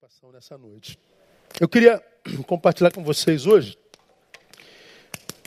participação 0.00 0.32
nessa 0.32 0.56
noite. 0.56 0.98
Eu 1.60 1.68
queria 1.68 2.02
compartilhar 2.46 2.90
com 2.90 3.04
vocês 3.04 3.44
hoje, 3.44 3.76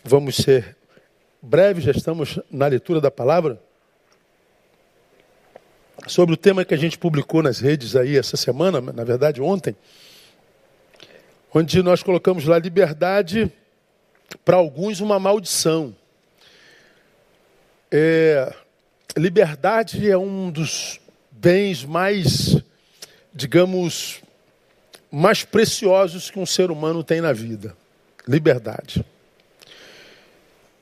vamos 0.04 0.36
ser 0.36 0.78
breves, 1.42 1.86
já 1.86 1.92
estamos 1.92 2.40
na 2.52 2.68
leitura 2.68 3.02
da 3.02 3.10
palavra, 3.10 3.60
sobre 6.06 6.36
o 6.36 6.38
tema 6.38 6.64
que 6.64 6.74
a 6.74 6.78
gente 6.78 7.00
publicou 7.00 7.42
nas 7.42 7.60
redes 7.60 7.96
aí 7.96 8.16
essa 8.16 8.38
semana, 8.38 8.80
na 8.80 9.04
verdade 9.04 9.42
ontem, 9.42 9.76
onde 11.52 11.82
nós 11.82 12.04
colocamos 12.04 12.46
lá 12.46 12.60
liberdade 12.60 13.52
para 14.46 14.58
alguns 14.58 15.00
uma 15.00 15.18
maldição. 15.20 15.96
É, 17.92 18.54
liberdade 19.18 20.08
é 20.08 20.18
um 20.18 20.52
dos 20.52 21.00
bens 21.32 21.84
mais, 21.84 22.62
digamos, 23.34 24.22
mais 25.16 25.44
preciosos 25.44 26.32
que 26.32 26.40
um 26.40 26.46
ser 26.46 26.72
humano 26.72 27.04
tem 27.04 27.22
na 27.22 27.32
vida: 27.32 27.78
liberdade. 28.28 29.06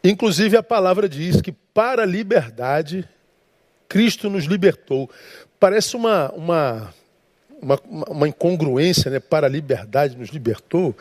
Inclusive, 0.01 0.55
a 0.55 0.63
palavra 0.63 1.09
diz 1.09 1.41
que 1.41 1.51
para 1.51 2.03
a 2.03 2.05
liberdade, 2.05 3.07
Cristo 3.89 4.29
nos 4.29 4.45
libertou. 4.45 5.11
Parece 5.59 5.97
uma, 5.97 6.31
uma, 6.31 6.93
uma, 7.61 7.79
uma 8.09 8.27
incongruência, 8.27 9.11
né? 9.11 9.19
Para 9.19 9.47
a 9.47 9.49
liberdade 9.49 10.17
nos 10.17 10.29
libertou. 10.29 10.95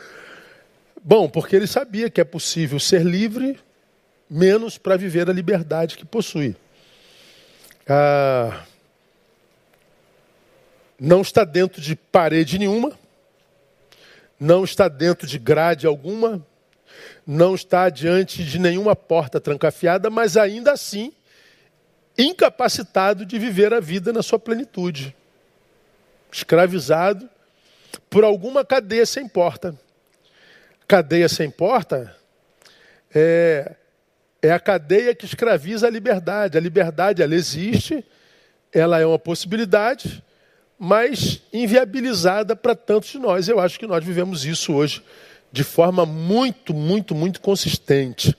Bom, 1.03 1.29
porque 1.29 1.55
ele 1.55 1.69
sabia 1.69 2.11
que 2.11 2.21
é 2.21 2.25
possível 2.25 2.81
ser 2.81 3.07
livre, 3.07 3.59
menos 4.29 4.77
para 4.77 4.97
viver 4.97 5.31
a 5.31 5.33
liberdade 5.33 5.97
que 5.97 6.05
possui. 6.05 6.57
Ah, 7.89 8.65
não 10.99 11.23
está 11.23 11.45
dentro 11.45 11.81
de 11.81 11.97
parede 11.97 12.59
nenhuma, 12.59 13.00
não 14.41 14.65
está 14.65 14.89
dentro 14.89 15.27
de 15.27 15.39
grade 15.39 15.87
alguma, 15.87 16.45
não 17.27 17.55
está 17.55 17.91
diante 17.91 18.43
de 18.43 18.59
nenhuma 18.59 18.97
porta 18.97 19.39
trancafiada, 19.39 20.09
mas 20.09 20.39
ainda 20.39 20.73
assim 20.73 21.13
incapacitado 22.17 23.25
de 23.25 23.39
viver 23.39 23.73
a 23.75 23.81
vida 23.81 24.13
na 24.13 24.23
sua 24.23 24.39
plenitude. 24.39 25.15
Escravizado 26.33 27.29
por 28.09 28.25
alguma 28.25 28.65
cadeia 28.65 29.05
sem 29.05 29.29
porta. 29.29 29.79
Cadeia 30.89 31.29
sem 31.29 31.51
porta 31.51 32.17
é, 33.15 33.75
é 34.43 34.51
a 34.51 34.61
cadeia 34.61 35.15
que 35.15 35.25
escraviza 35.25 35.87
a 35.87 35.91
liberdade. 35.91 36.57
A 36.57 36.61
liberdade, 36.61 37.23
ela 37.23 37.35
existe, 37.35 38.05
ela 38.73 38.99
é 38.99 39.07
uma 39.07 39.19
possibilidade, 39.19 40.23
mas 40.83 41.43
inviabilizada 41.53 42.57
para 42.57 42.75
tantos 42.75 43.11
de 43.11 43.19
nós. 43.19 43.47
Eu 43.49 43.61
acho 43.61 43.79
que 43.79 43.87
nós 43.87 44.03
vivemos 44.03 44.47
isso 44.47 44.73
hoje 44.73 45.03
de 45.53 45.63
forma 45.63 46.07
muito, 46.07 46.73
muito, 46.73 47.15
muito 47.15 47.39
consistente. 47.43 48.35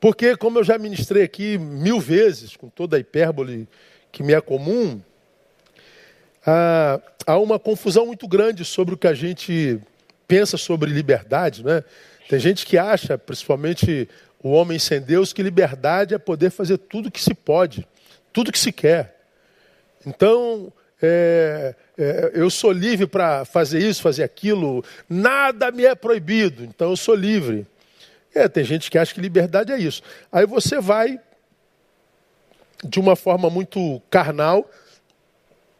Porque, 0.00 0.34
como 0.34 0.58
eu 0.58 0.64
já 0.64 0.78
ministrei 0.78 1.24
aqui 1.24 1.58
mil 1.58 2.00
vezes, 2.00 2.56
com 2.56 2.70
toda 2.70 2.96
a 2.96 3.00
hipérbole 3.00 3.68
que 4.10 4.22
me 4.22 4.32
é 4.32 4.40
comum, 4.40 4.98
há 7.26 7.36
uma 7.36 7.58
confusão 7.58 8.06
muito 8.06 8.26
grande 8.26 8.64
sobre 8.64 8.94
o 8.94 8.96
que 8.96 9.06
a 9.06 9.14
gente 9.14 9.78
pensa 10.26 10.56
sobre 10.56 10.90
liberdade. 10.90 11.62
Né? 11.62 11.84
Tem 12.30 12.38
gente 12.38 12.64
que 12.64 12.78
acha, 12.78 13.18
principalmente 13.18 14.08
o 14.42 14.52
homem 14.52 14.78
sem 14.78 15.02
Deus, 15.02 15.34
que 15.34 15.42
liberdade 15.42 16.14
é 16.14 16.18
poder 16.18 16.48
fazer 16.48 16.78
tudo 16.78 17.10
que 17.10 17.20
se 17.20 17.34
pode, 17.34 17.86
tudo 18.32 18.50
que 18.50 18.58
se 18.58 18.72
quer. 18.72 19.20
Então, 20.06 20.72
é, 21.00 21.74
é, 21.98 22.30
eu 22.34 22.48
sou 22.48 22.72
livre 22.72 23.06
para 23.06 23.44
fazer 23.44 23.78
isso, 23.78 24.02
fazer 24.02 24.22
aquilo, 24.22 24.84
nada 25.08 25.70
me 25.70 25.84
é 25.84 25.94
proibido, 25.94 26.64
então 26.64 26.90
eu 26.90 26.96
sou 26.96 27.14
livre. 27.14 27.66
É, 28.34 28.48
tem 28.48 28.64
gente 28.64 28.90
que 28.90 28.98
acha 28.98 29.14
que 29.14 29.20
liberdade 29.20 29.72
é 29.72 29.78
isso. 29.78 30.02
Aí 30.30 30.46
você 30.46 30.80
vai, 30.80 31.18
de 32.84 33.00
uma 33.00 33.16
forma 33.16 33.48
muito 33.48 34.00
carnal, 34.10 34.70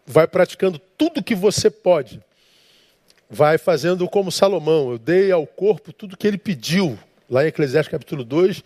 vai 0.07 0.27
praticando 0.27 0.79
tudo 0.79 1.23
que 1.23 1.35
você 1.35 1.71
pode. 1.71 2.23
Vai 3.29 3.59
fazendo 3.59 4.09
como 4.09 4.31
Salomão, 4.31 4.93
eu 4.93 4.99
dei 4.99 5.33
ao 5.33 5.47
corpo 5.47 5.93
tudo 5.93 6.17
que 6.17 6.27
ele 6.27 6.39
pediu. 6.39 6.99
Lá 7.29 7.45
em 7.45 7.49
Eclesiastes 7.49 7.91
capítulo 7.91 8.23
2, 8.23 8.63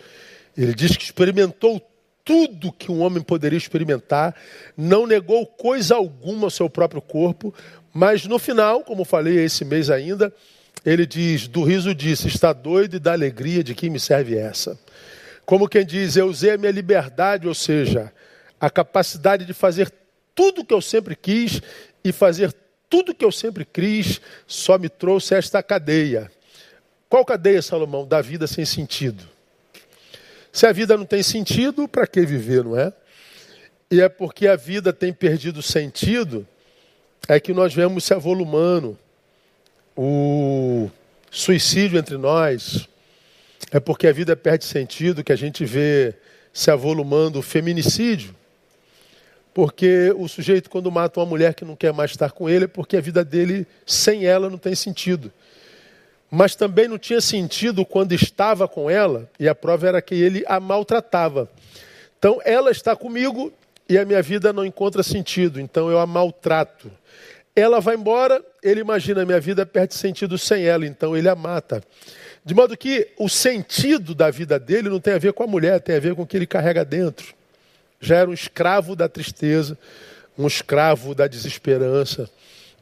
ele 0.56 0.74
diz 0.74 0.96
que 0.96 1.04
experimentou 1.04 1.80
tudo 2.30 2.70
que 2.70 2.92
um 2.92 3.00
homem 3.00 3.20
poderia 3.20 3.56
experimentar, 3.56 4.36
não 4.76 5.04
negou 5.04 5.44
coisa 5.44 5.96
alguma 5.96 6.44
ao 6.44 6.50
seu 6.50 6.70
próprio 6.70 7.02
corpo, 7.02 7.52
mas 7.92 8.24
no 8.24 8.38
final, 8.38 8.84
como 8.84 9.04
falei 9.04 9.44
esse 9.44 9.64
mês 9.64 9.90
ainda, 9.90 10.32
ele 10.86 11.04
diz: 11.04 11.48
do 11.48 11.64
riso 11.64 11.92
disse, 11.92 12.28
está 12.28 12.52
doido 12.52 12.94
e 12.94 13.00
da 13.00 13.10
alegria 13.10 13.64
de 13.64 13.74
quem 13.74 13.90
me 13.90 13.98
serve 13.98 14.36
essa. 14.36 14.78
Como 15.44 15.68
quem 15.68 15.84
diz, 15.84 16.14
eu 16.14 16.28
usei 16.28 16.52
a 16.52 16.56
minha 16.56 16.70
liberdade, 16.70 17.48
ou 17.48 17.54
seja, 17.54 18.12
a 18.60 18.70
capacidade 18.70 19.44
de 19.44 19.52
fazer 19.52 19.92
tudo 20.32 20.64
que 20.64 20.72
eu 20.72 20.80
sempre 20.80 21.16
quis 21.16 21.60
e 22.04 22.12
fazer 22.12 22.54
tudo 22.88 23.12
que 23.12 23.24
eu 23.24 23.32
sempre 23.32 23.64
quis, 23.64 24.20
só 24.46 24.78
me 24.78 24.88
trouxe 24.88 25.34
esta 25.34 25.60
cadeia. 25.64 26.30
Qual 27.08 27.24
cadeia, 27.24 27.60
Salomão? 27.60 28.06
Da 28.06 28.22
vida 28.22 28.46
sem 28.46 28.64
sentido. 28.64 29.39
Se 30.52 30.66
a 30.66 30.72
vida 30.72 30.96
não 30.96 31.04
tem 31.04 31.22
sentido, 31.22 31.86
para 31.86 32.06
que 32.06 32.20
viver, 32.22 32.64
não 32.64 32.78
é? 32.78 32.92
E 33.90 34.00
é 34.00 34.08
porque 34.08 34.46
a 34.46 34.56
vida 34.56 34.92
tem 34.92 35.12
perdido 35.12 35.62
sentido, 35.62 36.46
é 37.28 37.38
que 37.38 37.52
nós 37.52 37.74
vemos 37.74 38.04
se 38.04 38.14
avolumando. 38.14 38.98
O 39.96 40.90
suicídio 41.30 41.98
entre 41.98 42.16
nós, 42.16 42.88
é 43.70 43.78
porque 43.78 44.06
a 44.06 44.12
vida 44.12 44.34
perde 44.36 44.64
sentido 44.64 45.22
que 45.22 45.32
a 45.32 45.36
gente 45.36 45.64
vê 45.64 46.14
se 46.52 46.70
avolumando 46.70 47.38
o 47.38 47.42
feminicídio. 47.42 48.34
Porque 49.52 50.12
o 50.16 50.28
sujeito, 50.28 50.70
quando 50.70 50.90
mata 50.90 51.20
uma 51.20 51.26
mulher 51.26 51.54
que 51.54 51.64
não 51.64 51.76
quer 51.76 51.92
mais 51.92 52.12
estar 52.12 52.30
com 52.30 52.48
ele, 52.48 52.64
é 52.64 52.68
porque 52.68 52.96
a 52.96 53.00
vida 53.00 53.24
dele, 53.24 53.66
sem 53.84 54.24
ela, 54.24 54.48
não 54.48 54.58
tem 54.58 54.74
sentido 54.74 55.32
mas 56.30 56.54
também 56.54 56.86
não 56.86 56.98
tinha 56.98 57.20
sentido 57.20 57.84
quando 57.84 58.12
estava 58.12 58.68
com 58.68 58.88
ela, 58.88 59.28
e 59.38 59.48
a 59.48 59.54
prova 59.54 59.88
era 59.88 60.00
que 60.00 60.14
ele 60.14 60.44
a 60.46 60.60
maltratava. 60.60 61.50
Então, 62.18 62.40
ela 62.44 62.70
está 62.70 62.94
comigo 62.94 63.52
e 63.88 63.98
a 63.98 64.04
minha 64.04 64.22
vida 64.22 64.52
não 64.52 64.64
encontra 64.64 65.02
sentido, 65.02 65.60
então 65.60 65.90
eu 65.90 65.98
a 65.98 66.06
maltrato. 66.06 66.90
Ela 67.56 67.80
vai 67.80 67.96
embora, 67.96 68.40
ele 68.62 68.80
imagina, 68.80 69.22
a 69.22 69.26
minha 69.26 69.40
vida 69.40 69.66
perde 69.66 69.94
sentido 69.94 70.38
sem 70.38 70.64
ela, 70.64 70.86
então 70.86 71.16
ele 71.16 71.28
a 71.28 71.34
mata. 71.34 71.82
De 72.44 72.54
modo 72.54 72.76
que 72.76 73.08
o 73.18 73.28
sentido 73.28 74.14
da 74.14 74.30
vida 74.30 74.58
dele 74.58 74.88
não 74.88 75.00
tem 75.00 75.14
a 75.14 75.18
ver 75.18 75.32
com 75.32 75.42
a 75.42 75.46
mulher, 75.46 75.80
tem 75.80 75.96
a 75.96 76.00
ver 76.00 76.14
com 76.14 76.22
o 76.22 76.26
que 76.26 76.36
ele 76.36 76.46
carrega 76.46 76.84
dentro. 76.84 77.34
Já 78.00 78.16
era 78.16 78.30
um 78.30 78.32
escravo 78.32 78.94
da 78.94 79.08
tristeza, 79.08 79.76
um 80.38 80.46
escravo 80.46 81.14
da 81.14 81.26
desesperança, 81.26 82.30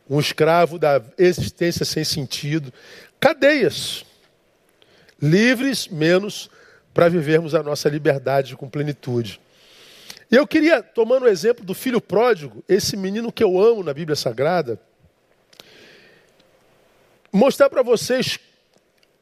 um 0.09 0.21
escravo 0.21 0.79
da 0.79 1.03
existência 1.19 1.85
sem 1.85 2.05
sentido 2.05 2.73
cadeias. 3.21 4.05
Livres, 5.21 5.89
menos 5.89 6.51
para 6.95 7.09
vivermos 7.09 7.55
a 7.55 7.63
nossa 7.63 7.89
liberdade 7.89 8.57
com 8.57 8.69
plenitude. 8.69 9.41
E 10.31 10.35
eu 10.37 10.47
queria, 10.47 10.83
tomando 10.83 11.25
o 11.25 11.29
exemplo 11.29 11.65
do 11.65 11.75
filho 11.75 12.01
pródigo, 12.01 12.63
esse 12.69 12.97
menino 12.97 13.33
que 13.33 13.43
eu 13.43 13.59
amo 13.61 13.83
na 13.83 13.95
Bíblia 13.95 14.17
Sagrada, 14.17 14.79
mostrar 17.33 17.71
para 17.71 17.83
vocês 17.83 18.39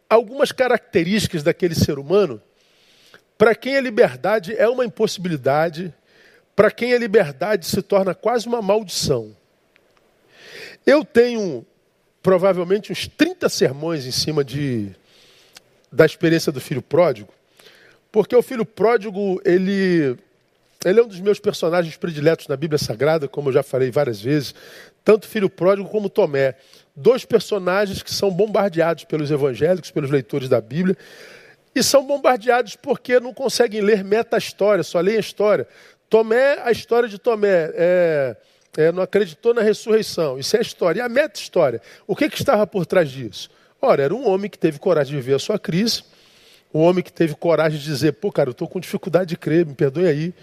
algumas 0.08 0.52
características 0.52 1.42
daquele 1.42 1.74
ser 1.74 1.98
humano, 1.98 2.40
para 3.38 3.54
quem 3.54 3.76
a 3.76 3.80
liberdade 3.80 4.56
é 4.56 4.68
uma 4.68 4.84
impossibilidade, 4.84 5.92
para 6.54 6.70
quem 6.70 6.94
a 6.94 6.98
liberdade 6.98 7.66
se 7.66 7.82
torna 7.82 8.14
quase 8.14 8.46
uma 8.46 8.62
maldição. 8.62 9.36
Eu 10.86 11.04
tenho 11.04 11.66
provavelmente 12.26 12.90
uns 12.90 13.06
30 13.06 13.48
sermões 13.48 14.04
em 14.04 14.10
cima 14.10 14.42
de, 14.42 14.90
da 15.92 16.04
experiência 16.04 16.50
do 16.50 16.60
filho 16.60 16.82
pródigo, 16.82 17.32
porque 18.10 18.34
o 18.34 18.42
filho 18.42 18.66
pródigo, 18.66 19.40
ele, 19.44 20.16
ele 20.84 20.98
é 20.98 21.02
um 21.04 21.06
dos 21.06 21.20
meus 21.20 21.38
personagens 21.38 21.96
prediletos 21.96 22.48
na 22.48 22.56
Bíblia 22.56 22.78
Sagrada, 22.78 23.28
como 23.28 23.50
eu 23.50 23.52
já 23.52 23.62
falei 23.62 23.92
várias 23.92 24.20
vezes, 24.20 24.56
tanto 25.04 25.28
filho 25.28 25.48
pródigo 25.48 25.88
como 25.88 26.10
Tomé. 26.10 26.56
Dois 26.96 27.24
personagens 27.24 28.02
que 28.02 28.12
são 28.12 28.28
bombardeados 28.28 29.04
pelos 29.04 29.30
evangélicos, 29.30 29.92
pelos 29.92 30.10
leitores 30.10 30.48
da 30.48 30.60
Bíblia, 30.60 30.98
e 31.76 31.80
são 31.80 32.04
bombardeados 32.04 32.74
porque 32.74 33.20
não 33.20 33.32
conseguem 33.32 33.82
ler 33.82 34.02
meta-história, 34.02 34.82
só 34.82 34.98
leem 34.98 35.18
a 35.18 35.20
história. 35.20 35.68
Tomé, 36.10 36.58
a 36.64 36.72
história 36.72 37.08
de 37.08 37.18
Tomé 37.18 37.70
é 37.72 38.36
é, 38.80 38.92
não 38.92 39.02
acreditou 39.02 39.54
na 39.54 39.62
ressurreição. 39.62 40.38
Isso 40.38 40.56
é 40.56 40.58
a 40.58 40.62
história. 40.62 41.00
E 41.00 41.02
a 41.02 41.08
meta-história, 41.08 41.80
o 42.06 42.14
que, 42.14 42.28
que 42.28 42.36
estava 42.36 42.66
por 42.66 42.86
trás 42.86 43.10
disso? 43.10 43.50
Ora, 43.80 44.02
era 44.02 44.14
um 44.14 44.28
homem 44.28 44.50
que 44.50 44.58
teve 44.58 44.78
coragem 44.78 45.14
de 45.14 45.20
viver 45.20 45.34
a 45.34 45.38
sua 45.38 45.58
crise, 45.58 46.02
um 46.72 46.80
homem 46.80 47.02
que 47.02 47.12
teve 47.12 47.34
coragem 47.34 47.78
de 47.78 47.84
dizer, 47.84 48.12
pô, 48.14 48.32
cara, 48.32 48.48
eu 48.48 48.52
estou 48.52 48.68
com 48.68 48.80
dificuldade 48.80 49.30
de 49.30 49.36
crer, 49.36 49.64
me 49.66 49.74
perdoe 49.74 50.06
aí. 50.06 50.34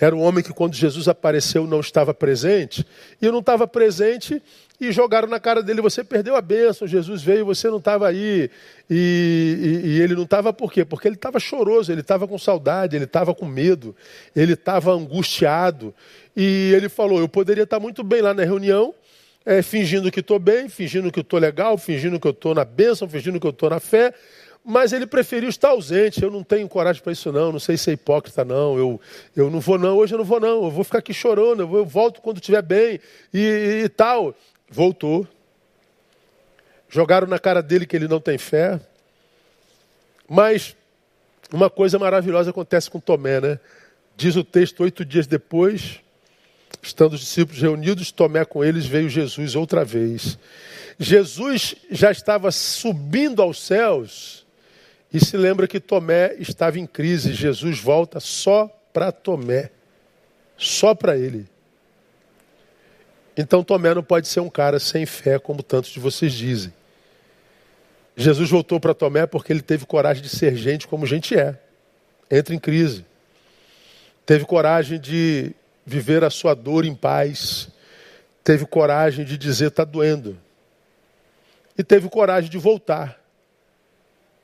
era 0.00 0.14
um 0.14 0.22
homem 0.22 0.42
que 0.42 0.52
quando 0.52 0.74
Jesus 0.74 1.08
apareceu 1.08 1.66
não 1.66 1.80
estava 1.80 2.12
presente, 2.12 2.86
e 3.20 3.30
não 3.30 3.40
estava 3.40 3.66
presente 3.66 4.42
e 4.80 4.90
jogaram 4.90 5.28
na 5.28 5.38
cara 5.38 5.62
dele, 5.62 5.80
você 5.80 6.02
perdeu 6.02 6.34
a 6.34 6.40
bênção, 6.40 6.86
Jesus 6.86 7.22
veio, 7.22 7.46
você 7.46 7.68
não 7.68 7.78
estava 7.78 8.08
aí. 8.08 8.50
E, 8.90 9.82
e, 9.84 9.88
e, 9.88 10.00
ele 10.00 10.14
não 10.14 10.24
estava 10.24 10.52
por 10.52 10.72
quê? 10.72 10.84
Porque 10.84 11.06
ele 11.06 11.14
estava 11.14 11.38
choroso, 11.38 11.92
ele 11.92 12.00
estava 12.00 12.26
com 12.26 12.36
saudade, 12.36 12.96
ele 12.96 13.04
estava 13.04 13.34
com 13.34 13.46
medo, 13.46 13.94
ele 14.34 14.54
estava 14.54 14.92
angustiado. 14.92 15.94
E 16.36 16.72
ele 16.74 16.88
falou, 16.88 17.20
eu 17.20 17.28
poderia 17.28 17.62
estar 17.62 17.78
muito 17.78 18.02
bem 18.02 18.20
lá 18.20 18.34
na 18.34 18.42
reunião, 18.42 18.92
é, 19.46 19.62
fingindo 19.62 20.10
que 20.10 20.20
estou 20.20 20.38
bem, 20.38 20.68
fingindo 20.68 21.12
que 21.12 21.20
estou 21.20 21.38
legal, 21.38 21.78
fingindo 21.78 22.18
que 22.18 22.26
eu 22.26 22.32
estou 22.32 22.54
na 22.54 22.64
bênção, 22.64 23.08
fingindo 23.08 23.38
que 23.38 23.46
eu 23.46 23.52
estou 23.52 23.70
na 23.70 23.78
fé, 23.78 24.12
mas 24.64 24.92
ele 24.92 25.06
preferiu 25.06 25.50
estar 25.50 25.68
ausente. 25.68 26.22
Eu 26.22 26.30
não 26.30 26.42
tenho 26.42 26.66
coragem 26.68 27.02
para 27.02 27.12
isso, 27.12 27.30
não. 27.30 27.52
Não 27.52 27.58
sei 27.58 27.76
ser 27.76 27.92
hipócrita, 27.92 28.44
não. 28.46 28.78
Eu, 28.78 29.00
eu 29.36 29.50
não 29.50 29.60
vou, 29.60 29.78
não. 29.78 29.98
Hoje 29.98 30.14
eu 30.14 30.18
não 30.18 30.24
vou, 30.24 30.40
não. 30.40 30.64
Eu 30.64 30.70
vou 30.70 30.82
ficar 30.82 30.98
aqui 30.98 31.12
chorando. 31.12 31.60
Eu, 31.60 31.68
vou, 31.68 31.78
eu 31.80 31.84
volto 31.84 32.22
quando 32.22 32.38
estiver 32.38 32.62
bem 32.62 32.98
e, 33.32 33.38
e, 33.38 33.84
e 33.84 33.88
tal. 33.90 34.34
Voltou. 34.74 35.24
Jogaram 36.88 37.28
na 37.28 37.38
cara 37.38 37.62
dele 37.62 37.86
que 37.86 37.94
ele 37.94 38.08
não 38.08 38.18
tem 38.20 38.36
fé. 38.36 38.80
Mas 40.28 40.74
uma 41.52 41.70
coisa 41.70 41.96
maravilhosa 41.96 42.50
acontece 42.50 42.90
com 42.90 42.98
Tomé, 42.98 43.40
né? 43.40 43.60
Diz 44.16 44.34
o 44.34 44.42
texto, 44.42 44.82
oito 44.82 45.04
dias 45.04 45.28
depois, 45.28 46.00
estando 46.82 47.12
os 47.12 47.20
discípulos 47.20 47.62
reunidos, 47.62 48.10
Tomé 48.10 48.44
com 48.44 48.64
eles, 48.64 48.84
veio 48.84 49.08
Jesus 49.08 49.54
outra 49.54 49.84
vez. 49.84 50.36
Jesus 50.98 51.76
já 51.88 52.10
estava 52.10 52.50
subindo 52.50 53.42
aos 53.42 53.62
céus 53.62 54.44
e 55.12 55.24
se 55.24 55.36
lembra 55.36 55.68
que 55.68 55.78
Tomé 55.78 56.34
estava 56.40 56.80
em 56.80 56.86
crise. 56.86 57.32
Jesus 57.32 57.78
volta 57.78 58.18
só 58.18 58.66
para 58.92 59.12
Tomé. 59.12 59.70
Só 60.56 60.94
para 60.94 61.16
ele. 61.16 61.53
Então 63.36 63.64
Tomé 63.64 63.94
não 63.94 64.02
pode 64.02 64.28
ser 64.28 64.40
um 64.40 64.48
cara 64.48 64.78
sem 64.78 65.04
fé, 65.06 65.38
como 65.38 65.62
tantos 65.62 65.90
de 65.90 65.98
vocês 65.98 66.32
dizem. 66.32 66.72
Jesus 68.16 68.48
voltou 68.50 68.78
para 68.78 68.94
Tomé 68.94 69.26
porque 69.26 69.52
ele 69.52 69.62
teve 69.62 69.86
coragem 69.86 70.22
de 70.22 70.28
ser 70.28 70.54
gente 70.56 70.86
como 70.86 71.06
gente 71.06 71.36
é. 71.36 71.58
Entra 72.30 72.54
em 72.54 72.58
crise. 72.58 73.04
Teve 74.24 74.44
coragem 74.44 75.00
de 75.00 75.52
viver 75.84 76.22
a 76.22 76.30
sua 76.30 76.54
dor 76.54 76.84
em 76.84 76.94
paz. 76.94 77.68
Teve 78.42 78.66
coragem 78.66 79.24
de 79.24 79.36
dizer 79.36 79.68
está 79.68 79.84
doendo. 79.84 80.38
E 81.76 81.82
teve 81.82 82.08
coragem 82.08 82.48
de 82.48 82.58
voltar 82.58 83.24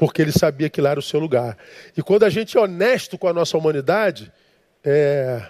porque 0.01 0.23
ele 0.23 0.33
sabia 0.33 0.71
que 0.71 0.81
lá 0.81 0.93
era 0.93 0.99
o 0.99 1.03
seu 1.03 1.21
lugar. 1.21 1.59
E 1.95 2.03
quando 2.03 2.23
a 2.23 2.31
gente 2.31 2.57
é 2.57 2.61
honesto 2.61 3.19
com 3.19 3.29
a 3.29 3.35
nossa 3.35 3.59
humanidade, 3.59 4.33
é... 4.83 5.43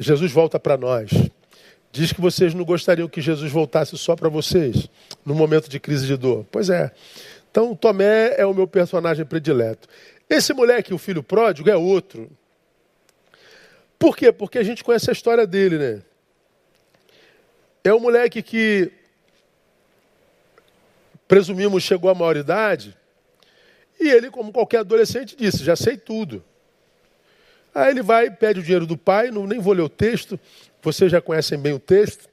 Jesus 0.00 0.32
volta 0.32 0.58
para 0.58 0.76
nós. 0.76 1.12
Diz 1.96 2.12
que 2.12 2.20
vocês 2.20 2.52
não 2.52 2.62
gostariam 2.62 3.08
que 3.08 3.22
Jesus 3.22 3.50
voltasse 3.50 3.96
só 3.96 4.14
para 4.14 4.28
vocês, 4.28 4.86
no 5.24 5.34
momento 5.34 5.66
de 5.66 5.80
crise 5.80 6.06
de 6.06 6.14
dor. 6.14 6.44
Pois 6.50 6.68
é. 6.68 6.92
Então, 7.50 7.74
Tomé 7.74 8.34
é 8.36 8.44
o 8.44 8.52
meu 8.52 8.66
personagem 8.66 9.24
predileto. 9.24 9.88
Esse 10.28 10.52
moleque, 10.52 10.92
o 10.92 10.98
filho 10.98 11.22
pródigo, 11.22 11.70
é 11.70 11.76
outro. 11.76 12.30
Por 13.98 14.14
quê? 14.14 14.30
Porque 14.30 14.58
a 14.58 14.62
gente 14.62 14.84
conhece 14.84 15.08
a 15.08 15.12
história 15.14 15.46
dele, 15.46 15.78
né? 15.78 16.02
É 17.82 17.94
um 17.94 18.00
moleque 18.00 18.42
que, 18.42 18.92
presumimos, 21.26 21.82
chegou 21.82 22.10
à 22.10 22.14
maioridade 22.14 22.94
e 23.98 24.06
ele, 24.06 24.30
como 24.30 24.52
qualquer 24.52 24.80
adolescente, 24.80 25.34
disse: 25.34 25.64
Já 25.64 25.74
sei 25.74 25.96
tudo. 25.96 26.44
Aí 27.74 27.90
ele 27.90 28.02
vai, 28.02 28.30
pede 28.30 28.60
o 28.60 28.62
dinheiro 28.62 28.86
do 28.86 28.98
pai, 28.98 29.30
não, 29.30 29.46
nem 29.46 29.58
vou 29.58 29.72
ler 29.72 29.82
o 29.82 29.88
texto, 29.88 30.38
vocês 30.86 31.10
já 31.10 31.20
conhecem 31.20 31.58
bem 31.58 31.72
o 31.72 31.80
texto, 31.80 32.28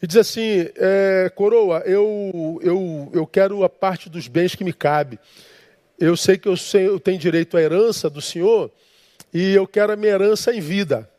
e 0.00 0.06
diz 0.06 0.16
assim: 0.16 0.68
é, 0.76 1.30
Coroa, 1.34 1.82
eu, 1.84 2.58
eu, 2.62 3.10
eu 3.12 3.26
quero 3.26 3.62
a 3.62 3.68
parte 3.68 4.08
dos 4.08 4.26
bens 4.26 4.54
que 4.54 4.64
me 4.64 4.72
cabe. 4.72 5.18
Eu 5.98 6.16
sei 6.16 6.38
que 6.38 6.48
eu, 6.48 6.56
sei, 6.56 6.86
eu 6.86 6.98
tenho 6.98 7.18
direito 7.18 7.56
à 7.56 7.60
herança 7.60 8.08
do 8.08 8.22
senhor 8.22 8.70
e 9.34 9.52
eu 9.52 9.66
quero 9.66 9.92
a 9.92 9.96
minha 9.96 10.12
herança 10.12 10.54
em 10.54 10.60
vida. 10.60 11.10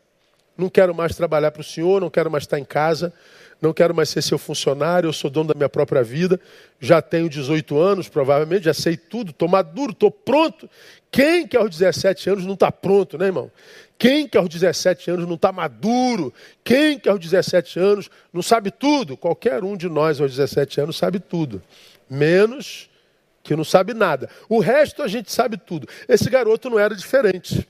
Não 0.57 0.69
quero 0.69 0.95
mais 0.95 1.15
trabalhar 1.15 1.51
para 1.51 1.61
o 1.61 1.63
senhor, 1.63 2.01
não 2.01 2.09
quero 2.09 2.31
mais 2.31 2.45
estar 2.45 2.57
em 2.57 2.65
casa 2.65 3.13
não 3.61 3.73
quero 3.73 3.93
mais 3.93 4.09
ser 4.09 4.21
seu 4.21 4.37
funcionário, 4.37 5.07
eu 5.07 5.13
sou 5.13 5.29
dono 5.29 5.49
da 5.49 5.53
minha 5.53 5.67
própria 5.67 6.01
vida, 6.01 6.39
já 6.79 7.01
tenho 7.01 7.29
18 7.29 7.77
anos, 7.77 8.07
provavelmente, 8.07 8.65
já 8.65 8.73
sei 8.73 8.95
tudo, 8.95 9.31
estou 9.31 9.47
maduro, 9.47 9.91
estou 9.91 10.09
pronto. 10.09 10.69
Quem 11.11 11.47
que 11.47 11.57
aos 11.57 11.69
17 11.69 12.29
anos 12.29 12.45
não 12.45 12.53
está 12.53 12.71
pronto, 12.71 13.17
né, 13.17 13.25
irmão? 13.25 13.51
Quem 13.97 14.27
que 14.27 14.37
aos 14.37 14.47
17 14.47 15.11
anos 15.11 15.27
não 15.27 15.35
está 15.35 15.51
maduro? 15.51 16.33
Quem 16.63 16.97
que 16.97 17.09
aos 17.09 17.19
17 17.19 17.77
anos 17.79 18.09
não 18.31 18.41
sabe 18.41 18.71
tudo? 18.71 19.17
Qualquer 19.17 19.61
um 19.63 19.75
de 19.75 19.89
nós 19.89 20.21
aos 20.21 20.31
17 20.31 20.79
anos 20.79 20.97
sabe 20.97 21.19
tudo. 21.19 21.61
Menos 22.09 22.89
que 23.43 23.55
não 23.57 23.65
sabe 23.65 23.93
nada. 23.93 24.29
O 24.47 24.59
resto 24.59 25.03
a 25.03 25.07
gente 25.07 25.31
sabe 25.33 25.57
tudo. 25.57 25.87
Esse 26.07 26.29
garoto 26.29 26.69
não 26.69 26.79
era 26.79 26.95
diferente. 26.95 27.67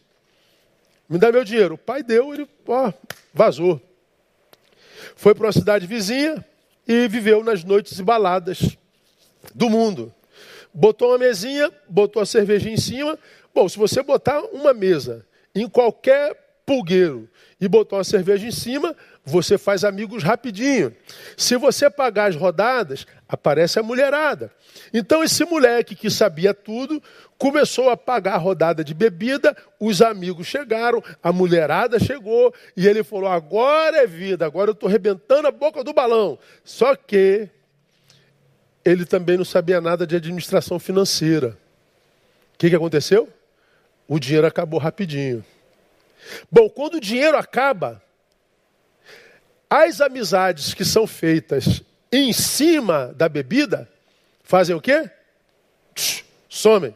Me 1.10 1.18
dá 1.18 1.32
meu 1.32 1.44
dinheiro. 1.44 1.74
O 1.74 1.78
pai 1.80 2.04
deu, 2.04 2.32
ele 2.32 2.48
ó, 2.68 2.94
vazou. 3.34 3.82
Foi 5.16 5.34
para 5.36 5.48
uma 5.48 5.54
cidade 5.54 5.86
vizinha 5.86 6.44
e 6.88 7.08
viveu 7.08 7.44
nas 7.44 7.64
noites 7.64 8.00
e 8.00 8.04
baladas 8.04 8.78
do 9.54 9.70
mundo. 9.70 10.14
Botou 10.74 11.10
uma 11.10 11.18
mesinha, 11.18 11.72
botou 11.88 12.22
a 12.22 12.26
cervejinha 12.26 12.74
em 12.74 12.78
cima. 12.78 13.18
Bom, 13.54 13.68
se 13.68 13.78
você 13.78 14.02
botar 14.02 14.42
uma 14.54 14.74
mesa 14.74 15.26
em 15.56 15.68
qualquer 15.68 16.36
pulgueiro 16.66 17.28
e 17.60 17.68
botar 17.68 17.98
uma 17.98 18.04
cerveja 18.04 18.48
em 18.48 18.52
cima, 18.52 18.96
você 19.26 19.58
faz 19.58 19.84
amigos 19.84 20.24
rapidinho. 20.24 20.96
Se 21.38 21.56
você 21.56 21.90
pagar 21.90 22.30
as 22.30 22.36
rodadas, 22.36 23.06
aparece 23.28 23.80
a 23.80 23.84
mulherada. 23.84 24.52
Então 24.94 25.24
esse 25.24 25.46
moleque 25.46 25.96
que 25.96 26.10
sabia 26.10 26.54
tudo 26.54 27.02
começou 27.38 27.90
a 27.90 27.98
pagar 27.98 28.36
a 28.36 28.38
rodada 28.38 28.84
de 28.84 28.94
bebida, 28.94 29.56
os 29.80 30.02
amigos 30.02 30.48
chegaram, 30.48 31.04
a 31.24 31.32
mulherada 31.32 32.00
chegou 32.00 32.54
e 32.76 32.88
ele 32.88 33.04
falou: 33.04 33.30
agora 33.30 33.98
é 33.98 34.08
vida, 34.08 34.46
agora 34.46 34.72
eu 34.72 34.74
estou 34.74 34.90
arrebentando 34.90 35.48
a 35.48 35.52
boca 35.52 35.84
do 35.84 35.94
balão. 35.94 36.38
Só 36.64 36.96
que 36.96 37.48
ele 38.84 39.06
também 39.06 39.38
não 39.38 39.46
sabia 39.46 39.80
nada 39.80 40.08
de 40.08 40.16
administração 40.16 40.80
financeira. 40.80 41.58
O 42.56 42.58
que, 42.58 42.70
que 42.70 42.76
aconteceu? 42.76 43.30
O 44.08 44.20
dinheiro 44.20 44.48
acabou 44.48 44.80
rapidinho. 44.80 45.46
Bom, 46.52 46.70
quando 46.70 46.96
o 46.96 47.00
dinheiro 47.00 47.38
acaba, 47.38 48.02
as 49.70 50.02
amizades 50.02 50.74
que 50.74 50.84
são 50.84 51.06
feitas 51.06 51.82
em 52.12 52.34
cima 52.34 53.14
da 53.16 53.30
bebida 53.30 53.88
fazem 54.44 54.76
o 54.76 54.82
quê? 54.82 55.10
Somem. 56.48 56.96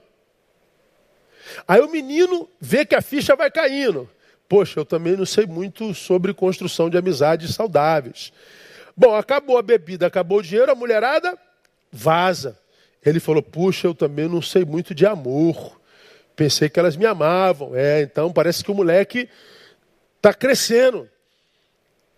Aí 1.67 1.81
o 1.81 1.89
menino 1.89 2.49
vê 2.59 2.85
que 2.85 2.95
a 2.95 3.01
ficha 3.01 3.35
vai 3.35 3.51
caindo. 3.51 4.09
Poxa, 4.49 4.79
eu 4.79 4.85
também 4.85 5.15
não 5.15 5.25
sei 5.25 5.45
muito 5.45 5.93
sobre 5.93 6.33
construção 6.33 6.89
de 6.89 6.97
amizades 6.97 7.53
saudáveis. 7.53 8.33
Bom, 8.95 9.15
acabou 9.15 9.57
a 9.57 9.61
bebida, 9.61 10.07
acabou 10.07 10.39
o 10.39 10.43
dinheiro, 10.43 10.71
a 10.71 10.75
mulherada 10.75 11.37
vaza. 11.91 12.59
Ele 13.05 13.19
falou: 13.19 13.41
Puxa, 13.41 13.87
eu 13.87 13.93
também 13.93 14.27
não 14.27 14.41
sei 14.41 14.65
muito 14.65 14.95
de 14.95 15.05
amor. 15.05 15.79
Pensei 16.35 16.69
que 16.69 16.79
elas 16.79 16.95
me 16.95 17.05
amavam. 17.05 17.75
É, 17.75 18.01
então 18.01 18.31
parece 18.31 18.63
que 18.63 18.71
o 18.71 18.75
moleque 18.75 19.29
está 20.17 20.33
crescendo. 20.33 21.09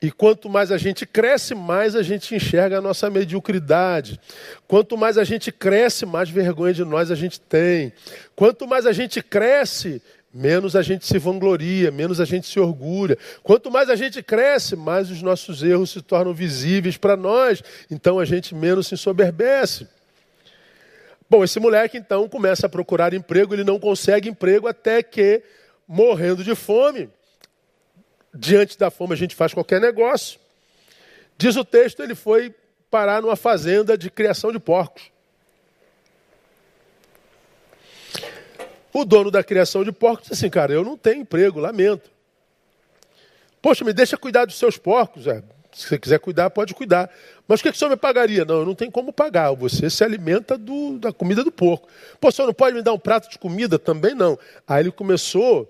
E 0.02 0.12
quanto 0.12 0.50
mais 0.50 0.72
a 0.72 0.78
gente 0.78 1.06
cresce, 1.06 1.56
mais 1.56 1.96
a 1.96 2.04
gente 2.04 2.36
enxerga 2.36 2.78
a 2.78 2.82
nossa 2.82 3.10
mediocridade. 3.10 4.20
Quanto 4.68 4.98
mais 4.98 5.18
a 5.18 5.24
gente 5.24 5.52
cresce, 5.52 6.06
mais 6.06 6.30
vergonha 6.30 6.74
de 6.74 6.84
nós 6.84 7.10
a 7.10 7.16
gente 7.16 7.40
tem. 7.40 7.94
Quanto 8.36 8.68
mais 8.68 8.86
a 8.86 8.92
gente 8.92 9.24
cresce, 9.24 10.02
menos 10.34 10.76
a 10.76 10.82
gente 10.82 11.08
se 11.08 11.18
vangloria, 11.18 11.92
menos 11.92 12.20
a 12.20 12.26
gente 12.26 12.46
se 12.46 12.60
orgulha. 12.60 13.18
Quanto 13.42 13.72
mais 13.72 13.90
a 13.90 13.96
gente 13.96 14.22
cresce, 14.22 14.76
mais 14.76 15.10
os 15.10 15.22
nossos 15.22 15.64
erros 15.64 15.92
se 15.92 16.02
tornam 16.02 16.34
visíveis 16.34 16.98
para 16.98 17.16
nós. 17.16 17.64
Então 17.90 18.20
a 18.20 18.26
gente 18.26 18.54
menos 18.54 18.88
se 18.88 18.96
ensoberbece. 18.96 19.88
Bom, 21.30 21.44
esse 21.44 21.60
moleque 21.60 21.98
então 21.98 22.30
começa 22.30 22.68
a 22.68 22.70
procurar 22.70 23.14
emprego, 23.14 23.56
ele 23.56 23.64
não 23.64 23.80
consegue 23.80 24.30
emprego 24.30 24.68
até 24.68 25.02
que, 25.02 25.42
morrendo 25.88 26.44
de 26.44 26.54
fome, 26.54 27.10
diante 28.36 28.78
da 28.78 28.92
fome 28.92 29.14
a 29.14 29.18
gente 29.18 29.36
faz 29.36 29.54
qualquer 29.54 29.80
negócio. 29.80 30.40
Diz 31.38 31.56
o 31.56 31.66
texto, 31.66 32.02
ele 32.02 32.16
foi 32.16 32.54
parar 32.90 33.22
numa 33.22 33.36
fazenda 33.36 33.98
de 33.98 34.10
criação 34.10 34.52
de 34.52 34.60
porcos. 34.60 35.04
O 38.94 39.04
dono 39.04 39.30
da 39.30 39.44
criação 39.44 39.84
de 39.84 39.92
porcos 39.92 40.30
disse 40.30 40.46
assim, 40.46 40.50
cara, 40.50 40.72
eu 40.72 40.84
não 40.84 40.98
tenho 40.98 41.22
emprego, 41.22 41.60
lamento. 41.60 42.10
Poxa, 43.62 43.84
me 43.84 43.92
deixa 43.92 44.16
cuidar 44.16 44.46
dos 44.46 44.58
seus 44.58 44.78
porcos. 44.78 45.28
É, 45.28 45.44
se 45.74 45.88
você 45.88 45.98
quiser 45.98 46.20
cuidar, 46.20 46.50
pode 46.50 46.74
cuidar. 46.74 47.12
Mas 47.46 47.60
o 47.60 47.64
que, 47.64 47.72
que 47.72 47.76
o 47.76 47.80
senhor 47.80 47.90
me 47.90 47.98
pagaria? 47.98 48.46
Não, 48.46 48.60
eu 48.60 48.66
não 48.66 48.76
tenho 48.76 48.92
como 48.92 49.12
pagar. 49.12 49.52
Você 49.54 49.90
se 49.90 50.04
alimenta 50.04 50.58
do, 50.58 50.98
da 50.98 51.12
comida 51.12 51.44
do 51.44 51.52
porco. 51.52 51.90
Pô, 52.22 52.30
o 52.30 52.32
senhor 52.32 52.48
não 52.48 52.54
pode 52.54 52.76
me 52.76 52.82
dar 52.82 52.94
um 52.94 53.00
prato 53.00 53.30
de 53.30 53.38
comida? 53.38 53.78
Também 53.78 54.16
não. 54.16 54.40
Aí 54.66 54.84
ele 54.84 54.92
começou 54.92 55.70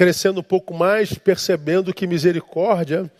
crescendo 0.00 0.40
um 0.40 0.42
pouco 0.42 0.72
mais, 0.72 1.12
percebendo 1.12 1.92
que 1.92 2.06
misericórdia 2.06 3.12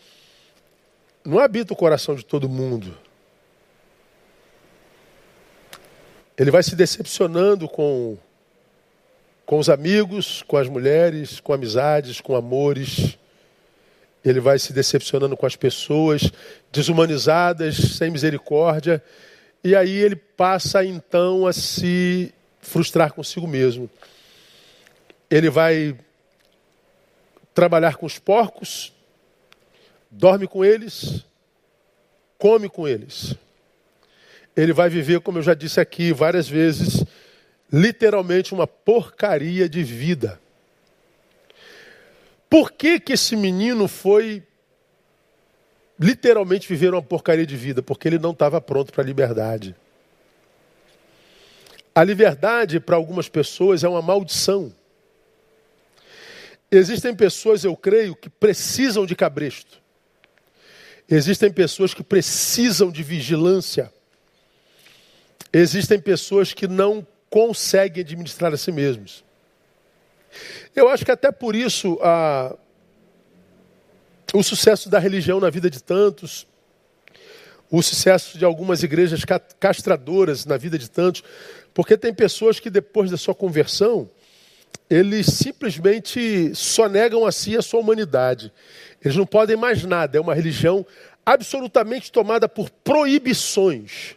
não 1.23 1.37
habita 1.37 1.73
o 1.73 1.75
coração 1.75 2.15
de 2.15 2.25
todo 2.25 2.49
mundo. 2.49 2.97
Ele 6.35 6.49
vai 6.49 6.63
se 6.63 6.75
decepcionando 6.75 7.69
com, 7.69 8.17
com 9.45 9.59
os 9.59 9.69
amigos, 9.69 10.41
com 10.47 10.57
as 10.57 10.67
mulheres, 10.67 11.39
com 11.39 11.53
amizades, 11.53 12.19
com 12.19 12.35
amores. 12.35 13.15
Ele 14.25 14.39
vai 14.39 14.57
se 14.57 14.73
decepcionando 14.73 15.37
com 15.37 15.45
as 15.45 15.55
pessoas 15.55 16.31
desumanizadas, 16.71 17.75
sem 17.77 18.09
misericórdia. 18.09 19.03
E 19.63 19.75
aí 19.75 19.99
ele 19.99 20.15
passa 20.15 20.83
então 20.83 21.45
a 21.45 21.53
se 21.53 22.33
frustrar 22.59 23.13
consigo 23.13 23.47
mesmo. 23.47 23.87
Ele 25.29 25.47
vai 25.47 25.95
trabalhar 27.53 27.95
com 27.97 28.05
os 28.05 28.17
porcos, 28.17 28.93
dorme 30.09 30.47
com 30.47 30.63
eles, 30.63 31.25
come 32.37 32.69
com 32.69 32.87
eles. 32.87 33.35
Ele 34.55 34.73
vai 34.73 34.89
viver, 34.89 35.21
como 35.21 35.37
eu 35.37 35.43
já 35.43 35.53
disse 35.53 35.79
aqui 35.79 36.11
várias 36.11 36.47
vezes, 36.47 37.05
literalmente 37.71 38.53
uma 38.53 38.67
porcaria 38.67 39.69
de 39.69 39.83
vida. 39.83 40.39
Por 42.49 42.71
que, 42.71 42.99
que 42.99 43.13
esse 43.13 43.35
menino 43.35 43.87
foi 43.87 44.43
literalmente 45.97 46.67
viver 46.67 46.93
uma 46.93 47.01
porcaria 47.01 47.45
de 47.45 47.55
vida? 47.55 47.81
Porque 47.81 48.07
ele 48.07 48.19
não 48.19 48.31
estava 48.31 48.59
pronto 48.59 48.91
para 48.91 49.01
a 49.01 49.05
liberdade. 49.05 49.73
A 51.95 52.03
liberdade, 52.03 52.79
para 52.79 52.97
algumas 52.97 53.29
pessoas, 53.29 53.83
é 53.83 53.87
uma 53.87 54.01
maldição. 54.01 54.73
Existem 56.71 57.13
pessoas, 57.13 57.65
eu 57.65 57.75
creio, 57.75 58.15
que 58.15 58.29
precisam 58.29 59.05
de 59.05 59.15
cabresto. 59.15 59.81
Existem 61.09 61.51
pessoas 61.51 61.93
que 61.93 62.01
precisam 62.01 62.89
de 62.89 63.03
vigilância. 63.03 63.91
Existem 65.51 65.99
pessoas 65.99 66.53
que 66.53 66.67
não 66.67 67.05
conseguem 67.29 68.01
administrar 68.01 68.53
a 68.53 68.57
si 68.57 68.71
mesmos. 68.71 69.23
Eu 70.73 70.87
acho 70.87 71.03
que 71.03 71.11
até 71.11 71.29
por 71.29 71.55
isso 71.55 71.99
a, 72.01 72.55
o 74.33 74.41
sucesso 74.41 74.89
da 74.89 74.99
religião 74.99 75.41
na 75.41 75.49
vida 75.49 75.69
de 75.69 75.83
tantos, 75.83 76.47
o 77.69 77.81
sucesso 77.81 78.37
de 78.37 78.45
algumas 78.45 78.81
igrejas 78.83 79.23
castradoras 79.59 80.45
na 80.45 80.55
vida 80.55 80.77
de 80.77 80.89
tantos, 80.89 81.23
porque 81.73 81.97
tem 81.97 82.13
pessoas 82.13 82.59
que 82.59 82.69
depois 82.69 83.11
da 83.11 83.17
sua 83.17 83.35
conversão, 83.35 84.09
eles 84.89 85.27
simplesmente 85.27 86.53
só 86.53 86.89
negam 86.89 87.25
a 87.25 87.31
si 87.31 87.57
a 87.57 87.61
sua 87.61 87.79
humanidade. 87.79 88.51
Eles 89.03 89.15
não 89.15 89.25
podem 89.25 89.55
mais 89.55 89.83
nada. 89.85 90.17
É 90.17 90.21
uma 90.21 90.35
religião 90.35 90.85
absolutamente 91.25 92.11
tomada 92.11 92.49
por 92.49 92.69
proibições, 92.69 94.15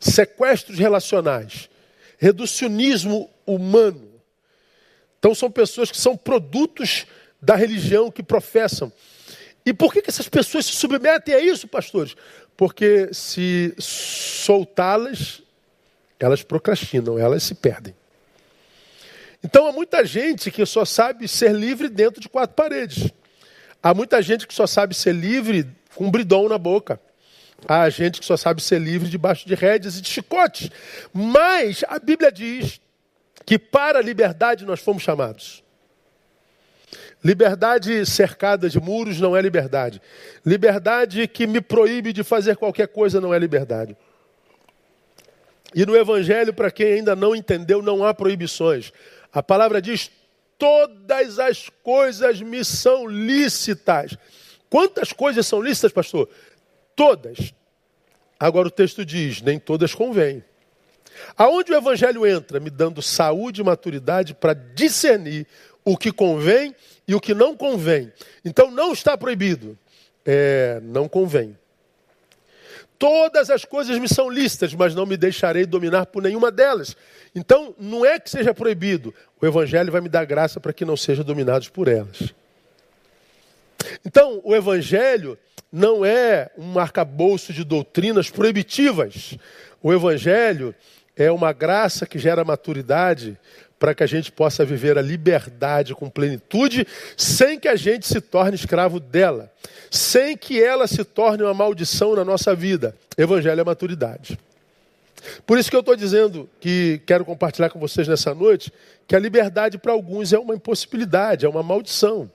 sequestros 0.00 0.78
relacionais, 0.78 1.70
reducionismo 2.18 3.30
humano. 3.46 4.08
Então 5.18 5.34
são 5.34 5.50
pessoas 5.50 5.90
que 5.90 5.98
são 5.98 6.16
produtos 6.16 7.06
da 7.40 7.54
religião 7.54 8.10
que 8.10 8.22
professam. 8.22 8.92
E 9.64 9.72
por 9.72 9.92
que, 9.92 10.02
que 10.02 10.10
essas 10.10 10.28
pessoas 10.28 10.66
se 10.66 10.72
submetem 10.72 11.34
a 11.34 11.40
isso, 11.40 11.68
pastores? 11.68 12.16
Porque 12.56 13.10
se 13.12 13.74
soltá-las, 13.78 15.42
elas 16.18 16.42
procrastinam, 16.42 17.18
elas 17.18 17.44
se 17.44 17.54
perdem. 17.54 17.94
Então 19.48 19.66
há 19.66 19.72
muita 19.72 20.04
gente 20.04 20.50
que 20.50 20.66
só 20.66 20.84
sabe 20.84 21.26
ser 21.26 21.54
livre 21.54 21.88
dentro 21.88 22.20
de 22.20 22.28
quatro 22.28 22.54
paredes. 22.54 23.10
Há 23.82 23.94
muita 23.94 24.20
gente 24.20 24.46
que 24.46 24.52
só 24.52 24.66
sabe 24.66 24.94
ser 24.94 25.14
livre 25.14 25.66
com 25.94 26.04
um 26.04 26.10
bridão 26.10 26.50
na 26.50 26.58
boca. 26.58 27.00
Há 27.66 27.88
gente 27.88 28.20
que 28.20 28.26
só 28.26 28.36
sabe 28.36 28.62
ser 28.62 28.78
livre 28.78 29.08
debaixo 29.08 29.48
de 29.48 29.54
rédeas 29.54 29.96
e 29.96 30.02
de 30.02 30.08
chicotes. 30.10 30.68
Mas 31.14 31.82
a 31.88 31.98
Bíblia 31.98 32.30
diz 32.30 32.78
que 33.46 33.58
para 33.58 34.00
a 34.00 34.02
liberdade 34.02 34.66
nós 34.66 34.80
fomos 34.80 35.02
chamados. 35.02 35.64
Liberdade 37.24 38.04
cercada 38.04 38.68
de 38.68 38.78
muros 38.78 39.18
não 39.18 39.34
é 39.34 39.40
liberdade. 39.40 40.02
Liberdade 40.44 41.26
que 41.26 41.46
me 41.46 41.62
proíbe 41.62 42.12
de 42.12 42.22
fazer 42.22 42.54
qualquer 42.54 42.88
coisa 42.88 43.18
não 43.18 43.32
é 43.32 43.38
liberdade. 43.38 43.96
E 45.74 45.86
no 45.86 45.96
Evangelho, 45.96 46.52
para 46.52 46.70
quem 46.70 46.94
ainda 46.94 47.16
não 47.16 47.34
entendeu, 47.34 47.80
não 47.80 48.04
há 48.04 48.12
proibições. 48.12 48.92
A 49.32 49.42
palavra 49.42 49.80
diz: 49.80 50.10
todas 50.58 51.38
as 51.38 51.68
coisas 51.82 52.40
me 52.40 52.64
são 52.64 53.06
lícitas. 53.06 54.16
Quantas 54.68 55.12
coisas 55.12 55.46
são 55.46 55.62
lícitas, 55.62 55.92
pastor? 55.92 56.28
Todas. 56.94 57.52
Agora 58.38 58.68
o 58.68 58.70
texto 58.70 59.04
diz: 59.04 59.40
nem 59.42 59.58
todas 59.58 59.94
convêm. 59.94 60.44
Aonde 61.36 61.72
o 61.72 61.76
evangelho 61.76 62.26
entra? 62.26 62.60
Me 62.60 62.70
dando 62.70 63.02
saúde 63.02 63.60
e 63.60 63.64
maturidade 63.64 64.34
para 64.34 64.54
discernir 64.54 65.46
o 65.84 65.96
que 65.96 66.12
convém 66.12 66.74
e 67.06 67.14
o 67.14 67.20
que 67.20 67.34
não 67.34 67.56
convém. 67.56 68.12
Então 68.44 68.70
não 68.70 68.92
está 68.92 69.16
proibido. 69.16 69.78
É, 70.24 70.80
não 70.82 71.08
convém. 71.08 71.56
Todas 72.98 73.48
as 73.48 73.64
coisas 73.64 73.96
me 73.98 74.08
são 74.08 74.28
lícitas, 74.28 74.74
mas 74.74 74.94
não 74.94 75.06
me 75.06 75.16
deixarei 75.16 75.64
dominar 75.64 76.06
por 76.06 76.22
nenhuma 76.22 76.50
delas. 76.50 76.96
Então, 77.34 77.74
não 77.78 78.04
é 78.04 78.18
que 78.18 78.28
seja 78.28 78.52
proibido. 78.52 79.14
O 79.40 79.46
Evangelho 79.46 79.92
vai 79.92 80.00
me 80.00 80.08
dar 80.08 80.24
graça 80.24 80.58
para 80.58 80.72
que 80.72 80.84
não 80.84 80.96
sejam 80.96 81.24
dominados 81.24 81.68
por 81.68 81.86
elas. 81.86 82.34
Então, 84.04 84.40
o 84.42 84.54
Evangelho 84.54 85.38
não 85.70 86.04
é 86.04 86.50
um 86.58 86.78
arcabouço 86.78 87.52
de 87.52 87.62
doutrinas 87.62 88.30
proibitivas. 88.30 89.36
O 89.80 89.92
Evangelho 89.92 90.74
é 91.16 91.30
uma 91.30 91.52
graça 91.52 92.06
que 92.06 92.18
gera 92.18 92.44
maturidade 92.44 93.38
para 93.78 93.94
que 93.94 94.02
a 94.02 94.06
gente 94.06 94.32
possa 94.32 94.64
viver 94.64 94.98
a 94.98 95.02
liberdade 95.02 95.94
com 95.94 96.10
plenitude, 96.10 96.86
sem 97.16 97.58
que 97.58 97.68
a 97.68 97.76
gente 97.76 98.06
se 98.06 98.20
torne 98.20 98.56
escravo 98.56 98.98
dela, 98.98 99.52
sem 99.90 100.36
que 100.36 100.62
ela 100.62 100.86
se 100.86 101.04
torne 101.04 101.42
uma 101.42 101.54
maldição 101.54 102.14
na 102.14 102.24
nossa 102.24 102.54
vida. 102.54 102.94
Evangelho 103.16 103.60
é 103.60 103.64
maturidade. 103.64 104.38
Por 105.46 105.58
isso 105.58 105.70
que 105.70 105.76
eu 105.76 105.80
estou 105.80 105.96
dizendo 105.96 106.48
que 106.60 107.00
quero 107.06 107.24
compartilhar 107.24 107.70
com 107.70 107.78
vocês 107.78 108.06
nessa 108.06 108.34
noite 108.34 108.72
que 109.06 109.16
a 109.16 109.18
liberdade 109.18 109.78
para 109.78 109.92
alguns 109.92 110.32
é 110.32 110.38
uma 110.38 110.54
impossibilidade, 110.54 111.46
é 111.46 111.48
uma 111.48 111.62
maldição. 111.62 112.30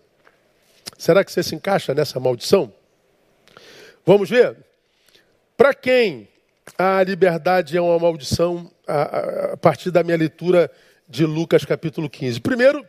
Será 0.97 1.23
que 1.23 1.31
você 1.31 1.43
se 1.43 1.55
encaixa 1.55 1.93
nessa 1.93 2.19
maldição? 2.19 2.71
Vamos 4.05 4.29
ver? 4.29 4.55
Para 5.55 5.73
quem 5.73 6.27
a 6.77 7.03
liberdade 7.03 7.77
é 7.77 7.81
uma 7.81 7.99
maldição, 7.99 8.71
a, 8.87 9.53
a 9.53 9.57
partir 9.57 9.91
da 9.91 10.03
minha 10.03 10.17
leitura 10.17 10.69
de 11.13 11.27
Lucas 11.27 11.63
capítulo 11.63 12.09
15. 12.09 12.41
Primeiro, 12.41 12.83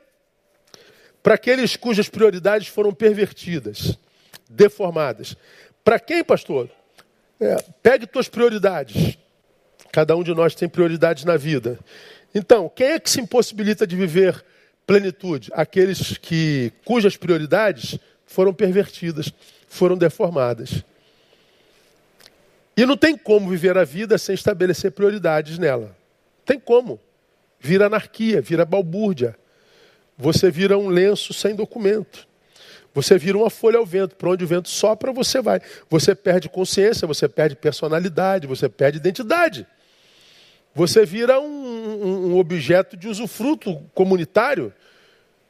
para 1.22 1.34
aqueles 1.34 1.76
cujas 1.76 2.08
prioridades 2.08 2.68
foram 2.68 2.90
pervertidas, 2.90 3.98
deformadas. 4.48 5.36
Para 5.84 6.00
quem, 6.00 6.24
pastor? 6.24 6.70
É, 7.38 7.56
pegue 7.82 8.06
tuas 8.06 8.26
prioridades. 8.26 9.18
Cada 9.92 10.16
um 10.16 10.22
de 10.22 10.34
nós 10.34 10.54
tem 10.54 10.66
prioridades 10.66 11.24
na 11.24 11.36
vida. 11.36 11.78
Então, 12.34 12.66
quem 12.74 12.92
é 12.92 12.98
que 12.98 13.10
se 13.10 13.20
impossibilita 13.20 13.86
de 13.86 13.94
viver 13.94 14.42
plenitude? 14.86 15.50
Aqueles 15.52 16.16
que 16.16 16.72
cujas 16.82 17.18
prioridades 17.18 17.98
foram 18.26 18.54
pervertidas, 18.54 19.30
foram 19.68 19.98
deformadas. 19.98 20.82
E 22.74 22.86
não 22.86 22.96
tem 22.96 23.18
como 23.18 23.50
viver 23.50 23.76
a 23.76 23.84
vida 23.84 24.16
sem 24.16 24.34
estabelecer 24.34 24.92
prioridades 24.92 25.58
nela. 25.58 25.94
Tem 26.46 26.58
como 26.58 26.98
vira 27.64 27.86
anarquia, 27.86 28.42
vira 28.42 28.64
balbúrdia. 28.64 29.34
Você 30.18 30.50
vira 30.50 30.76
um 30.76 30.88
lenço 30.88 31.32
sem 31.32 31.54
documento. 31.54 32.28
Você 32.92 33.16
vira 33.18 33.38
uma 33.38 33.48
folha 33.48 33.78
ao 33.78 33.86
vento. 33.86 34.14
Para 34.16 34.30
onde 34.30 34.44
o 34.44 34.46
vento 34.46 34.68
sopra, 34.68 35.12
você 35.12 35.40
vai. 35.40 35.60
Você 35.88 36.14
perde 36.14 36.48
consciência, 36.48 37.08
você 37.08 37.26
perde 37.26 37.56
personalidade, 37.56 38.46
você 38.46 38.68
perde 38.68 38.98
identidade. 38.98 39.66
Você 40.74 41.06
vira 41.06 41.40
um, 41.40 41.46
um, 41.46 42.32
um 42.32 42.38
objeto 42.38 42.96
de 42.96 43.08
usufruto 43.08 43.80
comunitário. 43.94 44.72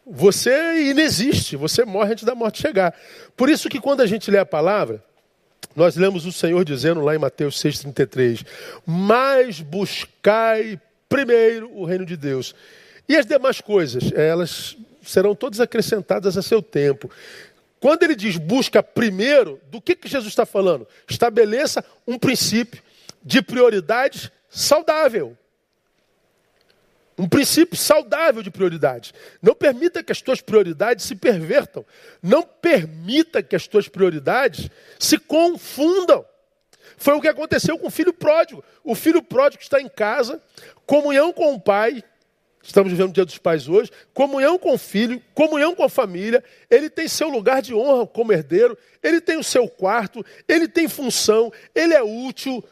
Você 0.06 0.88
inexiste, 0.90 1.56
você 1.56 1.84
morre 1.84 2.12
antes 2.12 2.24
da 2.24 2.34
morte 2.34 2.62
chegar. 2.62 2.94
Por 3.36 3.50
isso 3.50 3.68
que 3.68 3.80
quando 3.80 4.02
a 4.02 4.06
gente 4.06 4.30
lê 4.30 4.38
a 4.38 4.46
palavra, 4.46 5.02
nós 5.74 5.96
lemos 5.96 6.26
o 6.26 6.32
Senhor 6.32 6.64
dizendo 6.64 7.00
lá 7.00 7.14
em 7.14 7.18
Mateus 7.18 7.60
6,33: 7.60 8.46
Mas 8.86 9.60
buscai 9.60 10.78
primeiro 11.14 11.70
o 11.72 11.84
reino 11.84 12.04
de 12.04 12.16
Deus. 12.16 12.56
E 13.08 13.16
as 13.16 13.24
demais 13.24 13.60
coisas, 13.60 14.10
elas 14.10 14.76
serão 15.00 15.32
todas 15.32 15.60
acrescentadas 15.60 16.36
a 16.36 16.42
seu 16.42 16.60
tempo. 16.60 17.08
Quando 17.78 18.02
ele 18.02 18.16
diz 18.16 18.36
busca 18.36 18.82
primeiro, 18.82 19.60
do 19.70 19.80
que, 19.80 19.94
que 19.94 20.08
Jesus 20.08 20.32
está 20.32 20.44
falando? 20.44 20.88
Estabeleça 21.08 21.84
um 22.04 22.18
princípio 22.18 22.82
de 23.22 23.40
prioridade 23.40 24.32
saudável. 24.50 25.38
Um 27.16 27.28
princípio 27.28 27.76
saudável 27.76 28.42
de 28.42 28.50
prioridades. 28.50 29.14
Não 29.40 29.54
permita 29.54 30.02
que 30.02 30.10
as 30.10 30.20
tuas 30.20 30.40
prioridades 30.40 31.04
se 31.04 31.14
pervertam. 31.14 31.86
Não 32.20 32.42
permita 32.42 33.40
que 33.40 33.54
as 33.54 33.68
tuas 33.68 33.86
prioridades 33.86 34.68
se 34.98 35.16
confundam. 35.16 36.24
Foi 36.96 37.14
o 37.14 37.20
que 37.20 37.28
aconteceu 37.28 37.78
com 37.78 37.88
o 37.88 37.90
filho 37.90 38.12
pródigo. 38.12 38.64
O 38.82 38.94
filho 38.94 39.22
pródigo 39.22 39.62
está 39.62 39.80
em 39.80 39.88
casa, 39.88 40.40
comunhão 40.86 41.32
com 41.32 41.54
o 41.54 41.60
pai, 41.60 42.02
estamos 42.62 42.90
vivendo 42.90 43.10
o 43.10 43.12
dia 43.12 43.24
dos 43.24 43.38
pais 43.38 43.68
hoje, 43.68 43.90
comunhão 44.12 44.58
com 44.58 44.72
o 44.72 44.78
filho, 44.78 45.22
comunhão 45.34 45.74
com 45.74 45.84
a 45.84 45.88
família, 45.88 46.42
ele 46.70 46.88
tem 46.88 47.06
seu 47.06 47.28
lugar 47.28 47.60
de 47.60 47.74
honra 47.74 48.06
como 48.06 48.32
herdeiro, 48.32 48.76
ele 49.02 49.20
tem 49.20 49.36
o 49.36 49.44
seu 49.44 49.68
quarto, 49.68 50.24
ele 50.48 50.66
tem 50.66 50.88
função, 50.88 51.52
ele 51.74 51.94
é 51.94 52.02
útil, 52.02 52.64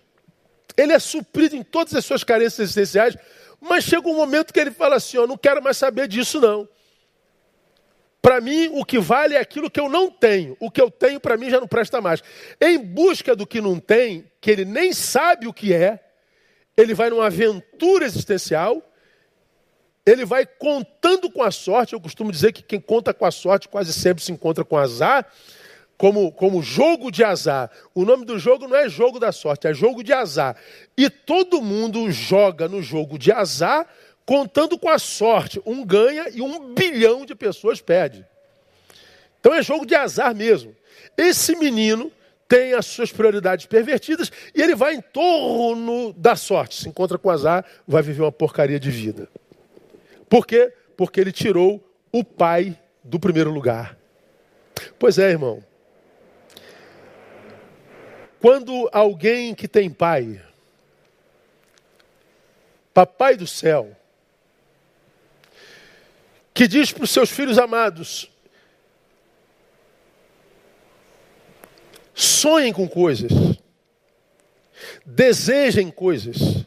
ele 0.77 0.93
é 0.93 0.99
suprido 0.99 1.55
em 1.55 1.63
todas 1.63 1.95
as 1.95 2.05
suas 2.05 2.25
carências 2.25 2.61
existenciais, 2.61 3.17
mas 3.61 3.85
chega 3.85 4.09
um 4.09 4.17
momento 4.17 4.53
que 4.53 4.59
ele 4.59 4.71
fala 4.71 4.97
assim: 4.97 5.17
Eu 5.17 5.27
não 5.27 5.37
quero 5.37 5.63
mais 5.63 5.77
saber 5.77 6.09
disso, 6.09 6.41
não. 6.41 6.69
Para 8.23 8.41
mim, 8.41 8.71
o 8.73 8.85
que 8.85 9.01
vale 9.01 9.35
é 9.35 9.41
aquilo 9.41 9.69
que 9.69 9.81
eu 9.81 9.89
não 9.89 10.09
tenho. 10.09 10.57
O 10.61 10.71
que 10.71 10.81
eu 10.81 10.89
tenho, 10.89 11.19
para 11.19 11.37
mim, 11.37 11.51
já 11.51 11.59
não 11.61 11.67
presta 11.67 12.01
mais. 12.01 12.23
Em 12.61 12.79
busca 12.79 13.35
do 13.35 13.45
que 13.45 13.61
não 13.61 13.81
tem, 13.81 14.31
que 14.41 14.49
ele 14.49 14.65
nem 14.65 14.93
sabe 14.93 15.49
o 15.49 15.53
que 15.53 15.75
é, 15.75 15.99
ele 16.77 16.95
vai 16.95 17.11
numa 17.11 17.27
aventura 17.27 18.05
existencial, 18.05 18.81
ele 20.07 20.25
vai 20.25 20.47
contando 20.47 21.29
com 21.29 21.43
a 21.43 21.51
sorte. 21.51 21.95
Eu 21.95 22.01
costumo 22.01 22.31
dizer 22.31 22.53
que 22.53 22.63
quem 22.63 22.81
conta 22.81 23.13
com 23.13 23.27
a 23.27 23.31
sorte 23.33 23.69
quase 23.69 23.93
sempre 23.93 24.23
se 24.23 24.31
encontra 24.31 24.65
com 24.65 24.79
azar 24.79 25.27
como, 26.03 26.33
como 26.33 26.63
jogo 26.63 27.13
de 27.13 27.23
azar. 27.23 27.71
O 27.95 28.05
nome 28.05 28.25
do 28.25 28.37
jogo 28.37 28.67
não 28.67 28.77
é 28.77 28.89
jogo 28.89 29.21
da 29.21 29.31
sorte, 29.31 29.69
é 29.69 29.75
jogo 29.75 30.03
de 30.03 30.13
azar. 30.13 30.57
E 30.97 31.09
todo 31.09 31.63
mundo 31.63 32.11
joga 32.11 32.69
no 32.69 32.83
jogo 32.83 33.17
de 33.17 33.31
azar 33.31 33.87
contando 34.33 34.79
com 34.79 34.89
a 34.89 34.99
sorte. 34.99 35.61
Um 35.67 35.85
ganha 35.85 36.31
e 36.33 36.41
um 36.41 36.73
bilhão 36.73 37.27
de 37.27 37.35
pessoas 37.35 37.83
perde. 37.83 38.25
Então 39.39 39.53
é 39.53 39.63
jogo 39.63 39.85
de 39.85 39.95
azar 39.95 40.35
mesmo. 40.35 40.75
Esse 41.19 41.55
menino 41.55 42.11
tem 42.49 42.73
as 42.73 42.87
suas 42.87 43.13
prioridades 43.13 43.67
pervertidas 43.67 44.33
e 44.55 44.63
ele 44.63 44.75
vai 44.75 44.95
em 44.95 45.03
torno 45.03 46.15
da 46.15 46.35
sorte. 46.35 46.77
Se 46.77 46.89
encontra 46.89 47.19
com 47.19 47.29
azar, 47.29 47.63
vai 47.87 48.01
viver 48.01 48.23
uma 48.23 48.33
porcaria 48.33 48.81
de 48.81 48.91
vida. 48.91 49.29
Por 50.31 50.47
quê? 50.47 50.73
Porque 50.97 51.21
ele 51.21 51.31
tirou 51.31 51.87
o 52.11 52.25
pai 52.25 52.75
do 53.05 53.21
primeiro 53.21 53.51
lugar. 53.51 53.99
Pois 54.99 55.19
é, 55.19 55.29
irmão. 55.29 55.63
Quando 58.41 58.89
alguém 58.95 59.55
que 59.55 59.69
tem 59.69 59.91
pai, 59.91 60.41
papai 62.95 63.37
do 63.37 63.47
céu, 63.47 63.95
que 66.55 66.67
diz 66.69 66.93
para 66.93 67.05
os 67.05 67.11
seus 67.11 67.31
filhos 67.31 67.59
amados: 67.59 68.31
sonhem 72.15 72.73
com 72.73 72.89
coisas, 72.89 73.33
desejem 75.05 75.91
coisas, 75.91 76.65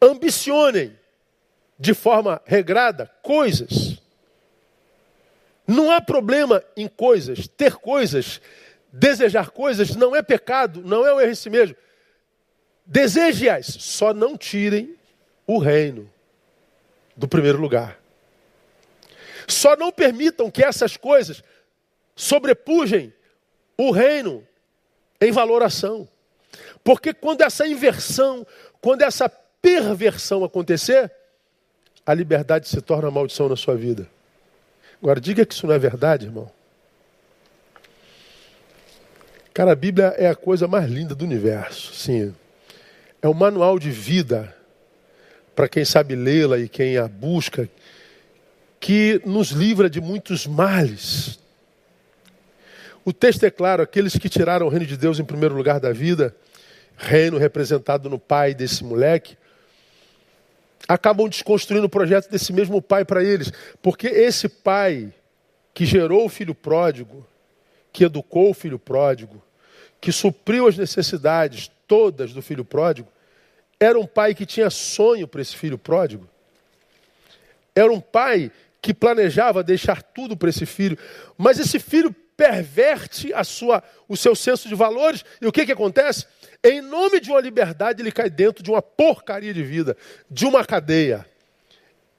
ambicionem 0.00 0.98
de 1.78 1.94
forma 1.94 2.40
regrada 2.44 3.10
coisas. 3.22 3.98
Não 5.66 5.90
há 5.90 6.00
problema 6.00 6.64
em 6.74 6.88
coisas, 6.88 7.46
ter 7.46 7.76
coisas 7.76 8.40
Desejar 8.92 9.50
coisas 9.50 9.94
não 9.94 10.16
é 10.16 10.22
pecado, 10.22 10.82
não 10.82 11.06
é 11.06 11.12
o 11.12 11.20
erro 11.20 11.30
em 11.30 11.34
si 11.34 11.50
mesmo. 11.50 11.76
Deseje-as, 12.86 13.66
só 13.66 14.14
não 14.14 14.36
tirem 14.36 14.96
o 15.46 15.58
reino 15.58 16.10
do 17.18 17.26
primeiro 17.26 17.60
lugar. 17.60 17.98
Só 19.48 19.76
não 19.76 19.90
permitam 19.90 20.50
que 20.50 20.62
essas 20.62 20.96
coisas 20.96 21.42
sobrepujem 22.14 23.12
o 23.76 23.90
reino 23.90 24.46
em 25.20 25.32
valoração. 25.32 26.08
Porque 26.84 27.12
quando 27.12 27.42
essa 27.42 27.66
inversão, 27.66 28.46
quando 28.80 29.02
essa 29.02 29.28
perversão 29.28 30.44
acontecer, 30.44 31.12
a 32.06 32.14
liberdade 32.14 32.68
se 32.68 32.80
torna 32.80 33.10
maldição 33.10 33.48
na 33.48 33.56
sua 33.56 33.74
vida. 33.74 34.08
Agora, 35.02 35.20
diga 35.20 35.44
que 35.44 35.54
isso 35.54 35.66
não 35.66 35.74
é 35.74 35.78
verdade, 35.78 36.26
irmão. 36.26 36.50
Cara, 39.52 39.72
a 39.72 39.76
Bíblia 39.76 40.14
é 40.16 40.28
a 40.28 40.36
coisa 40.36 40.68
mais 40.68 40.88
linda 40.88 41.14
do 41.14 41.24
universo. 41.24 41.92
Sim. 41.94 42.34
É 43.20 43.28
um 43.28 43.34
manual 43.34 43.78
de 43.78 43.90
vida 43.90 44.56
para 45.58 45.68
quem 45.68 45.84
sabe 45.84 46.14
lê-la 46.14 46.56
e 46.56 46.68
quem 46.68 46.98
a 46.98 47.08
busca, 47.08 47.68
que 48.78 49.20
nos 49.26 49.48
livra 49.50 49.90
de 49.90 50.00
muitos 50.00 50.46
males. 50.46 51.40
O 53.04 53.12
texto 53.12 53.42
é 53.42 53.50
claro: 53.50 53.82
aqueles 53.82 54.16
que 54.16 54.28
tiraram 54.28 54.66
o 54.66 54.68
reino 54.68 54.86
de 54.86 54.96
Deus 54.96 55.18
em 55.18 55.24
primeiro 55.24 55.56
lugar 55.56 55.80
da 55.80 55.92
vida, 55.92 56.32
reino 56.96 57.38
representado 57.38 58.08
no 58.08 58.20
pai 58.20 58.54
desse 58.54 58.84
moleque, 58.84 59.36
acabam 60.86 61.28
desconstruindo 61.28 61.86
o 61.86 61.90
projeto 61.90 62.30
desse 62.30 62.52
mesmo 62.52 62.80
pai 62.80 63.04
para 63.04 63.24
eles, 63.24 63.52
porque 63.82 64.06
esse 64.06 64.48
pai 64.48 65.12
que 65.74 65.84
gerou 65.84 66.24
o 66.24 66.28
filho 66.28 66.54
pródigo, 66.54 67.26
que 67.92 68.04
educou 68.04 68.50
o 68.50 68.54
filho 68.54 68.78
pródigo, 68.78 69.42
que 70.00 70.12
supriu 70.12 70.68
as 70.68 70.78
necessidades 70.78 71.68
todas 71.88 72.32
do 72.32 72.40
filho 72.40 72.64
pródigo, 72.64 73.08
era 73.80 73.98
um 73.98 74.06
pai 74.06 74.34
que 74.34 74.44
tinha 74.44 74.70
sonho 74.70 75.28
para 75.28 75.40
esse 75.40 75.56
filho 75.56 75.78
pródigo. 75.78 76.28
Era 77.74 77.92
um 77.92 78.00
pai 78.00 78.50
que 78.82 78.92
planejava 78.92 79.62
deixar 79.62 80.02
tudo 80.02 80.36
para 80.36 80.48
esse 80.48 80.66
filho, 80.66 80.98
mas 81.36 81.58
esse 81.58 81.78
filho 81.78 82.14
perverte 82.36 83.32
a 83.34 83.42
sua, 83.42 83.82
o 84.08 84.16
seu 84.16 84.34
senso 84.34 84.68
de 84.68 84.74
valores, 84.74 85.24
e 85.40 85.46
o 85.46 85.52
que, 85.52 85.66
que 85.66 85.72
acontece? 85.72 86.26
Em 86.62 86.80
nome 86.80 87.20
de 87.20 87.30
uma 87.30 87.40
liberdade, 87.40 88.00
ele 88.00 88.12
cai 88.12 88.30
dentro 88.30 88.62
de 88.62 88.70
uma 88.70 88.80
porcaria 88.80 89.52
de 89.52 89.62
vida, 89.62 89.96
de 90.30 90.46
uma 90.46 90.64
cadeia. 90.64 91.26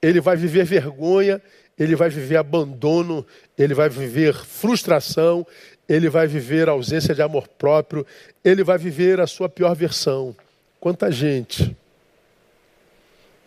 Ele 0.02 0.20
vai 0.20 0.36
viver 0.36 0.64
vergonha, 0.64 1.40
ele 1.78 1.96
vai 1.96 2.10
viver 2.10 2.36
abandono, 2.36 3.26
ele 3.56 3.72
vai 3.72 3.88
viver 3.88 4.34
frustração, 4.34 5.46
ele 5.88 6.10
vai 6.10 6.26
viver 6.26 6.68
ausência 6.68 7.14
de 7.14 7.22
amor 7.22 7.48
próprio, 7.48 8.06
ele 8.44 8.62
vai 8.62 8.76
viver 8.76 9.20
a 9.20 9.26
sua 9.26 9.48
pior 9.48 9.74
versão. 9.74 10.36
Quanta 10.80 11.12
gente 11.12 11.76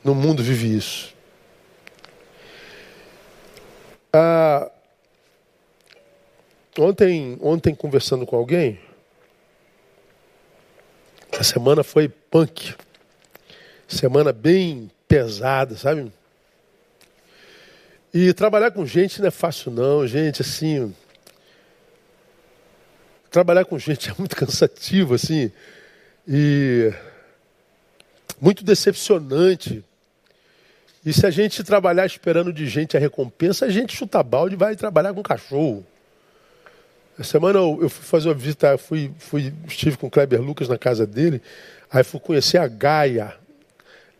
no 0.03 0.13
mundo 0.13 0.43
vive 0.43 0.77
isso? 0.77 1.13
Ah, 4.13 4.69
ontem, 6.77 7.37
ontem, 7.41 7.73
conversando 7.73 8.25
com 8.25 8.35
alguém, 8.35 8.79
a 11.37 11.43
semana 11.43 11.83
foi 11.83 12.07
punk. 12.07 12.75
Semana 13.87 14.31
bem 14.31 14.91
pesada, 15.07 15.75
sabe? 15.75 16.11
E 18.13 18.31
trabalhar 18.33 18.71
com 18.71 18.85
gente 18.85 19.19
não 19.19 19.27
é 19.27 19.31
fácil, 19.31 19.71
não, 19.71 20.05
gente, 20.05 20.41
assim 20.43 20.93
trabalhar 23.33 23.65
com 23.65 23.79
gente 23.79 24.07
é 24.11 24.13
muito 24.17 24.35
cansativo, 24.35 25.15
assim, 25.15 25.51
e 26.25 26.93
muito 28.43 28.61
decepcionante. 28.61 29.85
E 31.05 31.13
se 31.13 31.25
a 31.25 31.31
gente 31.31 31.63
trabalhar 31.63 32.05
esperando 32.05 32.51
de 32.51 32.67
gente 32.67 32.97
a 32.97 32.99
recompensa, 32.99 33.65
a 33.65 33.69
gente 33.69 33.95
chuta 33.95 34.21
balde 34.21 34.55
e 34.55 34.57
vai 34.57 34.75
trabalhar 34.75 35.13
com 35.13 35.23
cachorro. 35.23 35.85
Essa 37.17 37.31
semana 37.31 37.59
eu, 37.59 37.79
eu 37.83 37.89
fui 37.89 38.03
fazer 38.03 38.27
uma 38.27 38.35
visita, 38.35 38.77
fui, 38.77 39.13
fui, 39.17 39.53
estive 39.65 39.95
com 39.95 40.07
o 40.07 40.11
Kleber 40.11 40.41
Lucas 40.41 40.67
na 40.67 40.77
casa 40.77 41.07
dele, 41.07 41.41
aí 41.89 42.03
fui 42.03 42.19
conhecer 42.19 42.57
a 42.57 42.67
Gaia. 42.67 43.33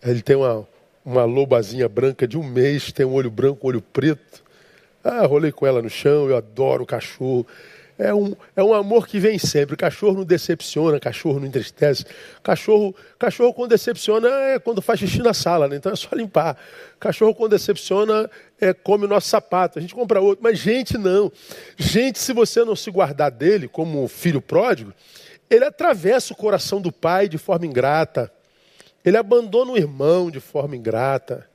Ele 0.02 0.22
tem 0.22 0.38
uma, 0.38 0.66
uma 1.04 1.26
lobazinha 1.26 1.90
branca 1.90 2.26
de 2.26 2.38
um 2.38 2.44
mês, 2.44 2.94
tem 2.94 3.06
um 3.06 3.14
olho 3.14 3.30
branco, 3.30 3.66
um 3.66 3.70
olho 3.70 3.82
preto. 3.82 4.42
Ah, 5.04 5.26
rolei 5.26 5.52
com 5.52 5.68
ela 5.68 5.82
no 5.82 5.90
chão, 5.90 6.30
eu 6.30 6.38
adoro 6.38 6.86
cachorro 6.86 7.46
é 7.98 8.14
um, 8.14 8.36
é 8.56 8.64
um 8.64 8.74
amor 8.74 9.08
que 9.08 9.20
vem 9.20 9.38
sempre. 9.38 9.76
Cachorro 9.76 10.18
não 10.18 10.24
decepciona, 10.24 11.00
cachorro 11.00 11.40
não 11.40 11.48
entristece. 11.48 12.06
Cachorro, 12.42 12.96
cachorro 13.20 13.54
quando 13.54 13.70
decepciona 13.70 14.28
é 14.30 14.60
quando 14.60 14.82
faz 14.82 15.00
xixi 15.00 15.20
na 15.20 15.34
sala, 15.34 15.68
né? 15.68 15.76
então 15.76 15.92
é 15.92 15.96
só 15.96 16.10
limpar. 16.16 16.58
Cachorro 17.00 17.36
quando 17.36 17.52
decepciona 17.52 18.30
é 18.60 18.74
come 18.74 19.06
o 19.06 19.08
nosso 19.08 19.30
sapato, 19.30 19.78
a 19.78 19.82
gente 19.82 19.94
compra 19.94 20.20
outro. 20.20 20.44
Mas 20.44 20.60
gente 20.60 20.98
não. 20.98 21.32
Gente, 21.78 22.20
se 22.20 22.34
você 22.34 22.64
não 22.64 22.76
se 22.76 22.90
guardar 22.90 23.32
dele 23.32 23.68
como 23.68 24.08
filho 24.08 24.42
pródigo, 24.42 24.94
ele 25.50 25.66
atravessa 25.66 26.34
o 26.34 26.36
coração 26.36 26.82
do 26.82 26.92
pai 26.92 27.30
de 27.30 27.38
forma 27.38 27.66
ingrata. 27.66 28.32
Ele 29.06 29.18
abandona 29.18 29.72
o 29.72 29.78
irmão 29.78 30.32
de 30.32 30.40
forma 30.40 30.76
ingrata 30.76 31.48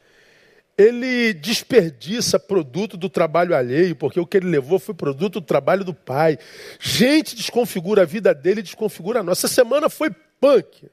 ele 0.79 1.35
desperdiça 1.35 2.39
produto 2.39 2.97
do 2.97 3.09
trabalho 3.09 3.53
alheio, 3.53 3.97
porque 3.97 4.21
o 4.21 4.27
que 4.27 4.37
ele 4.37 4.49
levou 4.49 4.79
foi 4.79 4.95
produto 4.95 5.41
do 5.41 5.47
trabalho 5.47 5.85
do 5.85 5.93
pai. 5.93 6.39
Gente 6.79 7.35
desconfigura 7.35 8.03
a 8.03 8.05
vida 8.05 8.33
dele, 8.33 8.63
desconfigura 8.63 9.19
a 9.19 9.23
nossa. 9.25 9.47
Essa 9.47 9.55
semana 9.57 9.89
foi 9.89 10.11
punk. 10.41 10.89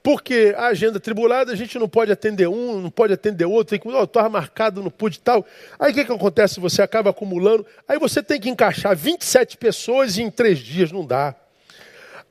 Porque 0.00 0.54
a 0.56 0.66
agenda 0.66 1.00
tribulada, 1.00 1.52
a 1.52 1.56
gente 1.56 1.76
não 1.76 1.88
pode 1.88 2.12
atender 2.12 2.46
um, 2.46 2.80
não 2.80 2.88
pode 2.88 3.12
atender 3.12 3.44
outro, 3.46 3.76
tem 3.76 3.80
que, 3.80 3.88
oh, 3.88 4.04
estou 4.04 4.30
marcado, 4.30 4.80
não 4.80 4.92
pude 4.92 5.18
tal. 5.18 5.44
Aí 5.76 5.90
o 5.90 5.94
que, 5.94 6.04
que 6.04 6.12
acontece? 6.12 6.60
Você 6.60 6.80
acaba 6.80 7.10
acumulando, 7.10 7.66
aí 7.86 7.98
você 7.98 8.22
tem 8.22 8.40
que 8.40 8.48
encaixar 8.48 8.96
27 8.96 9.56
pessoas 9.56 10.16
em 10.18 10.30
três 10.30 10.60
dias, 10.60 10.92
não 10.92 11.04
dá. 11.04 11.34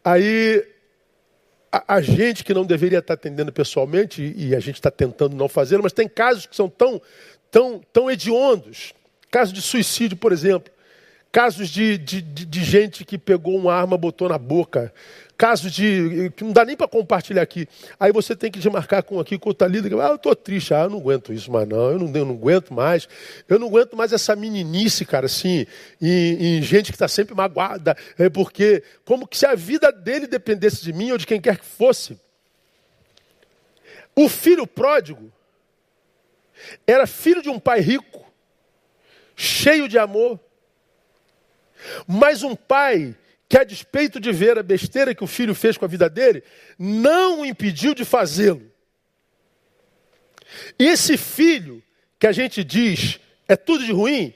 Aí 0.02 0.66
a, 1.72 1.96
a 1.96 2.02
gente 2.02 2.44
que 2.44 2.54
não 2.54 2.66
deveria 2.66 3.00
estar 3.00 3.14
atendendo 3.14 3.52
pessoalmente, 3.52 4.34
e, 4.36 4.56
a 4.56 4.60
gente 4.60 4.76
está 4.76 4.92
tentando 4.92 5.36
não 5.36 5.48
fazer, 5.48 5.78
mas 5.82 5.94
tem 5.94 6.08
casos 6.08 6.46
que 6.46 6.56
são 6.56 6.70
tão, 6.70 7.02
tão, 7.52 7.82
tão 7.92 8.10
hediondos. 8.10 8.94
Caso 9.30 9.54
de 9.54 9.62
suicídio, 9.62 10.18
por 10.18 10.32
exemplo. 10.32 10.72
Casos 11.32 11.70
de, 11.70 11.98
de, 11.98 12.22
de, 12.22 12.46
de 12.46 12.64
gente 12.64 13.04
que 13.04 13.18
pegou 13.18 13.56
uma 13.58 13.74
arma, 13.74 13.98
botou 13.98 14.30
na 14.30 14.38
boca. 14.38 14.94
Casos 15.38 15.72
de. 15.72 16.32
que 16.36 16.44
não 16.44 16.52
dá 16.52 16.66
nem 16.66 16.76
para 16.76 16.88
compartilhar 16.88 17.44
aqui. 17.44 17.70
Aí 18.00 18.12
você 18.12 18.36
tem 18.36 18.50
que 18.50 18.58
demarcar 18.58 19.04
com 19.04 19.20
aqui 19.20 19.38
com 19.38 19.52
o 19.52 19.54
Talida. 19.54 19.88
Ah, 20.04 20.10
eu 20.10 20.16
estou 20.16 20.36
triste. 20.36 20.74
Ah, 20.74 20.86
eu 20.86 20.90
não 20.90 20.98
aguento 20.98 21.32
isso 21.32 21.52
mais, 21.52 21.68
não. 21.68 21.92
Eu 21.92 22.00
não, 22.00 22.16
eu 22.16 22.26
não 22.26 22.34
aguento 22.34 22.74
mais. 22.74 23.08
Eu 23.48 23.60
não 23.60 23.68
aguento 23.68 23.96
mais 23.96 24.12
essa 24.12 24.36
meninice, 24.36 25.06
cara, 25.06 25.28
assim, 25.28 25.68
em, 26.02 26.58
em 26.58 26.62
gente 26.64 26.92
que 26.92 26.96
está 26.96 27.08
sempre 27.08 27.36
magoada. 27.36 27.96
É 28.18 28.30
porque, 28.30 28.82
como 29.06 29.28
que 29.28 29.38
se 29.38 29.46
a 29.46 29.54
vida 29.54 29.92
dele 29.92 30.26
dependesse 30.26 30.84
de 30.84 30.92
mim 30.92 31.12
ou 31.12 31.20
de 31.20 31.28
quem 31.28 31.40
quer 31.40 31.60
que 31.60 31.66
fosse. 31.66 32.20
O 34.16 34.28
filho 34.28 34.66
pródigo 34.66 35.32
era 36.88 37.06
filho 37.06 37.44
de 37.44 37.50
um 37.50 37.60
pai 37.60 37.80
rico, 37.80 38.26
cheio 39.36 39.88
de 39.88 40.00
amor, 40.00 40.40
mas 42.08 42.42
um 42.42 42.56
pai 42.56 43.16
que, 43.50 43.58
a 43.58 43.64
despeito 43.64 44.20
de 44.20 44.32
ver 44.32 44.58
a 44.58 44.64
besteira 44.64 45.16
que 45.16 45.24
o 45.24 45.28
filho 45.28 45.56
fez 45.56 45.78
com 45.78 45.86
a 45.86 45.88
vida 45.88 46.10
dele, 46.10 46.44
não 46.78 47.42
o 47.42 47.46
impediu 47.46 47.94
de 47.94 48.04
fazê-lo. 48.04 48.72
E 50.78 50.86
esse 50.86 51.18
filho, 51.18 51.84
que 52.20 52.28
a 52.28 52.32
gente 52.32 52.64
diz 52.64 53.20
é 53.48 53.56
tudo 53.56 53.86
de 53.86 53.92
ruim, 53.92 54.34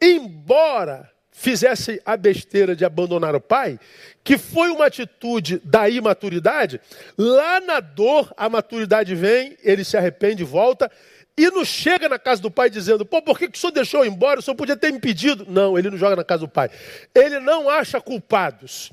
embora 0.00 1.10
fizesse 1.30 2.00
a 2.04 2.16
besteira 2.16 2.76
de 2.76 2.84
abandonar 2.84 3.34
o 3.34 3.40
pai, 3.40 3.78
que 4.22 4.36
foi 4.36 4.70
uma 4.70 4.86
atitude 4.86 5.60
da 5.64 5.88
imaturidade, 5.88 6.80
lá 7.16 7.60
na 7.60 7.80
dor 7.80 8.32
a 8.36 8.48
maturidade 8.48 9.14
vem, 9.14 9.56
ele 9.62 9.84
se 9.84 9.96
arrepende, 9.96 10.44
volta 10.44 10.90
e 11.36 11.50
não 11.50 11.64
chega 11.64 12.08
na 12.08 12.18
casa 12.18 12.42
do 12.42 12.50
pai 12.50 12.68
dizendo, 12.68 13.06
pô, 13.06 13.22
por 13.22 13.38
que, 13.38 13.48
que 13.48 13.56
o 13.56 13.60
senhor 13.60 13.72
deixou 13.72 14.04
embora? 14.04 14.40
O 14.40 14.42
senhor 14.42 14.54
podia 14.54 14.76
ter 14.76 14.92
me 14.92 15.00
pedido. 15.00 15.46
Não, 15.48 15.78
ele 15.78 15.90
não 15.90 15.96
joga 15.96 16.16
na 16.16 16.24
casa 16.24 16.40
do 16.40 16.48
pai. 16.48 16.70
Ele 17.14 17.40
não 17.40 17.70
acha 17.70 18.00
culpados. 18.00 18.92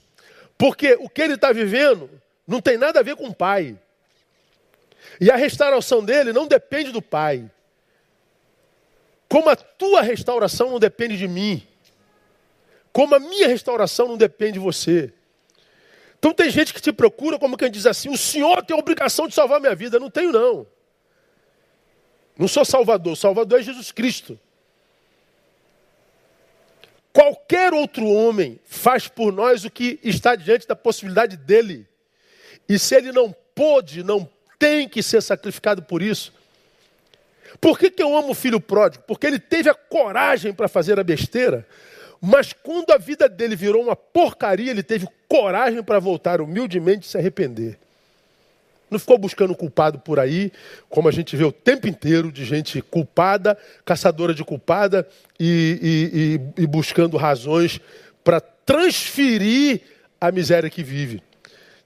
Porque 0.57 0.97
o 1.01 1.09
que 1.09 1.21
ele 1.21 1.33
está 1.33 1.51
vivendo 1.51 2.09
não 2.47 2.61
tem 2.61 2.77
nada 2.77 2.99
a 2.99 3.03
ver 3.03 3.15
com 3.15 3.27
o 3.27 3.35
pai. 3.35 3.77
E 5.19 5.29
a 5.29 5.35
restauração 5.35 6.03
dele 6.03 6.31
não 6.31 6.47
depende 6.47 6.91
do 6.91 7.01
pai. 7.01 7.49
Como 9.27 9.49
a 9.49 9.55
tua 9.55 10.01
restauração 10.01 10.71
não 10.71 10.79
depende 10.79 11.17
de 11.17 11.27
mim. 11.27 11.61
Como 12.93 13.15
a 13.15 13.19
minha 13.19 13.47
restauração 13.47 14.07
não 14.07 14.17
depende 14.17 14.53
de 14.53 14.59
você. 14.59 15.13
Então 16.17 16.33
tem 16.33 16.49
gente 16.49 16.73
que 16.73 16.81
te 16.81 16.91
procura 16.91 17.37
como 17.37 17.57
quem 17.57 17.69
diz 17.69 17.85
assim: 17.85 18.09
o 18.09 18.17
senhor 18.17 18.63
tem 18.63 18.75
a 18.75 18.79
obrigação 18.79 19.27
de 19.27 19.35
salvar 19.35 19.59
minha 19.59 19.75
vida. 19.75 19.97
Eu 19.97 20.01
não 20.01 20.09
tenho, 20.09 20.31
não. 20.31 20.65
Não 22.39 22.47
sou 22.47 22.63
Salvador, 22.63 23.17
Salvador 23.17 23.59
é 23.59 23.63
Jesus 23.63 23.91
Cristo. 23.91 24.39
Qualquer 27.11 27.73
outro 27.73 28.07
homem 28.07 28.57
faz 28.63 29.09
por 29.09 29.33
nós 29.33 29.65
o 29.65 29.69
que 29.69 29.99
está 30.01 30.37
diante 30.37 30.65
da 30.65 30.73
possibilidade 30.73 31.35
dele. 31.35 31.85
E 32.67 32.79
se 32.79 32.95
ele 32.95 33.11
não 33.11 33.35
pôde, 33.53 34.03
não 34.03 34.27
tem 34.57 34.87
que 34.87 35.03
ser 35.03 35.21
sacrificado 35.21 35.83
por 35.83 36.01
isso. 36.01 36.33
Por 37.59 37.77
que, 37.77 37.91
que 37.91 38.01
eu 38.01 38.15
amo 38.15 38.29
o 38.29 38.35
filho 38.35 38.61
pródigo? 38.61 39.03
Porque 39.05 39.27
ele 39.27 39.39
teve 39.39 39.69
a 39.69 39.75
coragem 39.75 40.53
para 40.53 40.69
fazer 40.69 40.97
a 40.97 41.03
besteira, 41.03 41.67
mas 42.21 42.53
quando 42.53 42.91
a 42.91 42.97
vida 42.97 43.27
dele 43.27 43.55
virou 43.55 43.83
uma 43.83 43.97
porcaria, 43.97 44.71
ele 44.71 44.83
teve 44.83 45.07
coragem 45.27 45.83
para 45.83 45.99
voltar 45.99 46.39
humildemente 46.39 47.05
e 47.05 47.09
se 47.09 47.17
arrepender. 47.17 47.77
Não 48.89 48.99
ficou 48.99 49.17
buscando 49.17 49.55
culpado 49.55 49.99
por 49.99 50.19
aí, 50.19 50.51
como 50.89 51.07
a 51.07 51.11
gente 51.11 51.35
vê 51.35 51.43
o 51.43 51.51
tempo 51.51 51.87
inteiro 51.87 52.31
de 52.31 52.43
gente 52.43 52.81
culpada, 52.81 53.57
caçadora 53.85 54.33
de 54.33 54.43
culpada 54.43 55.07
e, 55.39 56.39
e, 56.57 56.61
e, 56.61 56.63
e 56.63 56.67
buscando 56.67 57.17
razões 57.17 57.79
para 58.23 58.39
transferir 58.39 59.81
a 60.19 60.31
miséria 60.31 60.69
que 60.69 60.83
vive. 60.83 61.21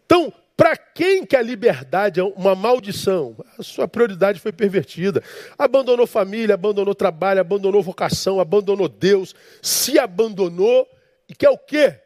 Então, 0.05 0.33
para 0.55 0.77
quem 0.77 1.25
que 1.25 1.35
a 1.35 1.41
liberdade 1.41 2.19
é 2.19 2.23
uma 2.23 2.53
maldição? 2.53 3.35
A 3.57 3.63
sua 3.63 3.87
prioridade 3.87 4.39
foi 4.39 4.51
pervertida. 4.51 5.23
Abandonou 5.57 6.05
família, 6.05 6.53
abandonou 6.53 6.93
trabalho, 6.93 7.41
abandonou 7.41 7.81
vocação, 7.81 8.39
abandonou 8.39 8.87
Deus, 8.87 9.33
se 9.61 9.97
abandonou 9.97 10.87
e 11.27 11.33
quer 11.33 11.49
o 11.49 11.57
quê? 11.57 11.99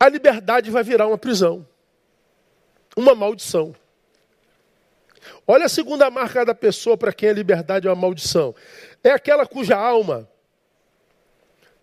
A 0.00 0.08
liberdade 0.08 0.70
vai 0.70 0.82
virar 0.82 1.06
uma 1.06 1.18
prisão, 1.18 1.66
uma 2.96 3.14
maldição. 3.14 3.76
Olha 5.46 5.66
a 5.66 5.68
segunda 5.68 6.10
marca 6.10 6.42
da 6.42 6.54
pessoa 6.54 6.96
para 6.96 7.12
quem 7.12 7.28
a 7.28 7.34
liberdade 7.34 7.86
é 7.86 7.90
uma 7.90 8.00
maldição. 8.00 8.54
É 9.04 9.10
aquela 9.10 9.44
cuja 9.46 9.76
alma 9.76 10.26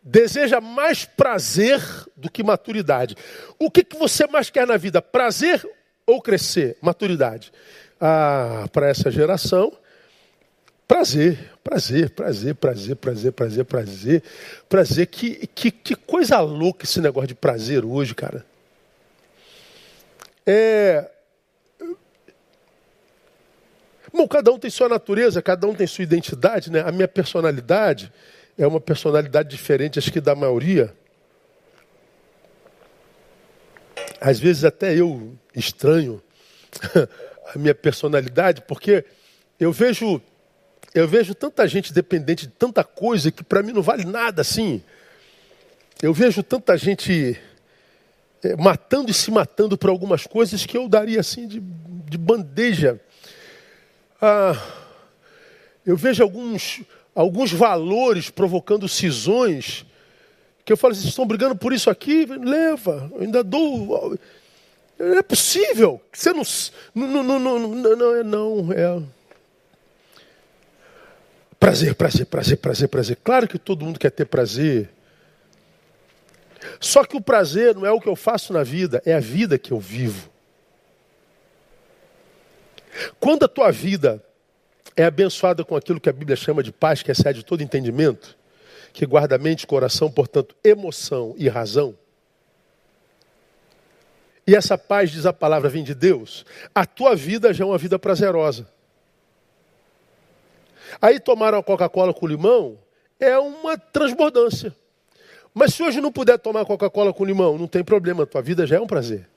deseja 0.02 0.60
mais 0.60 1.06
prazer 1.06 1.80
do 2.16 2.32
que 2.32 2.42
maturidade. 2.42 3.16
O 3.60 3.70
que, 3.70 3.84
que 3.84 3.98
você 3.98 4.26
mais 4.26 4.50
quer 4.50 4.66
na 4.66 4.78
vida? 4.78 5.02
Prazer 5.02 5.64
ou 6.06 6.20
crescer? 6.22 6.78
Maturidade. 6.82 7.52
Ah, 8.00 8.68
para 8.72 8.90
essa 8.90 9.12
geração, 9.12 9.72
Prazer, 10.88 11.38
prazer, 11.62 12.10
prazer, 12.12 12.56
prazer, 12.56 12.96
prazer, 12.96 13.34
prazer, 13.34 13.66
prazer, 13.66 14.24
prazer. 14.70 15.08
Que, 15.08 15.46
que, 15.48 15.70
que 15.70 15.96
coisa 15.96 16.40
louca 16.40 16.86
esse 16.86 17.02
negócio 17.02 17.28
de 17.28 17.36
prazer 17.36 17.84
hoje, 17.84 18.16
cara. 18.16 18.46
É. 20.46 21.12
Bom, 24.14 24.26
cada 24.30 24.50
um 24.50 24.58
tem 24.58 24.72
sua 24.72 24.88
natureza, 24.88 25.42
cada 25.42 25.68
um 25.68 25.76
tem 25.76 25.86
sua 25.86 26.04
identidade, 26.04 26.72
né? 26.72 26.80
A 26.80 26.92
minha 26.92 27.08
personalidade 27.08 28.12
é 28.58 28.66
uma 28.66 28.80
personalidade 28.80 29.50
diferente, 29.50 30.00
acho 30.00 30.12
que 30.12 30.22
da 30.22 30.34
maioria. 30.34 30.96
Às 34.22 34.40
vezes 34.40 34.64
até 34.64 34.96
eu 34.96 35.38
estranho 35.54 36.24
a 37.54 37.60
minha 37.60 37.76
personalidade, 37.76 38.62
porque 38.62 39.04
eu 39.60 39.74
vejo 39.74 40.22
eu 40.94 41.08
vejo 41.08 41.36
tanta 41.36 41.68
gente 41.68 41.94
dependente 41.94 42.48
de 42.48 42.54
tanta 42.54 42.84
coisa 42.84 43.32
que 43.32 43.44
para 43.44 43.62
mim 43.62 43.74
não 43.74 43.82
vale 43.82 44.06
nada 44.06 44.42
assim. 44.42 44.82
Eu 46.02 46.14
vejo 46.14 46.44
tanta 46.44 46.78
gente 46.78 47.40
é, 48.44 48.56
matando 48.56 49.12
e 49.12 49.14
se 49.14 49.32
matando 49.32 49.78
por 49.78 49.90
algumas 49.90 50.26
coisas 50.26 50.66
que 50.66 50.78
eu 50.78 50.88
daria 50.88 51.20
assim 51.20 51.48
de, 51.48 51.60
de 51.60 52.18
bandeja. 52.18 53.00
Ah, 54.22 54.60
eu 55.86 55.96
vejo 55.96 56.24
alguns, 56.24 56.82
alguns 57.14 57.52
valores 57.52 58.30
provocando 58.30 58.88
cisões 58.88 59.86
que 60.68 60.74
eu 60.74 60.76
falo, 60.76 60.94
vocês 60.94 61.08
estão 61.08 61.26
brigando 61.26 61.56
por 61.56 61.72
isso 61.72 61.90
aqui? 61.90 62.26
Leva, 62.26 63.10
eu 63.16 63.22
ainda 63.22 63.42
dou. 63.42 64.20
Não 65.00 65.18
é 65.18 65.22
possível. 65.22 66.02
Você 66.12 66.34
não. 66.34 66.44
Não, 66.94 67.24
não, 67.24 67.40
não, 67.40 67.60
não, 67.60 67.96
não, 67.96 68.24
não 68.26 68.74
é. 68.74 69.02
Prazer, 71.60 71.96
prazer, 71.96 72.26
prazer, 72.26 72.58
prazer, 72.58 72.88
prazer. 72.88 73.18
Claro 73.24 73.48
que 73.48 73.58
todo 73.58 73.84
mundo 73.84 74.00
quer 74.00 74.12
ter 74.12 74.26
prazer. 74.26 74.90
Só 76.80 77.04
que 77.04 77.18
o 77.18 77.22
prazer 77.22 77.76
não 77.76 77.86
é 77.86 77.92
o 77.92 78.00
que 78.00 78.08
eu 78.08 78.16
faço 78.16 78.54
na 78.54 78.64
vida, 78.64 79.02
é 79.06 79.14
a 79.14 79.20
vida 79.20 79.58
que 79.58 79.72
eu 79.72 79.80
vivo. 79.80 80.30
Quando 83.20 83.44
a 83.44 83.48
tua 83.48 83.72
vida 83.72 84.24
é 84.96 85.04
abençoada 85.04 85.64
com 85.64 85.76
aquilo 85.76 86.00
que 86.00 86.10
a 86.10 86.14
Bíblia 86.14 86.36
chama 86.36 86.64
de 86.64 86.72
paz, 86.72 87.04
que 87.04 87.12
excede 87.12 87.44
todo 87.44 87.62
entendimento, 87.62 88.36
que 88.92 89.06
guarda 89.06 89.38
mente, 89.38 89.68
coração, 89.68 90.12
portanto, 90.12 90.56
emoção 90.64 91.36
e 91.38 91.48
razão, 91.48 91.96
e 94.48 94.56
essa 94.56 94.78
paz, 94.78 95.12
diz 95.12 95.26
a 95.26 95.34
palavra, 95.34 95.68
vem 95.68 95.84
de 95.84 95.94
Deus, 95.94 96.46
a 96.74 96.86
tua 96.86 97.14
vida 97.18 97.54
já 97.54 97.66
é 97.66 97.68
uma 97.68 97.78
vida 97.78 98.00
prazerosa. 98.00 98.66
Aí 101.02 101.20
tomaram 101.20 101.58
a 101.58 101.64
Coca-Cola 101.64 102.14
com 102.14 102.28
limão, 102.28 102.78
é 103.20 103.38
uma 103.38 103.78
transbordância. 103.78 104.76
Mas 105.54 105.74
se 105.74 105.82
hoje 105.82 106.00
não 106.00 106.12
puder 106.12 106.38
tomar 106.38 106.66
Coca-Cola 106.66 107.14
com 107.14 107.26
limão, 107.26 107.58
não 107.58 107.68
tem 107.68 107.84
problema, 107.84 108.26
tua 108.26 108.42
vida 108.42 108.66
já 108.68 108.78
é 108.78 108.80
um 108.80 108.88
prazer. 108.88 109.28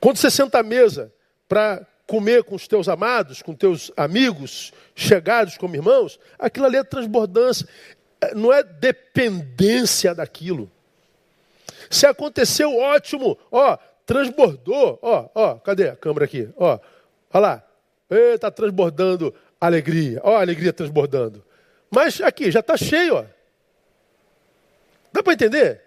Quando 0.00 0.16
você 0.16 0.30
senta 0.30 0.60
à 0.60 0.62
mesa 0.62 1.12
para 1.48 1.86
comer 2.06 2.42
com 2.44 2.54
os 2.54 2.66
teus 2.66 2.88
amados, 2.88 3.42
com 3.42 3.54
teus 3.54 3.92
amigos, 3.96 4.72
chegados 4.94 5.58
como 5.58 5.74
irmãos, 5.74 6.18
aquilo 6.38 6.66
ali 6.66 6.76
é 6.76 6.84
transbordância, 6.84 7.68
não 8.34 8.52
é 8.52 8.62
dependência 8.62 10.14
daquilo. 10.14 10.70
Se 11.90 12.06
aconteceu, 12.06 12.76
ótimo. 12.76 13.38
Ó, 13.50 13.76
transbordou. 14.06 14.98
Ó, 15.02 15.28
ó, 15.34 15.54
cadê 15.56 15.90
a 15.90 15.96
câmera 15.96 16.24
aqui? 16.24 16.48
Ó, 16.56 16.78
olha 17.32 17.40
lá. 17.40 17.67
Está 18.10 18.50
transbordando 18.50 19.34
alegria. 19.60 20.20
Ó, 20.22 20.36
a 20.36 20.40
alegria 20.40 20.72
transbordando. 20.72 21.44
Mas 21.90 22.20
aqui, 22.20 22.50
já 22.50 22.60
está 22.60 22.76
cheio, 22.76 23.16
ó. 23.16 23.24
Dá 25.12 25.22
para 25.22 25.32
entender? 25.32 25.82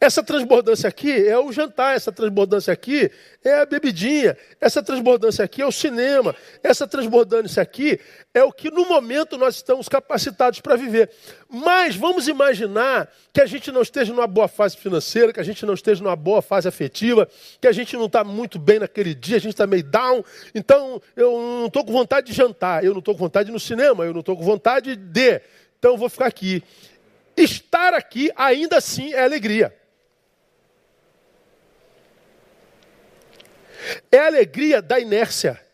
Essa 0.00 0.22
transbordância 0.22 0.88
aqui 0.88 1.10
é 1.26 1.38
o 1.38 1.52
jantar, 1.52 1.96
essa 1.96 2.12
transbordância 2.12 2.72
aqui 2.72 3.10
é 3.44 3.60
a 3.60 3.66
bebidinha, 3.66 4.36
essa 4.60 4.82
transbordância 4.82 5.44
aqui 5.44 5.62
é 5.62 5.66
o 5.66 5.72
cinema, 5.72 6.34
essa 6.62 6.86
transbordância 6.86 7.62
aqui 7.62 7.98
é 8.34 8.42
o 8.42 8.52
que 8.52 8.70
no 8.70 8.86
momento 8.86 9.38
nós 9.38 9.56
estamos 9.56 9.88
capacitados 9.88 10.60
para 10.60 10.76
viver. 10.76 11.10
Mas 11.48 11.96
vamos 11.96 12.28
imaginar 12.28 13.10
que 13.32 13.40
a 13.40 13.46
gente 13.46 13.72
não 13.72 13.82
esteja 13.82 14.12
numa 14.12 14.26
boa 14.26 14.48
fase 14.48 14.76
financeira, 14.76 15.32
que 15.32 15.40
a 15.40 15.44
gente 15.44 15.64
não 15.64 15.74
esteja 15.74 16.02
numa 16.02 16.16
boa 16.16 16.42
fase 16.42 16.68
afetiva, 16.68 17.28
que 17.60 17.66
a 17.66 17.72
gente 17.72 17.96
não 17.96 18.06
está 18.06 18.22
muito 18.22 18.58
bem 18.58 18.78
naquele 18.78 19.14
dia, 19.14 19.36
a 19.36 19.40
gente 19.40 19.52
está 19.52 19.66
meio 19.66 19.84
down, 19.84 20.24
então 20.54 21.00
eu 21.16 21.32
não 21.32 21.66
estou 21.66 21.84
com 21.84 21.92
vontade 21.92 22.26
de 22.28 22.32
jantar, 22.32 22.84
eu 22.84 22.92
não 22.92 23.00
estou 23.00 23.14
com 23.14 23.20
vontade 23.20 23.50
no 23.50 23.58
cinema, 23.58 24.04
eu 24.04 24.12
não 24.12 24.20
estou 24.20 24.36
com 24.36 24.44
vontade 24.44 24.94
de. 24.96 25.40
Então 25.78 25.92
eu 25.92 25.96
vou 25.96 26.08
ficar 26.08 26.26
aqui. 26.26 26.62
Estar 27.42 27.94
aqui 27.94 28.30
ainda 28.34 28.78
assim 28.78 29.12
é 29.12 29.22
alegria. 29.22 29.74
É 34.10 34.18
a 34.18 34.26
alegria 34.26 34.82
da 34.82 34.98
inércia. 34.98 35.64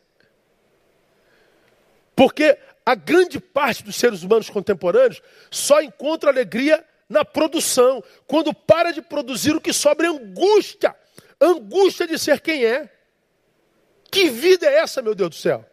Porque 2.15 2.59
a 2.85 2.95
grande 2.95 3.41
parte 3.41 3.83
dos 3.83 3.97
seres 3.97 4.23
humanos 4.23 4.51
contemporâneos 4.51 5.23
só 5.51 5.81
encontra 5.81 6.31
alegria 6.31 6.85
na 7.09 7.25
produção. 7.25 8.05
Quando 8.27 8.53
para 8.53 8.93
de 8.93 9.01
produzir, 9.01 9.57
o 9.57 9.61
que 9.61 9.73
sobra 9.73 10.07
é 10.07 10.11
angústia. 10.11 10.95
Angústia 11.41 12.07
de 12.07 12.19
ser 12.19 12.41
quem 12.41 12.65
é. 12.65 12.91
Que 14.11 14.29
vida 14.29 14.67
é 14.67 14.75
essa, 14.77 15.03
meu 15.03 15.15
Deus 15.15 15.31
do 15.31 15.37
céu? 15.37 15.69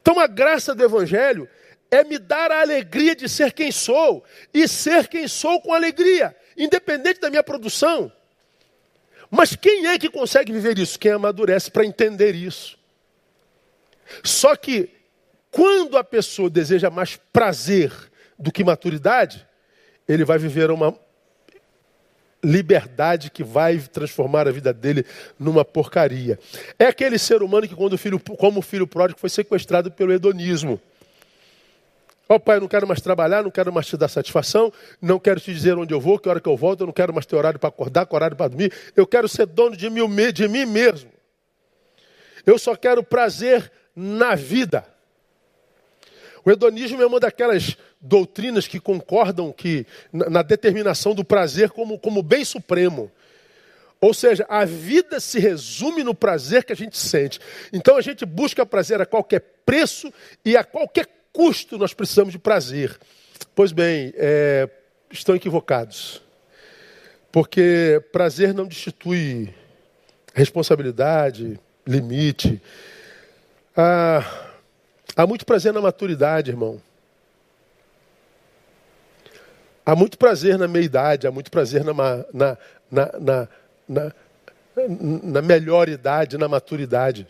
Então 0.00 0.18
a 0.18 0.26
graça 0.26 0.74
do 0.74 0.82
Evangelho 0.82 1.48
é 1.90 2.04
me 2.04 2.18
dar 2.18 2.50
a 2.52 2.60
alegria 2.60 3.16
de 3.16 3.28
ser 3.28 3.52
quem 3.52 3.72
sou 3.72 4.24
e 4.54 4.68
ser 4.68 5.08
quem 5.08 5.26
sou 5.26 5.60
com 5.60 5.74
alegria, 5.74 6.36
independente 6.56 7.20
da 7.20 7.30
minha 7.30 7.42
produção. 7.42 8.12
Mas 9.30 9.54
quem 9.54 9.86
é 9.86 9.98
que 9.98 10.10
consegue 10.10 10.52
viver 10.52 10.78
isso? 10.78 10.98
Quem 10.98 11.12
amadurece 11.12 11.70
para 11.70 11.84
entender 11.84 12.34
isso. 12.34 12.78
Só 14.24 14.56
que 14.56 14.90
quando 15.50 15.96
a 15.96 16.04
pessoa 16.04 16.50
deseja 16.50 16.90
mais 16.90 17.16
prazer 17.32 17.92
do 18.38 18.50
que 18.50 18.64
maturidade, 18.64 19.46
ele 20.08 20.24
vai 20.24 20.38
viver 20.38 20.70
uma 20.70 20.96
liberdade 22.42 23.30
que 23.30 23.44
vai 23.44 23.78
transformar 23.78 24.48
a 24.48 24.50
vida 24.50 24.72
dele 24.72 25.04
numa 25.38 25.64
porcaria. 25.64 26.38
É 26.78 26.86
aquele 26.86 27.18
ser 27.18 27.42
humano 27.42 27.68
que, 27.68 27.74
quando 27.74 27.92
o 27.92 27.98
filho, 27.98 28.18
como 28.18 28.60
o 28.60 28.62
filho 28.62 28.86
pródigo, 28.86 29.20
foi 29.20 29.28
sequestrado 29.28 29.90
pelo 29.90 30.12
hedonismo. 30.12 30.80
Ó 32.30 32.36
oh, 32.36 32.40
pai, 32.40 32.58
eu 32.58 32.60
não 32.60 32.68
quero 32.68 32.86
mais 32.86 33.00
trabalhar, 33.00 33.42
não 33.42 33.50
quero 33.50 33.72
mais 33.72 33.88
te 33.88 33.96
dar 33.96 34.06
satisfação, 34.06 34.72
não 35.02 35.18
quero 35.18 35.40
te 35.40 35.52
dizer 35.52 35.76
onde 35.76 35.92
eu 35.92 36.00
vou, 36.00 36.16
que 36.16 36.28
hora 36.28 36.40
que 36.40 36.48
eu 36.48 36.56
volto, 36.56 36.82
eu 36.82 36.86
não 36.86 36.92
quero 36.92 37.12
mais 37.12 37.26
ter 37.26 37.34
horário 37.34 37.58
para 37.58 37.68
acordar, 37.68 38.06
horário 38.08 38.36
para 38.36 38.46
dormir. 38.46 38.72
Eu 38.94 39.04
quero 39.04 39.28
ser 39.28 39.46
dono 39.46 39.76
de 39.76 39.90
mim, 39.90 40.06
de 40.32 40.46
mim 40.46 40.64
mesmo. 40.64 41.10
Eu 42.46 42.56
só 42.56 42.76
quero 42.76 43.02
prazer 43.02 43.72
na 43.96 44.36
vida. 44.36 44.86
O 46.44 46.52
hedonismo 46.52 47.02
é 47.02 47.06
uma 47.06 47.18
daquelas 47.18 47.76
doutrinas 48.00 48.68
que 48.68 48.78
concordam 48.78 49.50
que 49.50 49.84
na 50.12 50.42
determinação 50.42 51.16
do 51.16 51.24
prazer 51.24 51.70
como, 51.70 51.98
como 51.98 52.22
bem 52.22 52.44
supremo. 52.44 53.10
Ou 54.00 54.14
seja, 54.14 54.46
a 54.48 54.64
vida 54.64 55.18
se 55.18 55.40
resume 55.40 56.04
no 56.04 56.14
prazer 56.14 56.62
que 56.62 56.72
a 56.72 56.76
gente 56.76 56.96
sente. 56.96 57.40
Então 57.72 57.96
a 57.96 58.00
gente 58.00 58.24
busca 58.24 58.64
prazer 58.64 59.00
a 59.00 59.04
qualquer 59.04 59.40
preço 59.66 60.12
e 60.44 60.56
a 60.56 60.62
qualquer 60.62 61.08
custo 61.32 61.78
nós 61.78 61.94
precisamos 61.94 62.32
de 62.32 62.38
prazer. 62.38 62.98
Pois 63.54 63.72
bem, 63.72 64.12
é, 64.16 64.68
estão 65.10 65.34
equivocados. 65.34 66.22
Porque 67.32 68.02
prazer 68.12 68.52
não 68.52 68.66
destitui 68.66 69.54
responsabilidade, 70.34 71.58
limite. 71.86 72.60
Ah, 73.76 74.24
há 75.16 75.26
muito 75.26 75.46
prazer 75.46 75.72
na 75.72 75.80
maturidade, 75.80 76.50
irmão. 76.50 76.80
Há 79.84 79.96
muito 79.96 80.18
prazer 80.18 80.58
na 80.58 80.68
meia-idade, 80.68 81.26
há 81.26 81.30
muito 81.30 81.50
prazer 81.50 81.84
na, 81.84 81.92
na, 82.32 82.58
na, 82.90 83.18
na, 83.18 83.48
na, 83.88 84.12
na 85.22 85.42
melhor 85.42 85.88
idade, 85.88 86.38
na 86.38 86.48
maturidade. 86.48 87.26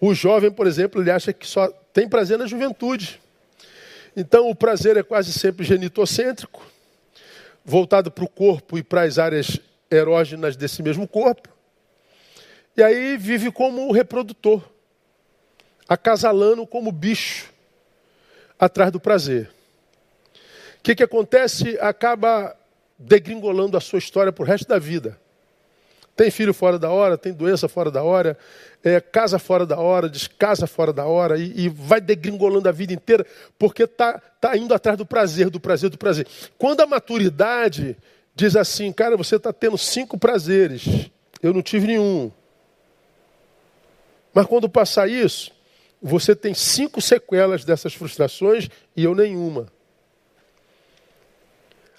O 0.00 0.12
jovem, 0.12 0.50
por 0.50 0.66
exemplo, 0.66 1.00
ele 1.00 1.10
acha 1.10 1.32
que 1.32 1.46
só 1.46 1.72
tem 1.94 2.08
prazer 2.08 2.36
na 2.36 2.46
juventude. 2.46 3.20
Então 4.16 4.50
o 4.50 4.54
prazer 4.54 4.96
é 4.96 5.02
quase 5.02 5.32
sempre 5.32 5.64
genitocêntrico, 5.64 6.66
voltado 7.64 8.10
para 8.10 8.24
o 8.24 8.28
corpo 8.28 8.76
e 8.76 8.82
para 8.82 9.02
as 9.02 9.16
áreas 9.16 9.60
erógenas 9.88 10.56
desse 10.56 10.82
mesmo 10.82 11.06
corpo. 11.06 11.48
E 12.76 12.82
aí 12.82 13.16
vive 13.16 13.52
como 13.52 13.92
reprodutor, 13.92 14.60
acasalando 15.88 16.66
como 16.66 16.90
bicho 16.90 17.52
atrás 18.58 18.90
do 18.90 18.98
prazer. 18.98 19.48
O 20.78 20.82
que, 20.82 20.96
que 20.96 21.02
acontece? 21.02 21.78
Acaba 21.80 22.56
degringolando 22.98 23.76
a 23.76 23.80
sua 23.80 24.00
história 24.00 24.32
para 24.32 24.42
o 24.42 24.46
resto 24.46 24.68
da 24.68 24.80
vida. 24.80 25.18
Tem 26.16 26.30
filho 26.30 26.54
fora 26.54 26.78
da 26.78 26.90
hora, 26.90 27.18
tem 27.18 27.32
doença 27.32 27.68
fora 27.68 27.90
da 27.90 28.02
hora, 28.02 28.38
é, 28.84 29.00
casa 29.00 29.38
fora 29.38 29.66
da 29.66 29.78
hora, 29.78 30.08
descasa 30.08 30.66
fora 30.66 30.92
da 30.92 31.04
hora 31.06 31.38
e, 31.38 31.64
e 31.64 31.68
vai 31.68 32.00
degringolando 32.00 32.68
a 32.68 32.72
vida 32.72 32.92
inteira 32.92 33.26
porque 33.58 33.82
está 33.82 34.20
tá 34.40 34.56
indo 34.56 34.72
atrás 34.72 34.96
do 34.96 35.04
prazer, 35.04 35.50
do 35.50 35.58
prazer, 35.58 35.90
do 35.90 35.98
prazer. 35.98 36.26
Quando 36.56 36.80
a 36.80 36.86
maturidade 36.86 37.96
diz 38.34 38.54
assim, 38.54 38.92
cara, 38.92 39.16
você 39.16 39.36
está 39.36 39.52
tendo 39.52 39.76
cinco 39.76 40.16
prazeres, 40.16 41.10
eu 41.42 41.52
não 41.52 41.62
tive 41.62 41.88
nenhum. 41.88 42.30
Mas 44.32 44.46
quando 44.46 44.68
passar 44.68 45.08
isso, 45.08 45.52
você 46.00 46.36
tem 46.36 46.54
cinco 46.54 47.00
sequelas 47.00 47.64
dessas 47.64 47.94
frustrações 47.94 48.68
e 48.96 49.02
eu 49.02 49.14
nenhuma. 49.14 49.66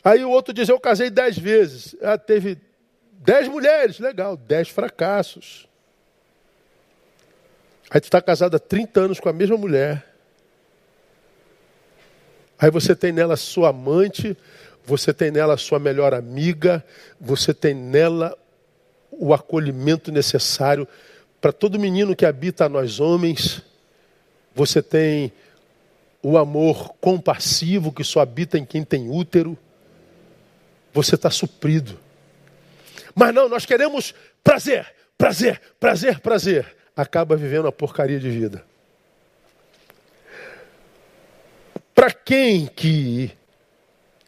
Aí 0.04 0.24
o 0.24 0.30
outro 0.30 0.54
diz, 0.54 0.70
eu 0.70 0.80
casei 0.80 1.10
dez 1.10 1.38
vezes. 1.38 1.96
Ah, 2.02 2.18
teve 2.18 2.58
Dez 3.20 3.48
mulheres, 3.48 4.00
legal, 4.00 4.38
dez 4.38 4.70
fracassos. 4.70 5.68
Aí 7.90 8.00
tu 8.02 8.06
está 8.06 8.22
casado 8.22 8.56
há 8.56 8.60
30 8.60 9.00
anos 9.00 9.20
com 9.20 9.30
a 9.30 9.34
mesma 9.34 9.58
mulher. 9.58 10.06
Aí 12.58 12.70
você 12.72 12.96
tem 12.96 13.12
nela 13.12 13.36
sua 13.36 13.70
amante, 13.70 14.38
você 14.86 15.14
tem 15.14 15.32
nela 15.32 15.58
sua 15.58 15.80
melhor 15.80 16.14
amiga, 16.14 16.84
você 17.20 17.54
tem 17.54 17.74
nela 17.74 18.38
o 19.12 19.34
acolhimento 19.34 20.12
necessário 20.12 20.88
para 21.42 21.52
todo 21.52 21.80
menino 21.80 22.16
que 22.16 22.26
habita 22.26 22.66
a 22.66 22.70
nós 22.70 23.00
homens. 23.00 23.62
Você 24.54 24.82
tem 24.82 25.32
o 26.24 26.38
amor 26.38 26.94
compassivo 27.00 27.92
que 27.92 28.04
só 28.04 28.20
habita 28.20 28.58
em 28.58 28.66
quem 28.66 28.84
tem 28.84 29.10
útero. 29.10 29.58
Você 30.94 31.16
está 31.16 31.30
suprido. 31.30 32.00
Mas 33.16 33.34
não, 33.34 33.48
nós 33.48 33.66
queremos 33.66 34.14
prazer, 34.44 34.86
prazer, 35.18 35.62
prazer, 35.80 36.20
prazer. 36.20 36.76
Acaba 36.96 37.38
vivendo 37.38 37.68
a 37.68 37.72
porcaria 37.72 38.20
de 38.20 38.30
vida. 38.30 38.64
Para 41.94 42.12
quem 42.12 42.68
que 42.68 43.32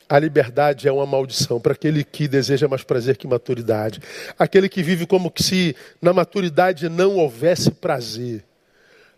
a 0.08 0.18
liberdade 0.18 0.88
é 0.88 0.92
uma 0.92 1.06
maldição? 1.06 1.60
Para 1.60 1.74
aquele 1.74 2.04
que 2.04 2.28
deseja 2.28 2.68
mais 2.68 2.84
prazer 2.84 3.18
que 3.18 3.28
maturidade. 3.28 4.00
Aquele 4.40 4.70
que 4.70 4.82
vive 4.82 5.06
como 5.06 5.30
que 5.30 5.44
se 5.44 5.76
na 6.02 6.14
maturidade 6.14 6.88
não 6.88 7.18
houvesse 7.18 7.72
prazer. 7.72 8.46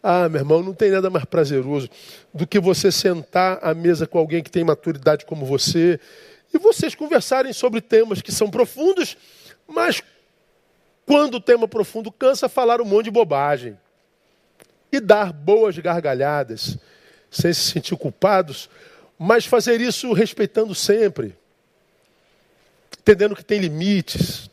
Ah, 0.01 0.27
meu 0.27 0.41
irmão, 0.41 0.63
não 0.63 0.73
tem 0.73 0.89
nada 0.89 1.09
mais 1.09 1.25
prazeroso 1.25 1.89
do 2.33 2.47
que 2.47 2.59
você 2.59 2.91
sentar 2.91 3.59
à 3.61 3.73
mesa 3.73 4.07
com 4.07 4.17
alguém 4.17 4.41
que 4.41 4.49
tem 4.49 4.63
maturidade 4.63 5.25
como 5.25 5.45
você 5.45 5.99
e 6.51 6.57
vocês 6.57 6.95
conversarem 6.95 7.53
sobre 7.53 7.81
temas 7.81 8.21
que 8.21 8.31
são 8.31 8.49
profundos 8.49 9.15
mas 9.69 10.01
quando 11.05 11.35
o 11.35 11.41
tema 11.41 11.67
profundo 11.67 12.11
cansa, 12.11 12.49
falar 12.49 12.81
um 12.81 12.85
monte 12.85 13.05
de 13.05 13.11
bobagem. 13.11 13.77
E 14.91 14.99
dar 14.99 15.31
boas 15.31 15.77
gargalhadas, 15.77 16.77
sem 17.29 17.53
se 17.53 17.61
sentir 17.71 17.95
culpados, 17.95 18.69
mas 19.17 19.45
fazer 19.45 19.79
isso 19.81 20.11
respeitando 20.13 20.73
sempre, 20.73 21.35
entendendo 22.99 23.35
que 23.35 23.43
tem 23.43 23.59
limites. 23.59 24.49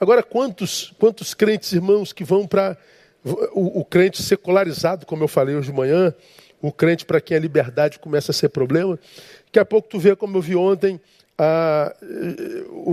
Agora, 0.00 0.22
quantos, 0.22 0.94
quantos 0.98 1.34
crentes, 1.34 1.72
irmãos, 1.72 2.12
que 2.12 2.24
vão 2.24 2.46
para 2.46 2.76
o, 3.24 3.80
o 3.80 3.84
crente 3.84 4.22
secularizado, 4.22 5.04
como 5.04 5.24
eu 5.24 5.28
falei 5.28 5.54
hoje 5.54 5.70
de 5.70 5.76
manhã, 5.76 6.14
o 6.62 6.72
crente 6.72 7.04
para 7.04 7.20
quem 7.20 7.36
a 7.36 7.40
liberdade 7.40 7.98
começa 7.98 8.30
a 8.30 8.34
ser 8.34 8.48
problema. 8.48 8.98
Daqui 9.46 9.58
a 9.58 9.64
pouco 9.64 9.88
tu 9.88 9.98
vê, 9.98 10.16
como 10.16 10.38
eu 10.38 10.42
vi 10.42 10.56
ontem, 10.56 11.00
ah, 11.38 11.94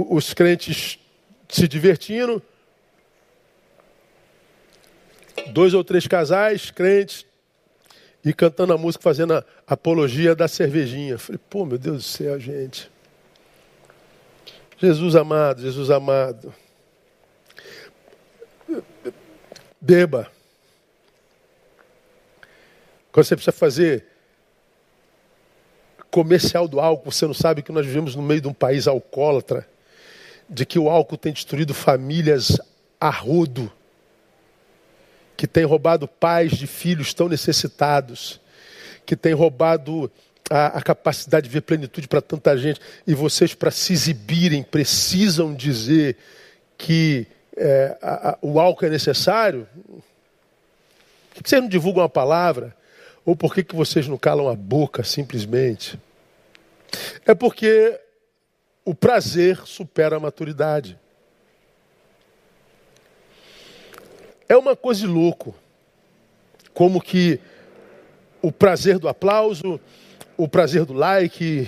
os 0.09 0.33
crentes 0.33 0.99
se 1.47 1.67
divertindo, 1.67 2.41
dois 5.53 5.73
ou 5.73 5.83
três 5.83 6.07
casais, 6.07 6.71
crentes, 6.71 7.25
e 8.23 8.33
cantando 8.33 8.73
a 8.73 8.77
música, 8.77 9.03
fazendo 9.03 9.33
a 9.33 9.43
apologia 9.67 10.35
da 10.35 10.47
cervejinha. 10.47 11.17
Falei, 11.17 11.39
pô, 11.49 11.65
meu 11.65 11.77
Deus 11.77 11.97
do 11.97 12.03
céu, 12.03 12.39
gente. 12.39 12.89
Jesus 14.77 15.15
amado, 15.15 15.61
Jesus 15.61 15.89
amado. 15.89 16.53
Beba. 19.79 20.31
Quando 23.11 23.25
você 23.25 23.35
precisa 23.35 23.51
fazer 23.51 24.10
comercial 26.11 26.67
do 26.67 26.79
álcool, 26.79 27.11
você 27.11 27.25
não 27.25 27.33
sabe 27.33 27.63
que 27.63 27.71
nós 27.71 27.85
vivemos 27.85 28.15
no 28.15 28.21
meio 28.21 28.41
de 28.41 28.47
um 28.47 28.53
país 28.53 28.87
alcoólatra, 28.87 29.67
de 30.49 30.65
que 30.65 30.77
o 30.77 30.89
álcool 30.89 31.17
tem 31.17 31.31
destruído 31.31 31.73
famílias 31.73 32.59
a 32.99 33.09
rodo 33.09 33.71
que 35.41 35.47
tem 35.47 35.65
roubado 35.65 36.07
pais 36.07 36.51
de 36.51 36.67
filhos 36.67 37.15
tão 37.15 37.27
necessitados, 37.27 38.39
que 39.07 39.15
tem 39.15 39.33
roubado 39.33 40.11
a, 40.47 40.77
a 40.77 40.81
capacidade 40.83 41.47
de 41.47 41.51
ver 41.51 41.61
plenitude 41.61 42.07
para 42.07 42.21
tanta 42.21 42.55
gente, 42.55 42.79
e 43.07 43.15
vocês, 43.15 43.55
para 43.55 43.71
se 43.71 43.91
exibirem, 43.91 44.61
precisam 44.61 45.51
dizer 45.51 46.15
que 46.77 47.25
é, 47.57 47.97
a, 48.03 48.29
a, 48.29 48.37
o 48.39 48.59
álcool 48.59 48.85
é 48.85 48.89
necessário? 48.91 49.67
Por 51.33 51.41
que 51.41 51.49
vocês 51.49 51.59
não 51.59 51.69
divulgam 51.69 52.03
a 52.03 52.09
palavra? 52.09 52.75
Ou 53.25 53.35
por 53.35 53.53
que, 53.53 53.63
que 53.63 53.75
vocês 53.75 54.07
não 54.07 54.17
calam 54.17 54.49
a 54.49 54.55
boca 54.55 55.03
simplesmente? 55.03 55.99
É 57.25 57.33
porque 57.35 57.99
o 58.83 58.95
prazer 58.95 59.61
supera 59.65 60.17
a 60.17 60.19
maturidade. 60.19 60.99
É 64.49 64.57
uma 64.57 64.75
coisa 64.75 65.01
de 65.01 65.07
louco. 65.07 65.55
Como 66.73 66.99
que 66.99 67.39
o 68.41 68.51
prazer 68.51 68.97
do 68.97 69.07
aplauso, 69.07 69.79
o 70.35 70.47
prazer 70.47 70.83
do 70.83 70.93
like, 70.93 71.67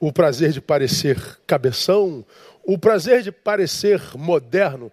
o 0.00 0.12
prazer 0.12 0.50
de 0.52 0.60
parecer 0.60 1.16
cabeção, 1.46 2.24
o 2.64 2.76
prazer 2.76 3.22
de 3.22 3.30
parecer 3.30 4.02
moderno. 4.16 4.90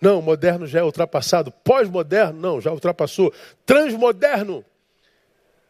Não, 0.00 0.20
moderno 0.20 0.66
já 0.66 0.80
é 0.80 0.82
ultrapassado. 0.82 1.52
Pós-moderno, 1.62 2.40
não, 2.40 2.60
já 2.60 2.72
ultrapassou. 2.72 3.32
Transmoderno 3.64 4.64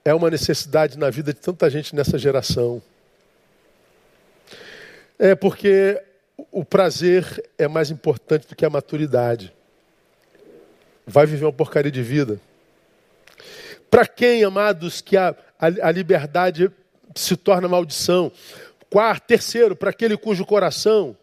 é 0.04 0.14
uma 0.14 0.30
necessidade 0.30 0.98
na 0.98 1.10
vida 1.10 1.32
de 1.32 1.40
tanta 1.40 1.68
gente 1.70 1.94
nessa 1.94 2.18
geração. 2.18 2.82
É 5.18 5.34
porque 5.34 6.02
o 6.50 6.64
prazer 6.64 7.44
é 7.56 7.68
mais 7.68 7.90
importante 7.90 8.48
do 8.48 8.56
que 8.56 8.64
a 8.64 8.70
maturidade 8.70 9.52
vai 11.06 11.26
viver 11.26 11.44
uma 11.44 11.52
porcaria 11.52 11.90
de 11.90 12.02
vida. 12.02 12.40
Para 13.90 14.06
quem, 14.06 14.42
amados, 14.42 15.00
que 15.00 15.16
a, 15.16 15.34
a, 15.58 15.66
a, 15.66 15.90
liberdade 15.90 16.70
se 17.14 17.36
torna 17.36 17.68
maldição? 17.68 18.32
Quarto, 18.88 19.26
terceiro, 19.26 19.76
para 19.76 19.90
aquele 19.90 20.16
cujo 20.16 20.44
coração 20.44 21.16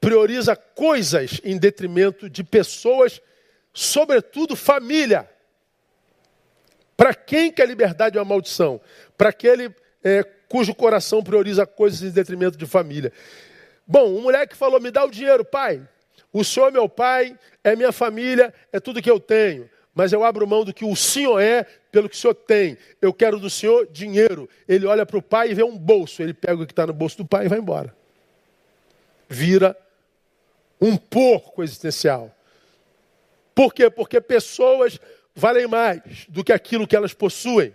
prioriza 0.00 0.56
coisas 0.56 1.40
em 1.44 1.56
detrimento 1.56 2.28
de 2.28 2.42
pessoas, 2.42 3.20
sobretudo 3.72 4.56
família. 4.56 5.28
Para 6.96 7.14
quem 7.14 7.50
que 7.50 7.62
a 7.62 7.66
liberdade 7.66 8.16
é 8.16 8.20
uma 8.20 8.28
maldição? 8.28 8.80
Para 9.16 9.30
aquele 9.30 9.74
é, 10.02 10.22
cujo 10.48 10.74
coração 10.74 11.22
prioriza 11.22 11.66
coisas 11.66 12.02
em 12.02 12.10
detrimento 12.10 12.58
de 12.58 12.66
família. 12.66 13.12
Bom, 13.86 14.08
um 14.16 14.22
moleque 14.22 14.56
falou: 14.56 14.80
me 14.80 14.90
dá 14.90 15.04
o 15.04 15.10
dinheiro, 15.10 15.44
pai. 15.44 15.86
O 16.32 16.42
Senhor 16.42 16.68
é 16.68 16.70
meu 16.70 16.88
pai, 16.88 17.38
é 17.62 17.76
minha 17.76 17.92
família, 17.92 18.54
é 18.72 18.80
tudo 18.80 19.02
que 19.02 19.10
eu 19.10 19.20
tenho. 19.20 19.68
Mas 19.94 20.12
eu 20.12 20.24
abro 20.24 20.46
mão 20.46 20.64
do 20.64 20.72
que 20.72 20.84
o 20.84 20.96
Senhor 20.96 21.38
é 21.38 21.64
pelo 21.90 22.08
que 22.08 22.16
o 22.16 22.18
Senhor 22.18 22.34
tem. 22.34 22.78
Eu 23.00 23.12
quero 23.12 23.38
do 23.38 23.50
Senhor 23.50 23.86
dinheiro. 23.86 24.48
Ele 24.66 24.86
olha 24.86 25.04
para 25.04 25.18
o 25.18 25.22
pai 25.22 25.50
e 25.50 25.54
vê 25.54 25.62
um 25.62 25.76
bolso. 25.76 26.22
Ele 26.22 26.32
pega 26.32 26.62
o 26.62 26.66
que 26.66 26.72
está 26.72 26.86
no 26.86 26.94
bolso 26.94 27.18
do 27.18 27.26
pai 27.26 27.44
e 27.44 27.48
vai 27.48 27.58
embora. 27.58 27.94
Vira 29.28 29.76
um 30.80 30.96
porco 30.96 31.62
existencial. 31.62 32.34
Por 33.54 33.74
quê? 33.74 33.90
Porque 33.90 34.18
pessoas 34.18 34.98
valem 35.34 35.66
mais 35.66 36.26
do 36.28 36.44
que 36.44 36.52
aquilo 36.52 36.86
que 36.86 36.96
elas 36.96 37.14
possuem. 37.14 37.74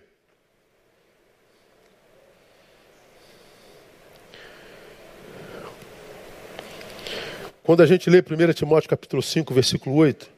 Quando 7.63 7.84
a 7.84 7.86
gente 7.86 8.10
lê 8.10 8.20
1 8.20 8.54
Timóteo 8.54 8.89
capítulo 8.89 9.22
5, 9.22 9.54
versículo 9.54 9.96
8, 9.98 10.30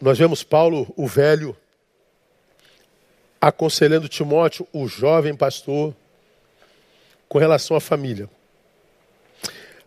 nós 0.00 0.16
vemos 0.16 0.42
Paulo, 0.42 0.90
o 0.96 1.06
velho, 1.06 1.54
aconselhando 3.40 4.08
Timóteo, 4.08 4.66
o 4.72 4.88
jovem 4.88 5.34
pastor, 5.36 5.94
com 7.28 7.38
relação 7.38 7.76
à 7.76 7.80
família. 7.80 8.30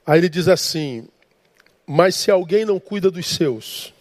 Aí 0.06 0.20
ele 0.20 0.30
diz 0.30 0.48
assim: 0.48 1.08
Mas 1.88 2.16
se 2.16 2.30
alguém 2.30 2.64
não 2.64 2.80
cuida 2.80 3.10
dos 3.10 3.26
seus, 3.26 3.92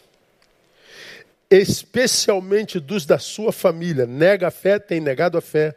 especialmente 1.50 2.78
dos 2.78 3.04
da 3.04 3.18
sua 3.18 3.52
família, 3.52 4.06
nega 4.06 4.48
a 4.48 4.50
fé, 4.50 4.78
tem 4.78 5.00
negado 5.00 5.36
a 5.36 5.40
fé, 5.40 5.74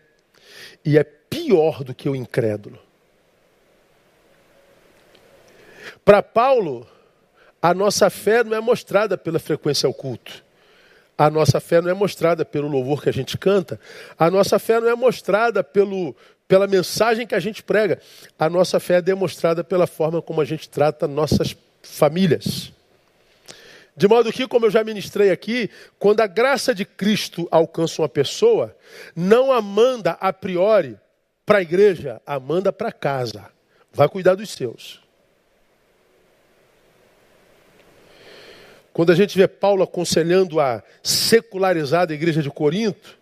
e 0.85 0.97
é 0.97 1.03
pior 1.03 1.83
do 1.83 1.95
que 1.95 2.07
o 2.07 2.15
incrédulo. 2.15 2.79
Para 6.05 6.21
Paulo, 6.21 6.85
a 7.61 7.73
nossa 7.73 8.09
fé 8.09 8.43
não 8.43 8.55
é 8.55 8.59
mostrada 8.59 9.17
pela 9.17 9.39
frequência 9.39 9.87
ao 9.87 9.93
culto. 9.93 10.43
A 11.17 11.29
nossa 11.29 11.59
fé 11.59 11.81
não 11.81 11.89
é 11.89 11.93
mostrada 11.93 12.43
pelo 12.43 12.67
louvor 12.67 13.01
que 13.01 13.09
a 13.09 13.13
gente 13.13 13.37
canta. 13.37 13.79
A 14.17 14.29
nossa 14.29 14.59
fé 14.59 14.79
não 14.79 14.89
é 14.89 14.95
mostrada 14.95 15.63
pelo, 15.63 16.15
pela 16.47 16.67
mensagem 16.67 17.25
que 17.25 17.35
a 17.35 17.39
gente 17.39 17.63
prega. 17.63 17.99
A 18.37 18.49
nossa 18.49 18.79
fé 18.79 18.95
é 18.95 19.01
demonstrada 19.01 19.63
pela 19.63 19.87
forma 19.87 20.21
como 20.21 20.41
a 20.41 20.45
gente 20.45 20.67
trata 20.67 21.07
nossas 21.07 21.55
famílias. 21.81 22.73
De 23.95 24.07
modo 24.07 24.31
que, 24.31 24.47
como 24.47 24.65
eu 24.65 24.71
já 24.71 24.83
ministrei 24.83 25.29
aqui, 25.29 25.69
quando 25.99 26.21
a 26.21 26.27
graça 26.27 26.73
de 26.73 26.83
Cristo 26.83 27.47
alcança 27.51 28.01
uma 28.01 28.09
pessoa, 28.09 28.75
não 29.15 29.51
a 29.51 29.61
manda 29.61 30.11
a 30.19 30.33
priori 30.33 30.97
para 31.45 31.59
a 31.59 31.61
igreja, 31.61 32.21
a 32.25 32.39
manda 32.39 32.73
para 32.73 32.91
casa. 32.91 33.45
Vai 33.91 34.09
cuidar 34.09 34.35
dos 34.35 34.49
seus. 34.49 35.01
Quando 38.91 39.11
a 39.11 39.15
gente 39.15 39.37
vê 39.37 39.47
Paulo 39.47 39.83
aconselhando 39.83 40.59
a 40.59 40.83
secularizada 41.01 42.13
igreja 42.13 42.41
de 42.41 42.49
Corinto, 42.49 43.17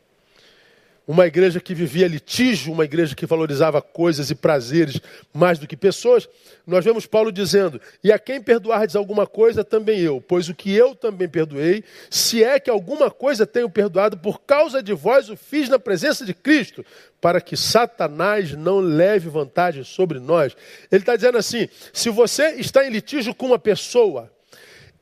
uma 1.07 1.25
igreja 1.25 1.59
que 1.59 1.73
vivia 1.73 2.07
litígio, 2.07 2.71
uma 2.71 2.85
igreja 2.85 3.15
que 3.15 3.25
valorizava 3.25 3.81
coisas 3.81 4.29
e 4.29 4.35
prazeres 4.35 4.99
mais 5.33 5.57
do 5.57 5.67
que 5.67 5.75
pessoas, 5.75 6.29
nós 6.65 6.85
vemos 6.85 7.05
Paulo 7.05 7.31
dizendo: 7.31 7.81
E 8.03 8.11
a 8.11 8.19
quem 8.19 8.41
perdoardes 8.41 8.95
alguma 8.95 9.25
coisa, 9.25 9.63
também 9.63 9.99
eu, 9.99 10.21
pois 10.21 10.47
o 10.47 10.53
que 10.53 10.71
eu 10.73 10.95
também 10.95 11.27
perdoei, 11.27 11.83
se 12.09 12.43
é 12.43 12.59
que 12.59 12.69
alguma 12.69 13.09
coisa 13.09 13.45
tenho 13.45 13.69
perdoado, 13.69 14.17
por 14.17 14.41
causa 14.41 14.81
de 14.81 14.93
vós 14.93 15.29
o 15.29 15.35
fiz 15.35 15.67
na 15.67 15.79
presença 15.79 16.25
de 16.25 16.33
Cristo, 16.33 16.85
para 17.19 17.41
que 17.41 17.57
Satanás 17.57 18.51
não 18.53 18.79
leve 18.79 19.27
vantagem 19.29 19.83
sobre 19.83 20.19
nós. 20.19 20.55
Ele 20.91 21.01
está 21.01 21.15
dizendo 21.15 21.37
assim: 21.37 21.67
se 21.91 22.09
você 22.09 22.51
está 22.55 22.85
em 22.85 22.91
litígio 22.91 23.33
com 23.33 23.47
uma 23.47 23.59
pessoa, 23.59 24.31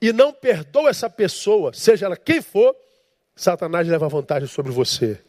e 0.01 0.13
não 0.13 0.31
perdoa 0.31 0.89
essa 0.89 1.09
pessoa, 1.09 1.73
seja 1.73 2.05
ela 2.05 2.15
quem 2.15 2.41
for, 2.41 2.73
Satanás 3.35 3.87
leva 3.87 4.07
vantagem 4.07 4.47
sobre 4.47 4.71
você. 4.71 5.19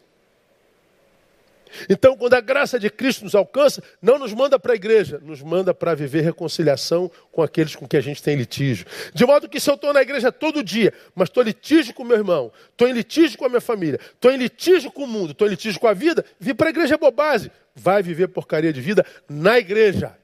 Então, 1.89 2.17
quando 2.17 2.35
a 2.35 2.41
graça 2.41 2.79
de 2.79 2.91
Cristo 2.91 3.25
nos 3.25 3.35
alcança, 3.35 3.83
não 4.01 4.19
nos 4.19 4.33
manda 4.33 4.59
para 4.59 4.73
a 4.73 4.77
igreja, 4.77 5.21
nos 5.23 5.43
manda 5.43 5.73
para 5.73 5.95
viver 5.95 6.23
reconciliação 6.23 7.11
com 7.31 7.43
aqueles 7.43 7.77
com 7.77 7.87
que 7.87 7.97
a 7.97 8.01
gente 8.01 8.23
tem 8.23 8.37
litígio. 8.37 8.87
De 9.15 9.25
modo 9.25 9.49
que 9.49 9.61
se 9.61 9.71
eu 9.71 9.75
estou 9.75 9.93
na 9.93 10.03
igreja 10.03 10.33
todo 10.33 10.63
dia, 10.63 10.93
mas 11.15 11.29
estou 11.29 11.43
em 11.43 11.47
litígio 11.47 11.95
com 11.95 12.05
meu 12.05 12.17
irmão, 12.17 12.53
estou 12.71 12.89
em 12.89 12.93
litígio 12.93 13.39
com 13.39 13.45
a 13.45 13.49
minha 13.49 13.61
família, 13.61 13.99
estou 14.13 14.31
em 14.33 14.37
litígio 14.37 14.91
com 14.91 15.05
o 15.05 15.07
mundo, 15.07 15.33
estou 15.33 15.47
em 15.47 15.51
litígio 15.51 15.81
com 15.81 15.87
a 15.87 15.95
vida, 15.95 16.25
vir 16.39 16.55
para 16.55 16.69
a 16.69 16.71
igreja 16.71 16.95
é 16.95 16.99
bobagem. 16.99 17.51
Vai 17.75 18.03
viver 18.03 18.29
porcaria 18.29 18.73
de 18.73 18.81
vida 18.81 19.07
na 19.29 19.59
igreja. 19.59 20.17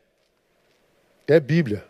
É 1.27 1.41
Bíblia. 1.41 1.85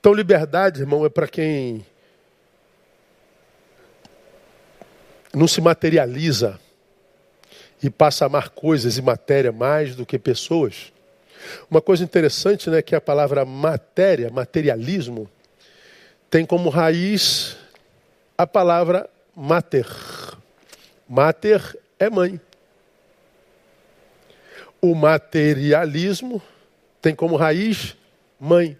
Então, 0.00 0.12
liberdade, 0.14 0.80
irmão, 0.80 1.04
é 1.04 1.08
para 1.08 1.26
quem 1.26 1.84
não 5.34 5.46
se 5.46 5.60
materializa 5.60 6.58
e 7.82 7.88
passa 7.88 8.24
a 8.24 8.26
amar 8.26 8.50
coisas 8.50 8.98
e 8.98 9.02
matéria 9.02 9.52
mais 9.52 9.94
do 9.94 10.04
que 10.04 10.18
pessoas. 10.18 10.92
Uma 11.70 11.80
coisa 11.80 12.02
interessante, 12.02 12.68
né, 12.68 12.82
que 12.82 12.94
a 12.94 13.00
palavra 13.00 13.44
matéria, 13.44 14.30
materialismo, 14.30 15.30
tem 16.30 16.44
como 16.44 16.68
raiz 16.68 17.56
a 18.36 18.46
palavra 18.46 19.08
mater. 19.34 19.86
Mater 21.08 21.78
é 21.98 22.10
mãe. 22.10 22.40
O 24.80 24.94
materialismo 24.94 26.42
tem 27.00 27.14
como 27.14 27.36
raiz 27.36 27.96
mãe. 28.38 28.78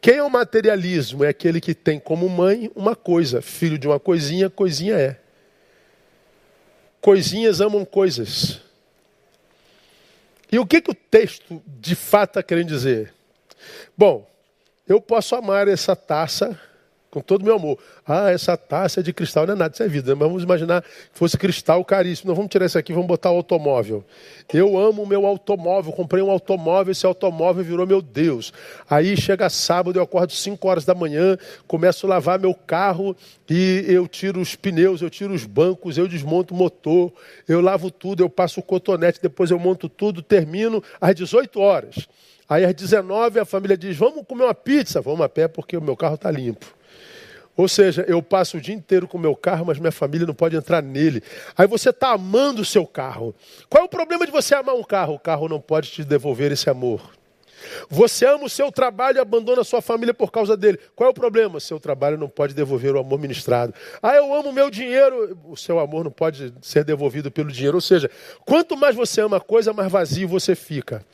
Quem 0.00 0.16
é 0.16 0.22
o 0.22 0.30
materialismo? 0.30 1.24
É 1.24 1.28
aquele 1.28 1.60
que 1.60 1.74
tem 1.74 1.98
como 1.98 2.28
mãe 2.28 2.70
uma 2.74 2.94
coisa, 2.94 3.42
filho 3.42 3.78
de 3.78 3.86
uma 3.86 4.00
coisinha, 4.00 4.50
coisinha 4.50 4.96
é. 4.96 5.20
Coisinhas 7.00 7.60
amam 7.60 7.84
coisas. 7.84 8.60
E 10.50 10.58
o 10.58 10.66
que, 10.66 10.80
que 10.80 10.90
o 10.90 10.94
texto 10.94 11.62
de 11.66 11.94
fato 11.94 12.30
está 12.30 12.42
querendo 12.42 12.68
dizer? 12.68 13.12
Bom, 13.96 14.28
eu 14.86 15.00
posso 15.00 15.34
amar 15.34 15.68
essa 15.68 15.96
taça 15.96 16.58
com 17.16 17.22
todo 17.22 17.40
o 17.40 17.44
meu 17.46 17.54
amor. 17.54 17.78
Ah, 18.06 18.30
essa 18.30 18.58
taça 18.58 19.00
é 19.00 19.02
de 19.02 19.10
cristal, 19.10 19.46
não 19.46 19.54
é 19.54 19.56
nada, 19.56 19.72
isso 19.72 19.82
é 19.82 19.88
vida. 19.88 20.14
Mas 20.14 20.28
vamos 20.28 20.42
imaginar 20.42 20.82
que 20.82 21.18
fosse 21.18 21.38
cristal 21.38 21.82
caríssimo. 21.82 22.28
Não 22.28 22.34
vamos 22.34 22.50
tirar 22.50 22.66
isso 22.66 22.76
aqui, 22.76 22.92
vamos 22.92 23.08
botar 23.08 23.30
o 23.30 23.36
automóvel. 23.36 24.04
Eu 24.52 24.76
amo 24.76 25.02
o 25.02 25.06
meu 25.06 25.24
automóvel, 25.24 25.92
comprei 25.92 26.22
um 26.22 26.30
automóvel, 26.30 26.92
esse 26.92 27.06
automóvel 27.06 27.64
virou 27.64 27.86
meu 27.86 28.02
Deus. 28.02 28.52
Aí 28.88 29.16
chega 29.16 29.48
sábado, 29.48 29.98
eu 29.98 30.02
acordo 30.02 30.30
5 30.30 30.68
horas 30.68 30.84
da 30.84 30.94
manhã, 30.94 31.38
começo 31.66 32.04
a 32.04 32.10
lavar 32.10 32.38
meu 32.38 32.52
carro 32.52 33.16
e 33.48 33.82
eu 33.88 34.06
tiro 34.06 34.38
os 34.38 34.54
pneus, 34.54 35.00
eu 35.00 35.08
tiro 35.08 35.32
os 35.32 35.46
bancos, 35.46 35.96
eu 35.96 36.06
desmonto 36.06 36.52
o 36.52 36.56
motor, 36.56 37.10
eu 37.48 37.62
lavo 37.62 37.90
tudo, 37.90 38.22
eu 38.22 38.28
passo 38.28 38.60
o 38.60 38.62
cotonete, 38.62 39.20
depois 39.22 39.50
eu 39.50 39.58
monto 39.58 39.88
tudo, 39.88 40.20
termino 40.20 40.82
às 41.00 41.14
18 41.14 41.58
horas. 41.60 42.06
Aí 42.48 42.64
às 42.64 42.74
19 42.74 43.40
a 43.40 43.44
família 43.44 43.76
diz: 43.76 43.96
Vamos 43.96 44.24
comer 44.26 44.44
uma 44.44 44.54
pizza? 44.54 45.00
Vamos 45.00 45.20
a 45.22 45.28
pé 45.28 45.48
porque 45.48 45.76
o 45.76 45.82
meu 45.82 45.96
carro 45.96 46.14
está 46.14 46.30
limpo. 46.30 46.66
Ou 47.56 47.66
seja, 47.68 48.04
eu 48.06 48.22
passo 48.22 48.58
o 48.58 48.60
dia 48.60 48.74
inteiro 48.74 49.08
com 49.08 49.16
o 49.16 49.20
meu 49.20 49.34
carro, 49.34 49.66
mas 49.66 49.78
minha 49.78 49.92
família 49.92 50.26
não 50.26 50.34
pode 50.34 50.56
entrar 50.56 50.82
nele. 50.82 51.22
Aí 51.56 51.66
você 51.66 51.90
está 51.90 52.12
amando 52.12 52.62
o 52.62 52.64
seu 52.64 52.86
carro. 52.86 53.34
Qual 53.68 53.82
é 53.82 53.86
o 53.86 53.88
problema 53.88 54.26
de 54.26 54.32
você 54.32 54.54
amar 54.54 54.74
um 54.74 54.84
carro? 54.84 55.14
O 55.14 55.18
carro 55.18 55.48
não 55.48 55.60
pode 55.60 55.90
te 55.90 56.04
devolver 56.04 56.52
esse 56.52 56.68
amor. 56.68 57.16
Você 57.88 58.26
ama 58.26 58.44
o 58.44 58.50
seu 58.50 58.70
trabalho 58.70 59.16
e 59.16 59.20
abandona 59.20 59.62
a 59.62 59.64
sua 59.64 59.80
família 59.80 60.12
por 60.12 60.30
causa 60.30 60.56
dele. 60.56 60.78
Qual 60.94 61.08
é 61.08 61.10
o 61.10 61.14
problema? 61.14 61.58
Seu 61.58 61.80
trabalho 61.80 62.18
não 62.18 62.28
pode 62.28 62.54
devolver 62.54 62.94
o 62.94 62.98
amor 62.98 63.18
ministrado. 63.18 63.74
Ah, 64.02 64.14
eu 64.14 64.34
amo 64.34 64.50
o 64.50 64.52
meu 64.52 64.70
dinheiro. 64.70 65.38
O 65.44 65.56
seu 65.56 65.78
amor 65.78 66.04
não 66.04 66.10
pode 66.10 66.52
ser 66.60 66.84
devolvido 66.84 67.30
pelo 67.30 67.50
dinheiro. 67.50 67.76
Ou 67.76 67.80
seja, 67.80 68.10
quanto 68.44 68.76
mais 68.76 68.94
você 68.94 69.20
ama 69.20 69.38
a 69.38 69.40
coisa, 69.40 69.72
mais 69.72 69.90
vazio 69.90 70.28
você 70.28 70.54
fica. 70.54 71.04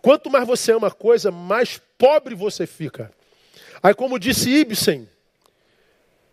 Quanto 0.00 0.30
mais 0.30 0.46
você 0.46 0.72
ama 0.72 0.88
a 0.88 0.90
coisa, 0.90 1.30
mais 1.30 1.80
pobre 1.96 2.34
você 2.34 2.66
fica. 2.66 3.10
Aí, 3.82 3.94
como 3.94 4.18
disse 4.18 4.50
Ibsen, 4.50 5.08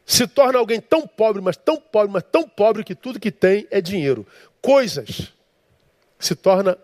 se 0.10 0.26
torna 0.26 0.57
alguém 0.57 0.82
tão 0.82 1.05
pobre, 1.05 1.39
mas 1.39 1.55
tão 1.55 1.78
pobre, 1.80 2.12
mas 2.12 2.24
tão 2.24 2.49
pobre 2.49 2.84
que 2.84 2.95
tudo 2.95 3.20
que 3.20 3.30
tem 3.30 3.68
é 3.70 3.80
dinheiro. 3.80 4.26
Coisas. 4.60 5.32
Se 6.18 6.34
torna 6.34 6.76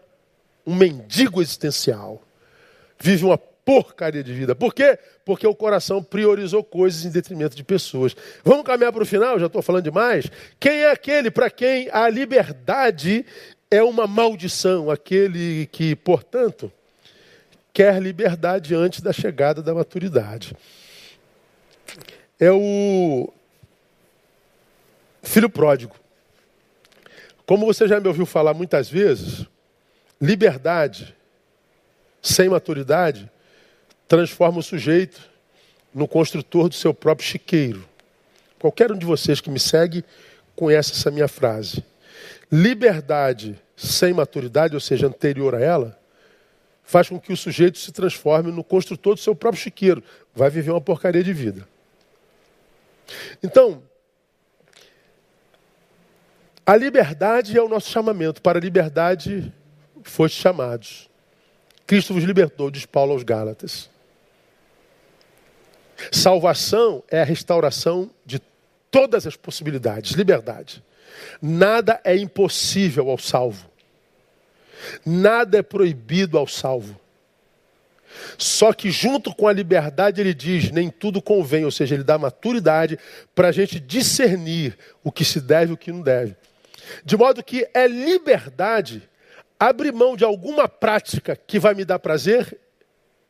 um 0.64 0.76
mendigo 0.76 1.42
existencial. 1.42 2.22
Vive 3.00 3.26
uma 3.26 3.36
porcaria 3.36 4.24
de 4.24 4.32
vida. 4.32 4.54
Por 4.54 4.76
quê? 4.76 5.00
Porque 5.26 5.48
o 5.48 5.56
coração 5.56 6.04
priorizou 6.04 6.64
coisas 6.64 7.04
em 7.04 7.10
detrimento 7.10 7.56
de 7.56 7.64
pessoas. 7.64 8.16
Vamos 8.44 8.64
caminhar 8.64 8.94
para 8.94 9.02
o 9.02 9.08
final? 9.08 9.40
Já 9.40 9.48
estou 9.48 9.64
falando 9.64 9.86
demais. 9.86 10.30
Quem 10.60 10.84
é 10.84 10.92
aquele 10.92 11.32
para 11.32 11.50
quem 11.50 11.90
a 11.92 12.08
liberdade 12.08 13.26
é 13.72 13.82
uma 13.82 14.06
maldição? 14.06 14.92
Aquele 14.92 15.66
que, 15.72 15.96
portanto, 15.96 16.72
quer 17.74 18.00
liberdade 18.00 18.76
antes 18.76 19.02
da 19.02 19.12
chegada 19.12 19.64
da 19.64 19.74
maturidade 19.74 20.56
é 22.40 22.52
o 22.52 23.32
filho 25.24 25.50
pródigo. 25.50 25.96
Como 27.46 27.66
você 27.66 27.88
já 27.88 28.00
me 28.00 28.08
ouviu 28.08 28.26
falar 28.26 28.54
muitas 28.54 28.90
vezes, 28.90 29.46
liberdade 30.20 31.16
sem 32.22 32.50
maturidade 32.50 33.30
transforma 34.08 34.60
o 34.60 34.64
sujeito 34.64 35.22
no 35.94 36.08
construtor 36.08 36.70
do 36.70 36.76
seu 36.76 36.94
próprio 36.94 37.28
chiqueiro. 37.28 37.88
Qualquer 38.60 38.92
um 38.92 38.98
de 38.98 39.06
vocês 39.06 39.40
que 39.40 39.50
me 39.50 39.60
segue 39.60 40.04
conhece 40.56 40.94
essa 40.94 41.12
minha 41.12 41.28
frase. 41.28 41.84
Liberdade 42.52 43.60
sem 43.76 44.14
maturidade, 44.14 44.74
ou 44.74 44.80
seja, 44.80 45.08
anterior 45.08 45.54
a 45.54 45.60
ela, 45.60 46.00
faz 46.84 47.10
com 47.10 47.20
que 47.20 47.34
o 47.34 47.38
sujeito 47.38 47.78
se 47.78 47.92
transforme 47.92 48.52
no 48.52 48.64
construtor 48.64 49.16
do 49.16 49.20
seu 49.20 49.36
próprio 49.36 49.62
chiqueiro. 49.62 50.04
Vai 50.34 50.50
viver 50.50 50.72
uma 50.72 50.82
porcaria 50.82 51.24
de 51.24 51.34
vida. 51.34 51.68
Então, 53.44 53.84
a 56.66 56.76
liberdade 56.76 57.58
é 57.58 57.62
o 57.62 57.70
nosso 57.70 57.92
chamamento. 57.92 58.42
Para 58.42 58.58
a 58.58 58.62
liberdade 58.62 59.54
foste 60.04 60.42
chamados. 60.42 61.10
Cristo 61.86 62.14
vos 62.14 62.24
libertou, 62.24 62.72
diz 62.72 62.86
Paulo 62.86 63.14
aos 63.14 63.24
Gálatas. 63.24 63.90
Salvação 66.12 67.04
é 67.10 67.22
a 67.22 67.26
restauração 67.26 68.10
de 68.26 68.42
todas 68.90 69.28
as 69.28 69.36
possibilidades, 69.36 70.14
liberdade. 70.14 70.84
Nada 71.42 72.02
é 72.04 72.16
impossível 72.16 73.10
ao 73.10 73.18
salvo. 73.18 73.70
Nada 75.06 75.60
é 75.60 75.62
proibido 75.62 76.38
ao 76.38 76.48
salvo. 76.48 77.00
Só 78.38 78.74
que 78.74 78.92
junto 78.92 79.34
com 79.34 79.48
a 79.48 79.54
liberdade 79.54 80.22
ele 80.22 80.34
diz, 80.34 80.72
nem 80.72 80.90
tudo 80.90 81.22
convém, 81.22 81.66
ou 81.66 81.72
seja, 81.72 81.96
ele 81.96 82.04
dá 82.04 82.18
maturidade 82.18 82.98
para 83.34 83.50
a 83.50 83.52
gente 83.52 83.80
discernir 83.80 84.78
o 85.04 85.12
que 85.12 85.26
se 85.26 85.40
deve 85.42 85.72
e 85.72 85.74
o 85.74 85.78
que 85.78 85.92
não 85.92 86.02
deve. 86.02 86.36
De 87.04 87.18
modo 87.18 87.44
que 87.44 87.68
é 87.74 87.88
liberdade 87.88 89.10
abrir 89.60 89.92
mão 89.92 90.16
de 90.16 90.24
alguma 90.24 90.68
prática 90.68 91.36
que 91.36 91.60
vai 91.60 91.74
me 91.74 91.86
dar 91.86 92.00
prazer 92.00 92.60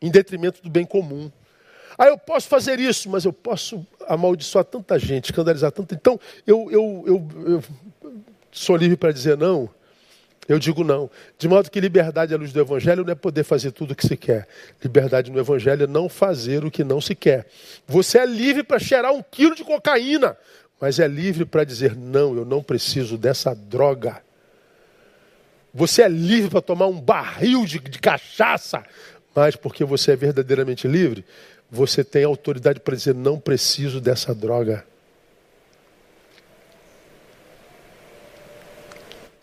em 0.02 0.10
detrimento 0.10 0.62
do 0.62 0.70
bem 0.70 0.86
comum. 0.86 1.32
Ah, 1.98 2.08
eu 2.08 2.18
posso 2.18 2.48
fazer 2.48 2.80
isso, 2.80 3.10
mas 3.10 3.24
eu 3.24 3.32
posso 3.32 3.86
amaldiçoar 4.08 4.66
tanta 4.66 5.00
gente, 5.00 5.26
escandalizar 5.26 5.72
tanta. 5.72 5.96
Então, 5.96 6.20
eu, 6.46 6.70
eu, 6.70 7.04
eu, 7.08 7.28
eu 7.46 7.64
sou 8.52 8.76
livre 8.76 8.98
para 8.98 9.14
dizer 9.14 9.38
não. 9.38 9.70
Eu 10.48 10.60
digo 10.60 10.84
não. 10.84 11.10
De 11.38 11.48
modo 11.48 11.72
que 11.72 11.80
liberdade 11.80 12.34
à 12.34 12.38
luz 12.38 12.54
do 12.54 12.60
Evangelho 12.60 13.04
não 13.04 13.12
é 13.12 13.16
poder 13.16 13.44
fazer 13.44 13.72
tudo 13.72 13.92
o 13.92 13.96
que 13.96 14.06
se 14.08 14.16
quer. 14.16 14.48
Liberdade 14.84 15.32
no 15.32 15.40
Evangelho 15.40 15.84
é 15.84 15.88
não 15.88 16.08
fazer 16.08 16.64
o 16.64 16.70
que 16.70 16.84
não 16.84 17.02
se 17.02 17.16
quer. 17.16 17.48
Você 17.88 18.20
é 18.20 18.26
livre 18.26 18.64
para 18.64 18.78
cheirar 18.78 19.12
um 19.12 19.24
quilo 19.24 19.56
de 19.56 19.64
cocaína, 19.64 20.38
mas 20.80 21.00
é 21.00 21.08
livre 21.08 21.46
para 21.46 21.64
dizer: 21.64 21.96
não, 21.96 22.36
eu 22.36 22.46
não 22.46 22.62
preciso 22.62 23.18
dessa 23.18 23.56
droga. 23.56 24.22
Você 25.74 26.04
é 26.04 26.08
livre 26.08 26.50
para 26.50 26.62
tomar 26.62 26.88
um 26.88 27.02
barril 27.02 27.66
de, 27.66 27.80
de 27.80 28.00
cachaça, 28.00 28.84
mas 29.34 29.56
porque 29.56 29.84
você 29.84 30.12
é 30.12 30.16
verdadeiramente 30.16 30.88
livre, 30.88 31.26
você 31.72 32.04
tem 32.04 32.24
autoridade 32.24 32.80
para 32.80 32.96
dizer: 32.96 33.16
não 33.16 33.40
preciso 33.40 34.00
dessa 34.00 34.34
droga. 34.34 34.86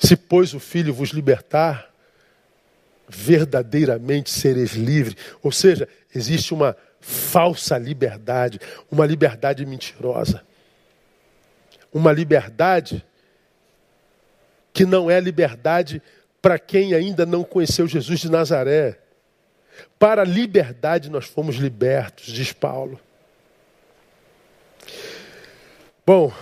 Se, 0.02 0.16
pois, 0.16 0.52
o 0.52 0.58
Filho 0.58 0.92
vos 0.92 1.10
libertar, 1.10 1.92
verdadeiramente 3.08 4.30
sereis 4.30 4.72
livres. 4.72 5.16
Ou 5.42 5.52
seja, 5.52 5.88
existe 6.12 6.52
uma 6.52 6.76
falsa 7.00 7.78
liberdade, 7.78 8.60
uma 8.90 9.06
liberdade 9.06 9.64
mentirosa. 9.64 10.42
Uma 11.92 12.10
liberdade 12.10 13.04
que 14.72 14.84
não 14.84 15.08
é 15.08 15.20
liberdade 15.20 16.02
para 16.40 16.58
quem 16.58 16.94
ainda 16.94 17.24
não 17.24 17.44
conheceu 17.44 17.86
Jesus 17.86 18.18
de 18.18 18.30
Nazaré. 18.30 18.98
Para 20.00 20.22
a 20.22 20.24
liberdade 20.24 21.10
nós 21.10 21.26
fomos 21.26 21.56
libertos, 21.56 22.26
diz 22.26 22.52
Paulo. 22.52 22.98
Bom, 26.04 26.32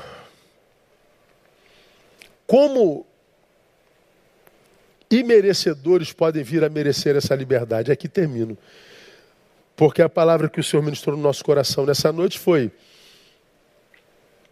como 2.47 3.07
e 5.11 5.23
merecedores 5.25 6.13
podem 6.13 6.43
vir 6.43 6.63
a 6.63 6.69
merecer 6.69 7.17
essa 7.17 7.35
liberdade. 7.35 7.91
Aqui 7.91 8.09
termino. 8.09 8.57
Porque 9.75 10.01
a 10.01 10.09
palavra 10.09 10.49
que 10.49 10.61
o 10.61 10.63
Senhor 10.63 10.83
ministrou 10.83 11.17
no 11.17 11.23
nosso 11.23 11.45
coração 11.45 11.85
nessa 11.85 12.13
noite 12.13 12.39
foi: 12.39 12.71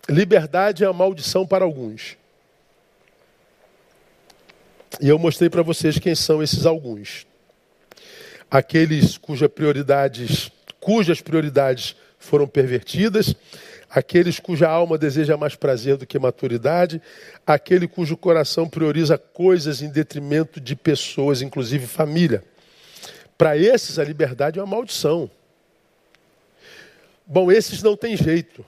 liberdade 0.08 0.82
é 0.82 0.86
a 0.86 0.92
maldição 0.92 1.46
para 1.46 1.64
alguns. 1.64 2.16
E 5.00 5.08
eu 5.08 5.18
mostrei 5.18 5.48
para 5.48 5.62
vocês 5.62 5.98
quem 5.98 6.14
são 6.14 6.42
esses 6.42 6.66
alguns. 6.66 7.26
Aqueles 8.50 9.18
cuja 9.18 9.48
prioridades, 9.48 10.50
cujas 10.80 11.20
prioridades 11.20 11.94
foram 12.18 12.48
pervertidas, 12.48 13.34
aqueles 13.88 14.38
cuja 14.38 14.68
alma 14.68 14.98
deseja 14.98 15.36
mais 15.36 15.54
prazer 15.54 15.96
do 15.96 16.06
que 16.06 16.18
maturidade, 16.18 17.00
aquele 17.46 17.88
cujo 17.88 18.16
coração 18.16 18.68
prioriza 18.68 19.16
coisas 19.16 19.80
em 19.80 19.88
detrimento 19.88 20.60
de 20.60 20.76
pessoas, 20.76 21.40
inclusive 21.40 21.86
família. 21.86 22.44
Para 23.36 23.56
esses, 23.56 23.98
a 23.98 24.04
liberdade 24.04 24.58
é 24.58 24.62
uma 24.62 24.76
maldição. 24.76 25.30
Bom, 27.26 27.52
esses 27.52 27.82
não 27.82 27.96
têm 27.96 28.16
jeito. 28.16 28.64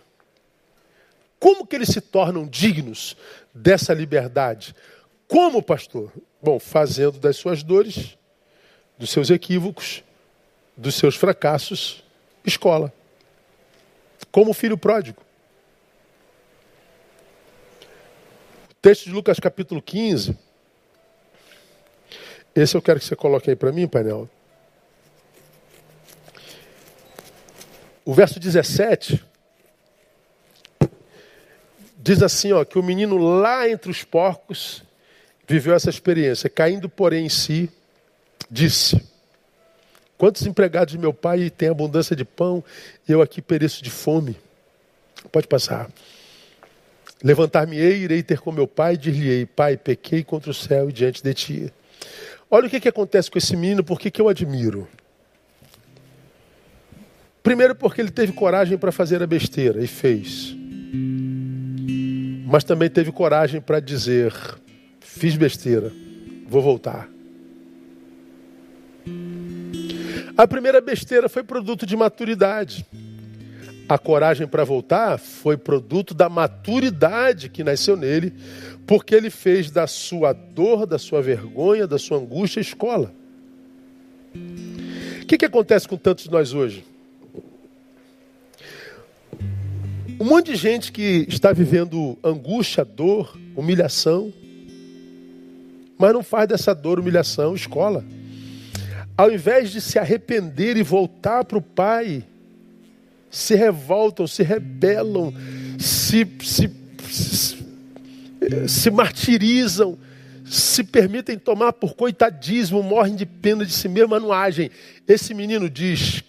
Como 1.38 1.66
que 1.66 1.74
eles 1.74 1.88
se 1.88 2.00
tornam 2.00 2.46
dignos 2.46 3.16
dessa 3.54 3.94
liberdade? 3.94 4.74
Como, 5.26 5.62
pastor? 5.62 6.12
Bom, 6.42 6.58
fazendo 6.58 7.18
das 7.18 7.36
suas 7.36 7.62
dores, 7.62 8.16
dos 8.98 9.10
seus 9.10 9.30
equívocos, 9.30 10.04
dos 10.76 10.94
seus 10.94 11.16
fracassos, 11.16 12.04
escola. 12.44 12.92
Como 14.30 14.50
o 14.50 14.54
filho 14.54 14.78
pródigo. 14.78 15.22
O 18.70 18.74
texto 18.82 19.04
de 19.04 19.12
Lucas 19.12 19.38
capítulo 19.38 19.82
15. 19.82 20.36
Esse 22.54 22.76
eu 22.76 22.82
quero 22.82 22.98
que 22.98 23.06
você 23.06 23.14
coloque 23.14 23.50
aí 23.50 23.56
para 23.56 23.72
mim, 23.72 23.86
painel. 23.86 24.28
O 28.04 28.14
verso 28.14 28.40
17 28.40 29.24
diz 31.96 32.22
assim, 32.22 32.52
ó, 32.52 32.64
que 32.64 32.78
o 32.78 32.82
menino 32.82 33.18
lá 33.18 33.68
entre 33.68 33.90
os 33.90 34.02
porcos 34.02 34.82
viveu 35.46 35.74
essa 35.74 35.90
experiência, 35.90 36.48
caindo 36.48 36.88
porém 36.88 37.26
em 37.26 37.28
si, 37.28 37.70
disse: 38.50 39.00
Quantos 40.20 40.44
empregados 40.44 40.92
de 40.92 40.98
meu 40.98 41.14
pai 41.14 41.48
têm 41.48 41.70
abundância 41.70 42.14
de 42.14 42.26
pão 42.26 42.62
e 43.08 43.12
eu 43.12 43.22
aqui 43.22 43.40
pereço 43.40 43.82
de 43.82 43.88
fome? 43.90 44.36
Pode 45.32 45.48
passar. 45.48 45.90
Levantar-me-ei, 47.24 48.02
irei 48.02 48.22
ter 48.22 48.38
com 48.38 48.52
meu 48.52 48.66
pai 48.66 48.94
e 48.94 48.96
dir-lhe-ei: 48.98 49.46
Pai, 49.46 49.78
pequei 49.78 50.22
contra 50.22 50.50
o 50.50 50.54
céu 50.54 50.90
e 50.90 50.92
diante 50.92 51.22
de 51.22 51.32
ti. 51.32 51.72
Olha 52.50 52.66
o 52.66 52.70
que, 52.70 52.80
que 52.80 52.88
acontece 52.88 53.30
com 53.30 53.38
esse 53.38 53.56
menino, 53.56 53.82
por 53.82 53.98
que 53.98 54.20
eu 54.20 54.28
admiro. 54.28 54.86
Primeiro, 57.42 57.74
porque 57.74 58.02
ele 58.02 58.10
teve 58.10 58.34
coragem 58.34 58.76
para 58.76 58.92
fazer 58.92 59.22
a 59.22 59.26
besteira 59.26 59.82
e 59.82 59.86
fez 59.86 60.54
mas 62.50 62.64
também 62.64 62.90
teve 62.90 63.12
coragem 63.12 63.60
para 63.60 63.78
dizer: 63.78 64.34
fiz 65.00 65.36
besteira, 65.36 65.92
vou 66.48 66.60
voltar. 66.60 67.08
A 70.36 70.46
primeira 70.46 70.80
besteira 70.80 71.28
foi 71.28 71.42
produto 71.42 71.84
de 71.84 71.96
maturidade. 71.96 72.86
A 73.88 73.98
coragem 73.98 74.46
para 74.46 74.64
voltar 74.64 75.18
foi 75.18 75.56
produto 75.56 76.14
da 76.14 76.28
maturidade 76.28 77.48
que 77.48 77.64
nasceu 77.64 77.96
nele, 77.96 78.32
porque 78.86 79.14
ele 79.14 79.30
fez 79.30 79.70
da 79.70 79.86
sua 79.86 80.32
dor, 80.32 80.86
da 80.86 80.98
sua 80.98 81.20
vergonha, 81.20 81.86
da 81.86 81.98
sua 81.98 82.18
angústia 82.18 82.60
escola. 82.60 83.12
O 85.22 85.26
que, 85.26 85.36
que 85.36 85.44
acontece 85.44 85.88
com 85.88 85.96
tantos 85.96 86.24
de 86.24 86.30
nós 86.30 86.54
hoje? 86.54 86.84
Um 90.20 90.24
monte 90.24 90.52
de 90.52 90.56
gente 90.56 90.92
que 90.92 91.26
está 91.28 91.52
vivendo 91.52 92.16
angústia, 92.22 92.84
dor, 92.84 93.36
humilhação, 93.56 94.32
mas 95.98 96.12
não 96.12 96.22
faz 96.22 96.48
dessa 96.48 96.74
dor, 96.74 97.00
humilhação, 97.00 97.54
escola. 97.54 98.04
Ao 99.20 99.30
invés 99.30 99.70
de 99.70 99.82
se 99.82 99.98
arrepender 99.98 100.78
e 100.78 100.82
voltar 100.82 101.44
para 101.44 101.58
o 101.58 101.60
Pai, 101.60 102.24
se 103.30 103.54
revoltam, 103.54 104.26
se 104.26 104.42
rebelam, 104.42 105.30
se, 105.78 106.26
se, 106.42 106.70
se, 107.06 107.58
se 108.66 108.90
martirizam, 108.90 109.98
se 110.42 110.82
permitem 110.82 111.38
tomar 111.38 111.74
por 111.74 111.94
coitadismo, 111.94 112.82
morrem 112.82 113.14
de 113.14 113.26
pena 113.26 113.66
de 113.66 113.74
si 113.74 113.90
mesmo, 113.90 114.08
mas 114.08 114.22
não 114.22 114.32
agem. 114.32 114.70
Esse 115.06 115.34
menino 115.34 115.68
diz: 115.68 116.24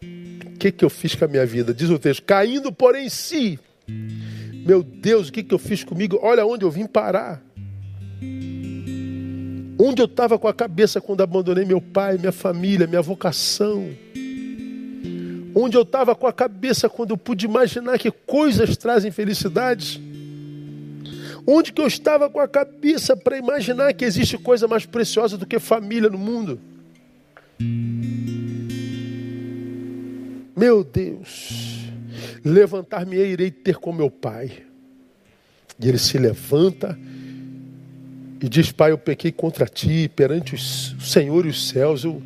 o 0.00 0.56
que, 0.56 0.70
que 0.70 0.84
eu 0.84 0.90
fiz 0.90 1.16
com 1.16 1.24
a 1.24 1.28
minha 1.28 1.44
vida? 1.44 1.74
Diz 1.74 1.90
o 1.90 1.98
texto: 1.98 2.22
caindo, 2.22 2.70
porém, 2.70 3.08
si. 3.08 3.58
Meu 4.64 4.84
Deus, 4.84 5.30
o 5.30 5.32
que, 5.32 5.42
que 5.42 5.52
eu 5.52 5.58
fiz 5.58 5.82
comigo? 5.82 6.16
Olha 6.22 6.46
onde 6.46 6.64
eu 6.64 6.70
vim 6.70 6.86
parar. 6.86 7.42
Onde 9.78 10.00
eu 10.00 10.06
estava 10.06 10.38
com 10.38 10.46
a 10.46 10.54
cabeça 10.54 11.00
quando 11.00 11.22
abandonei 11.22 11.64
meu 11.64 11.80
pai, 11.80 12.16
minha 12.16 12.32
família, 12.32 12.86
minha 12.86 13.02
vocação. 13.02 13.88
Onde 15.54 15.76
eu 15.76 15.82
estava 15.82 16.14
com 16.14 16.26
a 16.26 16.32
cabeça 16.32 16.88
quando 16.88 17.10
eu 17.10 17.16
pude 17.16 17.46
imaginar 17.46 17.98
que 17.98 18.10
coisas 18.10 18.76
trazem 18.76 19.10
felicidade. 19.10 20.02
Onde 21.46 21.72
que 21.72 21.80
eu 21.80 21.86
estava 21.86 22.30
com 22.30 22.40
a 22.40 22.48
cabeça 22.48 23.16
para 23.16 23.36
imaginar 23.36 23.92
que 23.92 24.04
existe 24.04 24.38
coisa 24.38 24.68
mais 24.68 24.86
preciosa 24.86 25.36
do 25.36 25.46
que 25.46 25.58
família 25.58 26.08
no 26.08 26.18
mundo. 26.18 26.60
Meu 30.56 30.84
Deus, 30.84 31.84
levantar-me-ei 32.44 33.32
irei 33.32 33.50
ter 33.50 33.76
com 33.76 33.92
meu 33.92 34.10
pai. 34.10 34.64
E 35.80 35.88
ele 35.88 35.98
se 35.98 36.16
levanta 36.16 36.96
e 38.44 38.48
diz: 38.48 38.70
Pai, 38.70 38.90
eu 38.90 38.98
pequei 38.98 39.32
contra 39.32 39.64
ti, 39.64 40.06
perante 40.06 40.54
o 40.54 40.58
Senhor 40.58 41.46
e 41.46 41.48
os 41.48 41.66
céus. 41.68 42.04
Eu, 42.04 42.22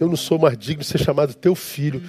eu 0.00 0.08
não 0.08 0.16
sou 0.16 0.38
mais 0.38 0.56
digno 0.56 0.80
de 0.82 0.86
ser 0.86 0.98
chamado 0.98 1.34
teu 1.34 1.54
filho. 1.54 2.02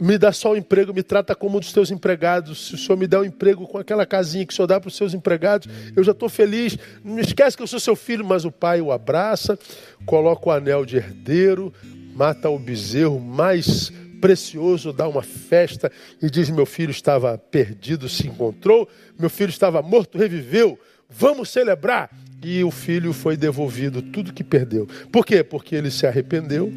Me 0.00 0.16
dá 0.16 0.32
só 0.32 0.52
um 0.52 0.56
emprego, 0.56 0.94
me 0.94 1.02
trata 1.02 1.34
como 1.34 1.58
um 1.58 1.60
dos 1.60 1.70
teus 1.70 1.90
empregados. 1.90 2.68
Se 2.68 2.74
o 2.74 2.78
Senhor 2.78 2.96
me 2.96 3.06
der 3.06 3.18
um 3.18 3.24
emprego 3.24 3.68
com 3.68 3.76
aquela 3.76 4.06
casinha 4.06 4.46
que 4.46 4.54
o 4.54 4.56
Senhor 4.56 4.66
dá 4.66 4.80
para 4.80 4.88
os 4.88 4.96
seus 4.96 5.12
empregados, 5.12 5.68
eu 5.94 6.02
já 6.02 6.12
estou 6.12 6.30
feliz. 6.30 6.78
Não 7.04 7.18
esquece 7.18 7.58
que 7.58 7.62
eu 7.62 7.66
sou 7.66 7.78
seu 7.78 7.94
filho, 7.94 8.24
mas 8.24 8.46
o 8.46 8.50
pai 8.50 8.80
o 8.80 8.90
abraça, 8.90 9.58
coloca 10.06 10.48
o 10.48 10.50
anel 10.50 10.86
de 10.86 10.96
herdeiro, 10.96 11.70
mata 12.14 12.48
o 12.48 12.58
bezerro 12.58 13.20
mais 13.20 13.92
precioso, 14.18 14.94
dá 14.94 15.06
uma 15.06 15.22
festa 15.22 15.92
e 16.22 16.30
diz: 16.30 16.48
Meu 16.48 16.64
filho 16.64 16.90
estava 16.90 17.36
perdido, 17.36 18.08
se 18.08 18.26
encontrou, 18.26 18.88
meu 19.18 19.28
filho 19.28 19.50
estava 19.50 19.82
morto, 19.82 20.16
reviveu, 20.16 20.78
vamos 21.16 21.50
celebrar. 21.50 22.10
E 22.42 22.62
o 22.62 22.70
filho 22.70 23.12
foi 23.14 23.36
devolvido 23.38 24.02
tudo 24.02 24.32
que 24.32 24.44
perdeu. 24.44 24.86
Por 25.10 25.24
quê? 25.24 25.42
Porque 25.42 25.74
ele 25.74 25.90
se 25.90 26.06
arrependeu, 26.06 26.70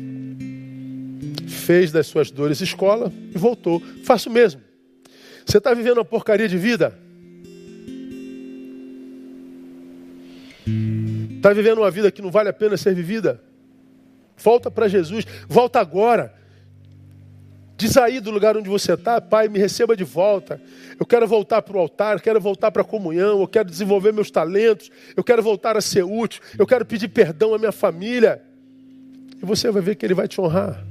fez 1.45 1.91
das 1.91 2.07
suas 2.07 2.31
dores 2.31 2.61
escola 2.61 3.11
e 3.35 3.38
voltou. 3.38 3.81
Faça 4.05 4.29
o 4.29 4.31
mesmo. 4.31 4.61
Você 5.45 5.57
está 5.57 5.73
vivendo 5.73 5.97
uma 5.97 6.05
porcaria 6.05 6.47
de 6.47 6.57
vida? 6.57 6.97
Está 11.35 11.51
vivendo 11.53 11.79
uma 11.79 11.91
vida 11.91 12.11
que 12.11 12.21
não 12.21 12.31
vale 12.31 12.49
a 12.49 12.53
pena 12.53 12.77
ser 12.77 12.93
vivida? 12.93 13.41
Volta 14.38 14.69
para 14.69 14.88
Jesus, 14.88 15.25
volta 15.47 15.79
agora. 15.79 16.33
Diz 17.78 17.95
aí 17.95 18.19
do 18.19 18.32
lugar 18.32 18.57
onde 18.57 18.67
você 18.67 18.93
está, 18.93 19.21
Pai, 19.21 19.47
me 19.47 19.59
receba 19.59 19.95
de 19.95 20.03
volta. 20.03 20.59
Eu 20.99 21.05
quero 21.05 21.28
voltar 21.28 21.61
para 21.61 21.78
o 21.78 21.80
altar, 21.80 22.19
quero 22.19 22.41
voltar 22.41 22.71
para 22.71 22.82
a 22.82 22.86
comunhão, 22.86 23.39
eu 23.39 23.47
quero 23.47 23.69
desenvolver 23.69 24.11
meus 24.11 24.32
talentos, 24.32 24.89
eu 25.15 25.23
quero 25.23 25.43
voltar 25.43 25.78
a 25.78 25.82
ser 25.82 26.03
útil, 26.03 26.41
eu 26.57 26.65
quero 26.65 26.84
pedir 26.84 27.07
perdão 27.07 27.53
à 27.53 27.59
minha 27.59 27.71
família. 27.71 28.41
E 29.39 29.45
você 29.45 29.69
vai 29.69 29.84
ver 29.84 29.95
que 29.95 30.03
Ele 30.03 30.15
vai 30.15 30.28
te 30.28 30.41
honrar. 30.41 30.84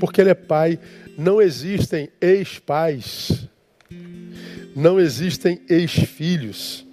Porque 0.00 0.22
Ele 0.22 0.30
é 0.30 0.34
Pai. 0.34 0.78
Não 1.18 1.42
existem 1.42 2.08
ex-pais, 2.18 3.46
não 4.74 4.98
existem 4.98 5.60
ex-filhos. 5.68 6.86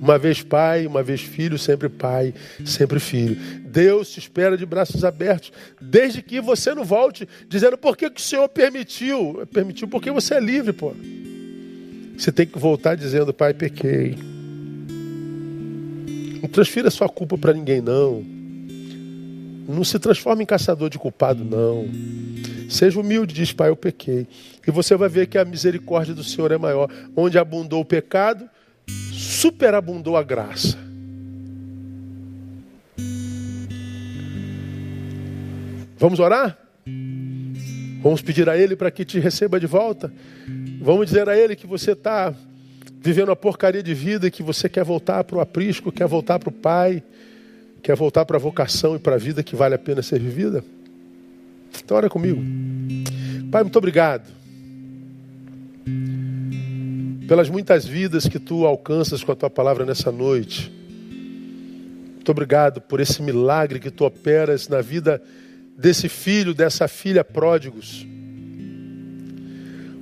Uma 0.00 0.18
vez 0.18 0.42
pai, 0.42 0.86
uma 0.86 1.02
vez 1.02 1.20
filho, 1.20 1.58
sempre 1.58 1.88
pai, 1.88 2.34
sempre 2.64 2.98
filho. 2.98 3.36
Deus 3.64 4.10
te 4.10 4.18
espera 4.18 4.56
de 4.56 4.64
braços 4.64 5.04
abertos, 5.04 5.52
desde 5.80 6.22
que 6.22 6.40
você 6.40 6.74
não 6.74 6.84
volte 6.84 7.28
dizendo 7.48 7.76
por 7.76 7.96
que, 7.96 8.10
que 8.10 8.20
o 8.20 8.24
Senhor 8.24 8.48
permitiu. 8.48 9.46
Permitiu 9.52 9.86
porque 9.86 10.10
você 10.10 10.34
é 10.34 10.40
livre, 10.40 10.72
pô. 10.72 10.94
Você 12.16 12.32
tem 12.32 12.46
que 12.46 12.58
voltar 12.58 12.96
dizendo, 12.96 13.32
pai, 13.32 13.54
pequei. 13.54 14.16
Não 16.42 16.48
transfira 16.48 16.90
sua 16.90 17.08
culpa 17.08 17.38
para 17.38 17.52
ninguém, 17.52 17.80
não. 17.80 18.24
Não 19.68 19.84
se 19.84 19.98
transforme 19.98 20.42
em 20.42 20.46
caçador 20.46 20.90
de 20.90 20.98
culpado, 20.98 21.44
não. 21.44 21.88
Seja 22.68 22.98
humilde, 22.98 23.34
diz, 23.34 23.52
pai, 23.52 23.68
eu 23.68 23.76
pequei. 23.76 24.26
E 24.66 24.70
você 24.70 24.96
vai 24.96 25.08
ver 25.08 25.28
que 25.28 25.38
a 25.38 25.44
misericórdia 25.44 26.14
do 26.14 26.24
Senhor 26.24 26.50
é 26.52 26.58
maior. 26.58 26.90
Onde 27.16 27.38
abundou 27.38 27.80
o 27.80 27.84
pecado, 27.84 28.48
superabundou 29.40 30.16
a 30.16 30.22
graça. 30.22 30.78
Vamos 35.96 36.18
orar? 36.18 36.58
Vamos 38.02 38.22
pedir 38.22 38.48
a 38.48 38.56
Ele 38.56 38.74
para 38.74 38.90
que 38.90 39.04
te 39.04 39.18
receba 39.18 39.60
de 39.60 39.66
volta? 39.66 40.12
Vamos 40.80 41.06
dizer 41.06 41.28
a 41.28 41.36
Ele 41.36 41.54
que 41.54 41.66
você 41.66 41.92
está 41.92 42.34
vivendo 43.02 43.28
uma 43.28 43.36
porcaria 43.36 43.82
de 43.82 43.94
vida, 43.94 44.30
que 44.30 44.42
você 44.42 44.68
quer 44.68 44.84
voltar 44.84 45.24
para 45.24 45.36
o 45.36 45.40
aprisco, 45.40 45.92
quer 45.92 46.06
voltar 46.06 46.38
para 46.38 46.48
o 46.48 46.52
Pai, 46.52 47.02
quer 47.82 47.96
voltar 47.96 48.24
para 48.24 48.36
a 48.36 48.40
vocação 48.40 48.96
e 48.96 48.98
para 48.98 49.14
a 49.14 49.18
vida 49.18 49.42
que 49.42 49.56
vale 49.56 49.74
a 49.74 49.78
pena 49.78 50.02
ser 50.02 50.18
vivida? 50.18 50.64
Então, 51.82 51.96
ora 51.96 52.08
comigo. 52.08 52.42
Pai, 53.50 53.62
muito 53.62 53.76
obrigado 53.76 54.39
pelas 57.30 57.48
muitas 57.48 57.86
vidas 57.86 58.26
que 58.26 58.40
tu 58.40 58.66
alcanças 58.66 59.22
com 59.22 59.30
a 59.30 59.36
tua 59.36 59.48
palavra 59.48 59.86
nessa 59.86 60.10
noite. 60.10 60.68
Muito 62.16 62.28
obrigado 62.28 62.80
por 62.80 62.98
esse 62.98 63.22
milagre 63.22 63.78
que 63.78 63.88
tu 63.88 64.04
operas 64.04 64.66
na 64.66 64.80
vida 64.80 65.22
desse 65.78 66.08
filho, 66.08 66.52
dessa 66.52 66.88
filha 66.88 67.22
pródigos. 67.22 68.04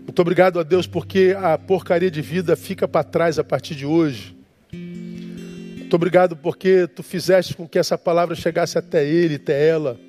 Muito 0.05 0.18
obrigado 0.22 0.59
a 0.59 0.62
Deus 0.62 0.87
porque 0.87 1.37
a 1.39 1.59
porcaria 1.59 2.11
de 2.11 2.22
vida 2.22 2.57
fica 2.57 2.89
para 2.89 3.05
trás 3.05 3.39
a 3.39 3.45
partir 3.45 3.74
de 3.74 3.85
hoje. 3.85 4.35
Muito 4.72 5.95
obrigado 5.95 6.35
porque 6.35 6.87
tu 6.87 7.03
fizeste 7.03 7.55
com 7.55 7.68
que 7.68 7.79
essa 7.79 7.99
palavra 7.99 8.35
chegasse 8.35 8.79
até 8.79 9.07
ele, 9.07 9.35
até 9.35 9.68
ela. 9.68 10.01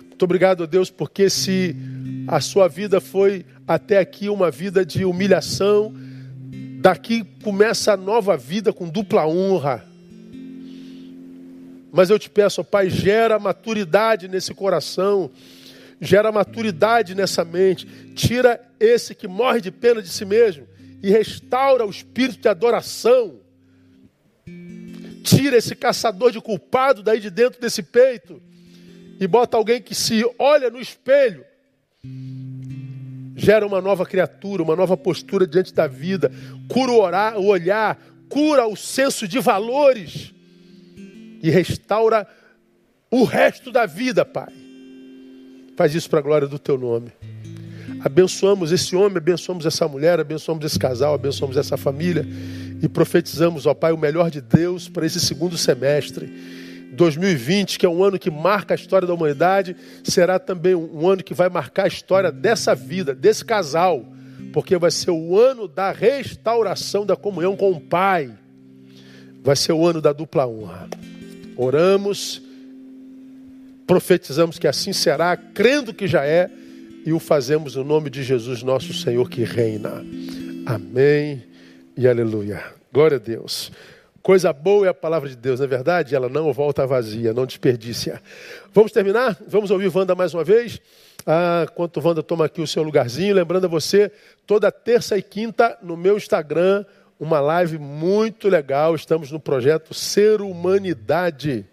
Muito 0.00 0.22
obrigado 0.22 0.62
a 0.62 0.66
Deus 0.66 0.90
porque 0.90 1.28
se 1.28 1.76
a 2.26 2.40
sua 2.40 2.68
vida 2.68 3.02
foi 3.02 3.44
até 3.68 3.98
aqui 3.98 4.30
uma 4.30 4.50
vida 4.50 4.82
de 4.82 5.04
humilhação, 5.04 5.94
daqui 6.82 7.22
começa 7.44 7.92
a 7.92 7.96
nova 7.96 8.36
vida 8.36 8.72
com 8.72 8.88
dupla 8.88 9.24
honra. 9.24 9.86
Mas 11.92 12.10
eu 12.10 12.18
te 12.18 12.28
peço, 12.28 12.64
Pai, 12.64 12.90
gera 12.90 13.38
maturidade 13.38 14.26
nesse 14.26 14.52
coração, 14.52 15.30
gera 16.00 16.32
maturidade 16.32 17.14
nessa 17.14 17.44
mente, 17.44 17.86
tira 18.16 18.60
esse 18.80 19.14
que 19.14 19.28
morre 19.28 19.60
de 19.60 19.70
pena 19.70 20.02
de 20.02 20.08
si 20.08 20.24
mesmo 20.24 20.66
e 21.00 21.08
restaura 21.08 21.86
o 21.86 21.90
espírito 21.90 22.40
de 22.40 22.48
adoração. 22.48 23.38
Tira 25.22 25.58
esse 25.58 25.76
caçador 25.76 26.32
de 26.32 26.40
culpado 26.40 27.00
daí 27.00 27.20
de 27.20 27.30
dentro 27.30 27.60
desse 27.60 27.84
peito 27.84 28.42
e 29.20 29.26
bota 29.28 29.56
alguém 29.56 29.80
que 29.80 29.94
se 29.94 30.28
olha 30.36 30.68
no 30.68 30.80
espelho, 30.80 31.44
gera 33.34 33.66
uma 33.66 33.80
nova 33.80 34.04
criatura, 34.04 34.62
uma 34.62 34.76
nova 34.76 34.96
postura 34.96 35.46
diante 35.46 35.72
da 35.72 35.86
vida, 35.86 36.30
cura 36.68 36.92
o 36.92 37.46
olhar, 37.46 37.98
cura 38.28 38.66
o 38.66 38.76
senso 38.76 39.26
de 39.26 39.38
valores 39.38 40.32
e 41.42 41.50
restaura 41.50 42.26
o 43.10 43.24
resto 43.24 43.70
da 43.70 43.84
vida, 43.84 44.24
Pai. 44.24 44.52
Faz 45.76 45.94
isso 45.94 46.08
para 46.08 46.18
a 46.18 46.22
glória 46.22 46.48
do 46.48 46.58
teu 46.58 46.78
nome. 46.78 47.12
Abençoamos 48.04 48.72
esse 48.72 48.96
homem, 48.96 49.18
abençoamos 49.18 49.64
essa 49.64 49.86
mulher, 49.86 50.18
abençoamos 50.18 50.64
esse 50.64 50.78
casal, 50.78 51.14
abençoamos 51.14 51.56
essa 51.56 51.76
família 51.76 52.26
e 52.82 52.88
profetizamos, 52.88 53.64
ó 53.66 53.74
Pai, 53.74 53.92
o 53.92 53.98
melhor 53.98 54.30
de 54.30 54.40
Deus 54.40 54.88
para 54.88 55.06
esse 55.06 55.20
segundo 55.20 55.56
semestre. 55.56 56.61
2020, 56.92 57.78
que 57.78 57.86
é 57.86 57.88
um 57.88 58.04
ano 58.04 58.18
que 58.18 58.30
marca 58.30 58.74
a 58.74 58.76
história 58.76 59.08
da 59.08 59.14
humanidade, 59.14 59.74
será 60.04 60.38
também 60.38 60.74
um 60.74 61.08
ano 61.08 61.24
que 61.24 61.32
vai 61.32 61.48
marcar 61.48 61.84
a 61.84 61.88
história 61.88 62.30
dessa 62.30 62.74
vida, 62.74 63.14
desse 63.14 63.44
casal, 63.44 64.04
porque 64.52 64.76
vai 64.76 64.90
ser 64.90 65.10
o 65.10 65.38
ano 65.38 65.66
da 65.66 65.90
restauração 65.90 67.06
da 67.06 67.16
comunhão 67.16 67.56
com 67.56 67.72
o 67.72 67.80
Pai. 67.80 68.30
Vai 69.42 69.56
ser 69.56 69.72
o 69.72 69.86
ano 69.86 70.02
da 70.02 70.12
dupla 70.12 70.46
honra. 70.46 70.88
Oramos, 71.56 72.42
profetizamos 73.86 74.58
que 74.58 74.68
assim 74.68 74.92
será, 74.92 75.34
crendo 75.36 75.94
que 75.94 76.06
já 76.06 76.24
é, 76.24 76.50
e 77.06 77.12
o 77.12 77.18
fazemos 77.18 77.74
no 77.74 77.84
nome 77.84 78.10
de 78.10 78.22
Jesus, 78.22 78.62
nosso 78.62 78.92
Senhor 78.92 79.28
que 79.28 79.42
reina. 79.44 80.04
Amém 80.66 81.42
e 81.96 82.06
aleluia. 82.06 82.62
Glória 82.92 83.16
a 83.16 83.20
Deus. 83.20 83.72
Coisa 84.22 84.52
boa 84.52 84.86
é 84.86 84.88
a 84.88 84.94
palavra 84.94 85.28
de 85.28 85.34
Deus, 85.34 85.58
não 85.58 85.64
é 85.64 85.68
verdade? 85.68 86.14
Ela 86.14 86.28
não 86.28 86.52
volta 86.52 86.86
vazia, 86.86 87.32
não 87.32 87.44
desperdiça. 87.44 88.22
Vamos 88.72 88.92
terminar? 88.92 89.36
Vamos 89.48 89.72
ouvir 89.72 89.90
Wanda 89.92 90.14
mais 90.14 90.32
uma 90.32 90.44
vez? 90.44 90.80
Ah, 91.26 91.66
enquanto 91.68 92.00
Wanda 92.00 92.22
toma 92.22 92.44
aqui 92.44 92.60
o 92.60 92.66
seu 92.66 92.84
lugarzinho, 92.84 93.34
lembrando 93.34 93.64
a 93.64 93.68
você, 93.68 94.12
toda 94.46 94.70
terça 94.70 95.18
e 95.18 95.22
quinta 95.22 95.76
no 95.82 95.96
meu 95.96 96.16
Instagram, 96.16 96.84
uma 97.18 97.40
live 97.40 97.78
muito 97.78 98.48
legal. 98.48 98.94
Estamos 98.94 99.32
no 99.32 99.40
projeto 99.40 99.92
Ser 99.92 100.40
Humanidade. 100.40 101.66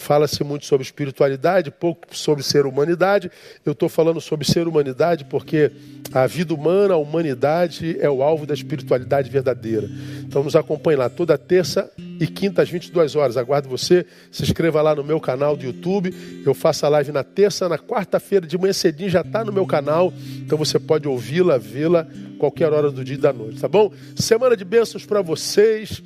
Fala-se 0.00 0.42
muito 0.42 0.64
sobre 0.64 0.82
espiritualidade, 0.82 1.70
pouco 1.70 2.06
sobre 2.16 2.42
ser 2.42 2.64
humanidade. 2.64 3.30
Eu 3.66 3.72
estou 3.72 3.86
falando 3.86 4.18
sobre 4.18 4.46
ser 4.46 4.66
humanidade 4.66 5.26
porque 5.26 5.70
a 6.10 6.26
vida 6.26 6.54
humana, 6.54 6.94
a 6.94 6.96
humanidade 6.96 7.98
é 8.00 8.08
o 8.08 8.22
alvo 8.22 8.46
da 8.46 8.54
espiritualidade 8.54 9.28
verdadeira. 9.28 9.90
Então 10.22 10.42
nos 10.42 10.56
acompanhe 10.56 10.96
lá 10.96 11.10
toda 11.10 11.36
terça 11.36 11.92
e 12.18 12.26
quinta 12.26 12.62
às 12.62 12.70
22 12.70 13.14
horas. 13.14 13.36
Aguardo 13.36 13.68
você. 13.68 14.06
Se 14.32 14.42
inscreva 14.42 14.80
lá 14.80 14.94
no 14.94 15.04
meu 15.04 15.20
canal 15.20 15.54
do 15.54 15.66
YouTube. 15.66 16.14
Eu 16.46 16.54
faço 16.54 16.86
a 16.86 16.88
live 16.88 17.12
na 17.12 17.22
terça, 17.22 17.68
na 17.68 17.78
quarta-feira 17.78 18.46
de 18.46 18.56
manhã 18.56 18.72
cedinho 18.72 19.10
já 19.10 19.20
está 19.20 19.44
no 19.44 19.52
meu 19.52 19.66
canal. 19.66 20.14
Então 20.38 20.56
você 20.56 20.78
pode 20.78 21.06
ouvi-la, 21.06 21.58
vê-la 21.58 22.08
qualquer 22.38 22.72
hora 22.72 22.90
do 22.90 23.04
dia 23.04 23.16
e 23.16 23.18
da 23.18 23.34
noite, 23.34 23.60
tá 23.60 23.68
bom? 23.68 23.92
Semana 24.16 24.56
de 24.56 24.64
bênçãos 24.64 25.04
para 25.04 25.20
vocês. 25.20 26.02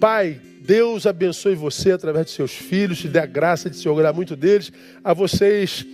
Pai, 0.00 0.40
Deus 0.64 1.06
abençoe 1.06 1.54
você 1.54 1.92
através 1.92 2.26
de 2.26 2.32
seus 2.32 2.52
filhos, 2.52 2.98
te 2.98 3.06
dê 3.06 3.18
a 3.18 3.26
graça 3.26 3.68
de 3.68 3.76
se 3.76 3.86
orgulhar 3.86 4.14
muito 4.14 4.34
deles. 4.34 4.72
A 5.02 5.12
vocês 5.12 5.84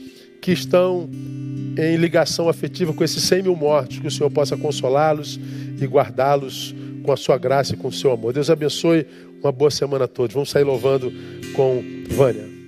que 0.40 0.52
estão 0.52 1.10
em 1.76 1.96
ligação 1.96 2.48
afetiva 2.48 2.92
com 2.92 3.02
esses 3.02 3.22
100 3.24 3.42
mil 3.42 3.56
mortos, 3.56 3.98
que 3.98 4.06
o 4.06 4.10
Senhor 4.10 4.30
possa 4.30 4.56
consolá-los 4.56 5.40
e 5.80 5.86
guardá-los 5.86 6.74
com 7.02 7.12
a 7.12 7.16
sua 7.16 7.36
graça 7.36 7.74
e 7.74 7.76
com 7.76 7.88
o 7.88 7.92
seu 7.92 8.12
amor. 8.12 8.32
Deus 8.32 8.48
abençoe. 8.48 9.06
Uma 9.42 9.50
boa 9.50 9.70
semana 9.70 10.04
a 10.04 10.08
todos. 10.08 10.34
Vamos 10.34 10.50
sair 10.50 10.64
louvando 10.64 11.10
com 11.54 11.82
Vânia. 12.10 12.59